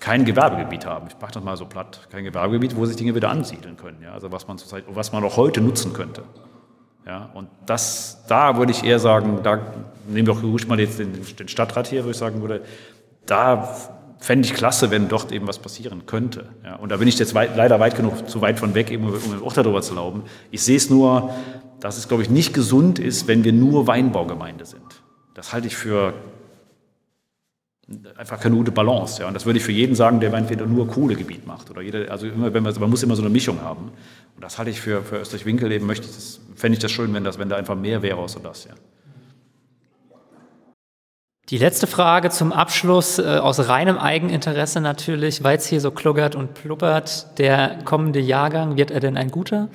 kein 0.00 0.26
Gewerbegebiet 0.26 0.84
haben. 0.84 1.06
Ich 1.08 1.18
mache 1.18 1.32
das 1.32 1.42
mal 1.42 1.56
so 1.56 1.64
platt. 1.64 2.08
Kein 2.12 2.24
Gewerbegebiet, 2.24 2.76
wo 2.76 2.84
sich 2.84 2.96
Dinge 2.96 3.14
wieder 3.14 3.30
ansiedeln 3.30 3.78
können. 3.78 4.02
Ja, 4.02 4.12
also 4.12 4.30
was 4.30 4.46
man 4.46 4.58
zurzeit, 4.58 4.84
was 4.88 5.12
man 5.12 5.24
auch 5.24 5.38
heute 5.38 5.62
nutzen 5.62 5.94
könnte. 5.94 6.24
Ja, 7.06 7.30
und 7.34 7.48
das, 7.66 8.22
da 8.28 8.56
würde 8.56 8.72
ich 8.72 8.84
eher 8.84 8.98
sagen, 8.98 9.40
da 9.42 9.60
nehmen 10.06 10.26
wir 10.26 10.34
auch 10.34 10.42
ruhig 10.42 10.68
mal 10.68 10.78
jetzt 10.78 10.98
den, 10.98 11.12
den 11.38 11.48
Stadtrat 11.48 11.88
hier, 11.88 12.04
wo 12.04 12.10
ich 12.10 12.16
sagen 12.16 12.40
würde, 12.40 12.62
da 13.26 13.76
fände 14.18 14.46
ich 14.46 14.54
klasse, 14.54 14.90
wenn 14.92 15.08
dort 15.08 15.32
eben 15.32 15.48
was 15.48 15.58
passieren 15.58 16.06
könnte. 16.06 16.46
Ja, 16.64 16.76
und 16.76 16.90
da 16.90 16.96
bin 16.96 17.08
ich 17.08 17.18
jetzt 17.18 17.34
weit, 17.34 17.56
leider 17.56 17.80
weit 17.80 17.96
genug, 17.96 18.28
zu 18.28 18.40
weit 18.40 18.60
von 18.60 18.74
weg, 18.74 18.90
eben, 18.90 19.08
um 19.08 19.42
auch 19.44 19.52
darüber 19.52 19.82
zu 19.82 19.94
glauben. 19.94 20.22
Ich 20.52 20.62
sehe 20.62 20.76
es 20.76 20.90
nur, 20.90 21.30
dass 21.80 21.98
es, 21.98 22.06
glaube 22.06 22.22
ich, 22.22 22.30
nicht 22.30 22.54
gesund 22.54 23.00
ist, 23.00 23.26
wenn 23.26 23.42
wir 23.42 23.52
nur 23.52 23.88
Weinbaugemeinde 23.88 24.64
sind. 24.64 25.02
Das 25.34 25.52
halte 25.52 25.66
ich 25.66 25.76
für 25.76 26.14
einfach 28.16 28.40
keine 28.40 28.56
gute 28.56 28.70
Balance. 28.70 29.20
Ja. 29.20 29.28
Und 29.28 29.34
das 29.34 29.46
würde 29.46 29.58
ich 29.58 29.64
für 29.64 29.72
jeden 29.72 29.94
sagen, 29.94 30.20
der 30.20 30.32
entweder 30.32 30.66
nur 30.66 30.86
Kohlegebiet 30.86 31.46
macht. 31.46 31.70
Oder 31.70 31.82
jeder, 31.82 32.10
also 32.10 32.26
immer, 32.26 32.54
wenn 32.54 32.62
man, 32.62 32.74
man 32.78 32.90
muss 32.90 33.02
immer 33.02 33.16
so 33.16 33.22
eine 33.22 33.30
Mischung 33.30 33.60
haben. 33.60 33.90
Und 34.34 34.44
das 34.44 34.58
halte 34.58 34.70
ich 34.70 34.80
für, 34.80 35.02
für 35.02 35.18
Österreich-Winkel 35.18 35.70
eben, 35.72 35.86
möchte 35.86 36.06
ich 36.06 36.14
das, 36.14 36.40
fände 36.54 36.74
ich 36.76 36.82
das 36.82 36.92
schön, 36.92 37.12
wenn, 37.14 37.24
das, 37.24 37.38
wenn 37.38 37.48
da 37.48 37.56
einfach 37.56 37.76
mehr 37.76 38.02
wäre 38.02 38.16
außer 38.18 38.40
das. 38.40 38.64
Ja. 38.64 38.74
Die 41.48 41.58
letzte 41.58 41.86
Frage 41.86 42.30
zum 42.30 42.52
Abschluss, 42.52 43.18
äh, 43.18 43.22
aus 43.22 43.68
reinem 43.68 43.98
Eigeninteresse 43.98 44.80
natürlich, 44.80 45.42
weil 45.42 45.58
es 45.58 45.66
hier 45.66 45.80
so 45.80 45.90
kluggert 45.90 46.34
und 46.34 46.54
pluppert, 46.54 47.38
der 47.38 47.80
kommende 47.84 48.20
Jahrgang, 48.20 48.76
wird 48.76 48.90
er 48.90 49.00
denn 49.00 49.16
ein 49.16 49.30
guter? 49.30 49.68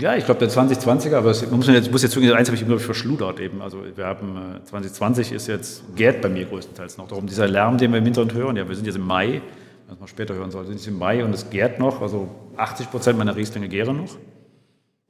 Ja, 0.00 0.14
ich 0.14 0.26
glaube 0.26 0.38
der 0.38 0.50
2020er, 0.50 1.16
aber 1.16 1.30
es 1.30 1.50
muss, 1.50 1.66
jetzt, 1.66 1.90
muss 1.90 2.02
jetzt 2.02 2.12
zugeben, 2.12 2.34
eins 2.34 2.48
habe 2.48 2.56
ich, 2.56 2.64
glaube 2.64 2.80
ich, 2.80 2.86
verschludert 2.86 3.40
eben. 3.40 3.60
Also 3.60 3.82
wir 3.96 4.06
haben, 4.06 4.60
2020 4.62 5.32
äh, 5.32 5.34
ist 5.34 5.48
jetzt, 5.48 5.82
gärt 5.96 6.22
bei 6.22 6.28
mir 6.28 6.44
größtenteils 6.44 6.98
noch 6.98 7.08
darum, 7.08 7.26
dieser 7.26 7.48
Lärm, 7.48 7.78
den 7.78 7.90
wir 7.90 7.98
im 7.98 8.04
Hintergrund 8.04 8.34
hören, 8.34 8.56
ja, 8.56 8.68
wir 8.68 8.76
sind 8.76 8.84
jetzt 8.84 8.96
im 8.96 9.06
Mai, 9.06 9.42
was 9.88 9.98
man 9.98 10.06
später 10.06 10.34
hören 10.34 10.52
soll, 10.52 10.66
sind 10.66 10.76
jetzt 10.76 10.86
im 10.86 10.98
Mai 10.98 11.24
und 11.24 11.34
es 11.34 11.50
gärt 11.50 11.80
noch, 11.80 12.02
also 12.02 12.28
80 12.56 12.90
Prozent 12.90 13.18
meiner 13.18 13.34
Rieslinge 13.34 13.68
gären 13.68 13.96
noch. 13.96 14.16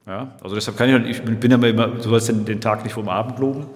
Ja, 0.09 0.35
also 0.41 0.55
deshalb 0.55 0.75
kann 0.75 1.05
ich, 1.05 1.19
ich 1.19 1.21
bin 1.23 1.51
ja 1.51 1.57
immer, 1.57 1.87
du 1.87 2.01
sollst 2.01 2.29
den, 2.29 2.59
Tag 2.59 2.83
nicht 2.83 2.93
vom 2.93 3.07
Abend 3.09 3.37
loben. 3.37 3.67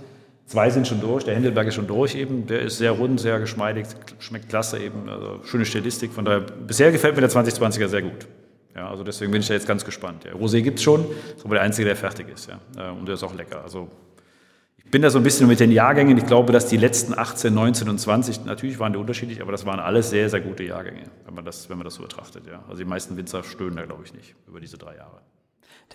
Zwei 0.47 0.71
sind 0.71 0.87
schon 0.87 0.99
durch, 0.99 1.23
der 1.23 1.35
Händelberg 1.35 1.67
ist 1.67 1.75
schon 1.75 1.85
durch 1.85 2.15
eben, 2.15 2.47
der 2.47 2.63
ist 2.63 2.79
sehr 2.79 2.91
rund, 2.91 3.19
sehr 3.19 3.39
geschmeidig, 3.39 3.85
schmeckt 4.17 4.49
klasse 4.49 4.79
eben, 4.79 5.07
also 5.07 5.41
schöne 5.43 5.63
Stilistik, 5.63 6.11
von 6.11 6.25
daher, 6.25 6.41
bisher 6.41 6.91
gefällt 6.91 7.15
mir 7.15 7.21
der 7.21 7.29
2020er 7.29 7.87
sehr 7.87 8.01
gut. 8.01 8.27
Ja, 8.75 8.89
also 8.89 9.03
deswegen 9.03 9.31
bin 9.31 9.41
ich 9.41 9.47
da 9.47 9.53
jetzt 9.53 9.67
ganz 9.67 9.85
gespannt. 9.85 10.23
Ja, 10.25 10.33
Rosé 10.33 10.61
gibt 10.61 10.79
es 10.79 10.83
schon, 10.83 11.05
ist 11.37 11.45
aber 11.45 11.53
der 11.53 11.63
einzige, 11.63 11.85
der 11.85 11.95
fertig 11.95 12.27
ist. 12.33 12.49
Ja. 12.49 12.89
Äh, 12.89 12.91
und 12.91 13.07
der 13.07 13.13
ist 13.13 13.23
auch 13.23 13.35
lecker. 13.35 13.61
Also 13.61 13.87
ich 14.77 14.89
bin 14.89 15.03
da 15.03 15.11
so 15.11 15.19
ein 15.19 15.23
bisschen 15.23 15.47
mit 15.47 15.59
den 15.59 15.71
Jahrgängen. 15.71 16.17
Ich 16.17 16.25
glaube, 16.25 16.51
dass 16.51 16.65
die 16.65 16.77
letzten 16.77 17.15
18, 17.15 17.53
19 17.53 17.87
und 17.87 17.99
20, 17.99 18.45
natürlich 18.45 18.79
waren 18.79 18.91
die 18.91 18.97
unterschiedlich, 18.97 19.39
aber 19.43 19.51
das 19.51 19.67
waren 19.67 19.79
alles 19.79 20.09
sehr, 20.09 20.27
sehr 20.31 20.41
gute 20.41 20.63
Jahrgänge, 20.63 21.03
wenn 21.25 21.35
man 21.35 21.45
das, 21.45 21.69
wenn 21.69 21.77
man 21.77 21.85
das 21.85 21.93
so 21.93 22.01
betrachtet. 22.01 22.47
Ja. 22.47 22.63
Also 22.67 22.79
die 22.79 22.89
meisten 22.89 23.15
Winzer 23.15 23.43
stöhnen 23.43 23.75
da, 23.75 23.85
glaube 23.85 24.03
ich, 24.03 24.13
nicht 24.15 24.33
über 24.47 24.59
diese 24.59 24.79
drei 24.79 24.95
Jahre. 24.95 25.21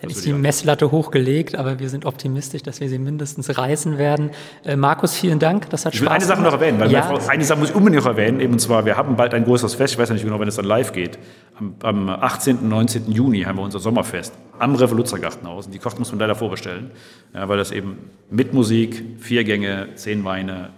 Dann 0.01 0.09
ist 0.09 0.25
die 0.25 0.31
Messlatte 0.31 0.91
hochgelegt, 0.91 1.55
aber 1.55 1.79
wir 1.79 1.89
sind 1.89 2.05
optimistisch, 2.05 2.63
dass 2.63 2.79
wir 2.79 2.87
sie 2.87 2.99
mindestens 2.99 3.57
reißen 3.57 3.97
werden. 3.97 4.31
Äh, 4.63 4.77
Markus, 4.77 5.13
vielen 5.13 5.39
Dank. 5.39 5.69
Das 5.71 5.85
hat 5.85 5.93
ich 5.93 5.99
will 5.99 6.07
Spaß 6.07 6.15
eine 6.15 6.25
Sache 6.25 6.41
noch 6.41 6.53
erwähnen, 6.53 6.79
weil 6.79 6.91
ja. 6.91 7.01
Frau, 7.01 7.19
eine 7.27 7.43
Sache 7.43 7.59
muss 7.59 7.69
ich 7.69 7.75
unbedingt 7.75 8.03
noch 8.03 8.09
erwähnen, 8.09 8.39
eben 8.39 8.53
und 8.53 8.59
zwar, 8.59 8.85
wir 8.85 8.95
haben 8.95 9.17
bald 9.17 9.33
ein 9.33 9.43
großes 9.43 9.75
Fest, 9.75 9.93
ich 9.93 9.99
weiß 9.99 10.09
nicht 10.11 10.23
genau, 10.23 10.39
wenn 10.39 10.47
es 10.47 10.55
dann 10.55 10.65
live 10.65 10.93
geht. 10.93 11.19
Am, 11.57 11.75
am 11.83 12.09
18. 12.09 12.59
und 12.59 12.69
19. 12.69 13.11
Juni 13.11 13.41
haben 13.41 13.57
wir 13.57 13.63
unser 13.63 13.79
Sommerfest 13.79 14.33
am 14.57 14.75
Revoluzergartenhaus. 14.75 15.65
Und 15.65 15.73
die 15.73 15.79
Kosten 15.79 15.99
muss 15.99 16.11
man 16.11 16.19
leider 16.19 16.35
vorbestellen, 16.35 16.91
ja, 17.33 17.49
weil 17.49 17.57
das 17.57 17.71
eben 17.71 17.97
mit 18.29 18.53
Musik, 18.53 19.03
vier 19.19 19.43
Gänge, 19.43 19.89
zehn 19.95 20.23
Weine, 20.23 20.69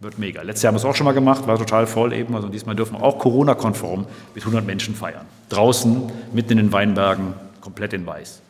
wird 0.00 0.18
mega. 0.18 0.42
Letztes 0.42 0.62
Jahr 0.62 0.70
haben 0.70 0.76
wir 0.76 0.80
es 0.80 0.84
auch 0.84 0.94
schon 0.94 1.06
mal 1.06 1.12
gemacht, 1.12 1.46
war 1.46 1.58
total 1.58 1.86
voll 1.86 2.12
eben. 2.12 2.34
Also 2.34 2.48
diesmal 2.48 2.76
dürfen 2.76 2.98
wir 2.98 3.02
auch 3.02 3.18
Corona-konform 3.18 4.06
mit 4.34 4.42
100 4.42 4.64
Menschen 4.64 4.94
feiern. 4.94 5.24
Draußen, 5.48 6.10
mitten 6.32 6.52
in 6.52 6.58
den 6.58 6.72
Weinbergen, 6.72 7.34
komplett 7.60 7.94
in 7.94 8.06
weiß 8.06 8.42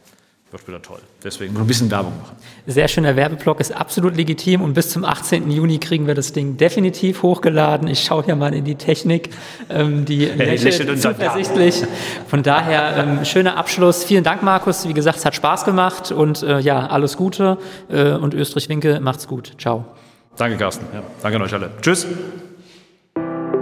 wieder 0.67 0.81
toll. 0.83 0.99
Deswegen 1.25 1.55
nur 1.55 1.63
ein 1.63 1.67
bisschen 1.67 1.91
Werbung 1.91 2.13
machen. 2.19 2.37
Sehr 2.67 2.89
schöner 2.89 3.17
Werbeblock, 3.17 3.61
ist 3.61 3.73
absolut 3.75 4.17
legitim 4.17 4.63
und 4.63 4.75
bis 4.75 4.91
zum 4.91 5.05
18. 5.05 5.51
Juni 5.51 5.79
kriegen 5.79 6.07
wir 6.07 6.15
das 6.15 6.33
Ding 6.33 6.57
definitiv 6.57 7.23
hochgeladen. 7.23 7.89
Ich 7.89 8.05
schaue 8.05 8.25
hier 8.25 8.37
mal 8.37 8.55
in 8.55 8.65
die 8.65 8.77
Technik, 8.77 9.31
ähm, 9.69 10.05
die 10.05 10.27
hey, 10.37 10.57
lächelt 10.57 11.01
zuversichtlich. 11.01 11.85
Von 12.29 12.43
daher 12.43 12.97
ähm, 12.97 13.25
schöner 13.25 13.57
Abschluss. 13.57 14.05
Vielen 14.05 14.25
Dank, 14.25 14.43
Markus. 14.43 14.87
Wie 14.89 14.95
gesagt, 14.95 15.19
es 15.19 15.25
hat 15.25 15.35
Spaß 15.35 15.65
gemacht 15.65 16.13
und 16.13 16.43
äh, 16.43 16.61
ja, 16.61 16.87
alles 16.87 17.17
Gute 17.17 17.59
äh, 17.89 18.13
und 18.13 18.35
Österreich-Winke 18.35 19.01
macht's 19.01 19.27
gut. 19.27 19.53
Ciao. 19.59 19.85
Danke, 20.37 20.57
Carsten. 20.57 20.87
Ja, 20.93 21.03
danke 21.23 21.37
an 21.37 21.43
euch 21.43 21.55
alle. 21.55 21.71
Tschüss. 21.81 22.07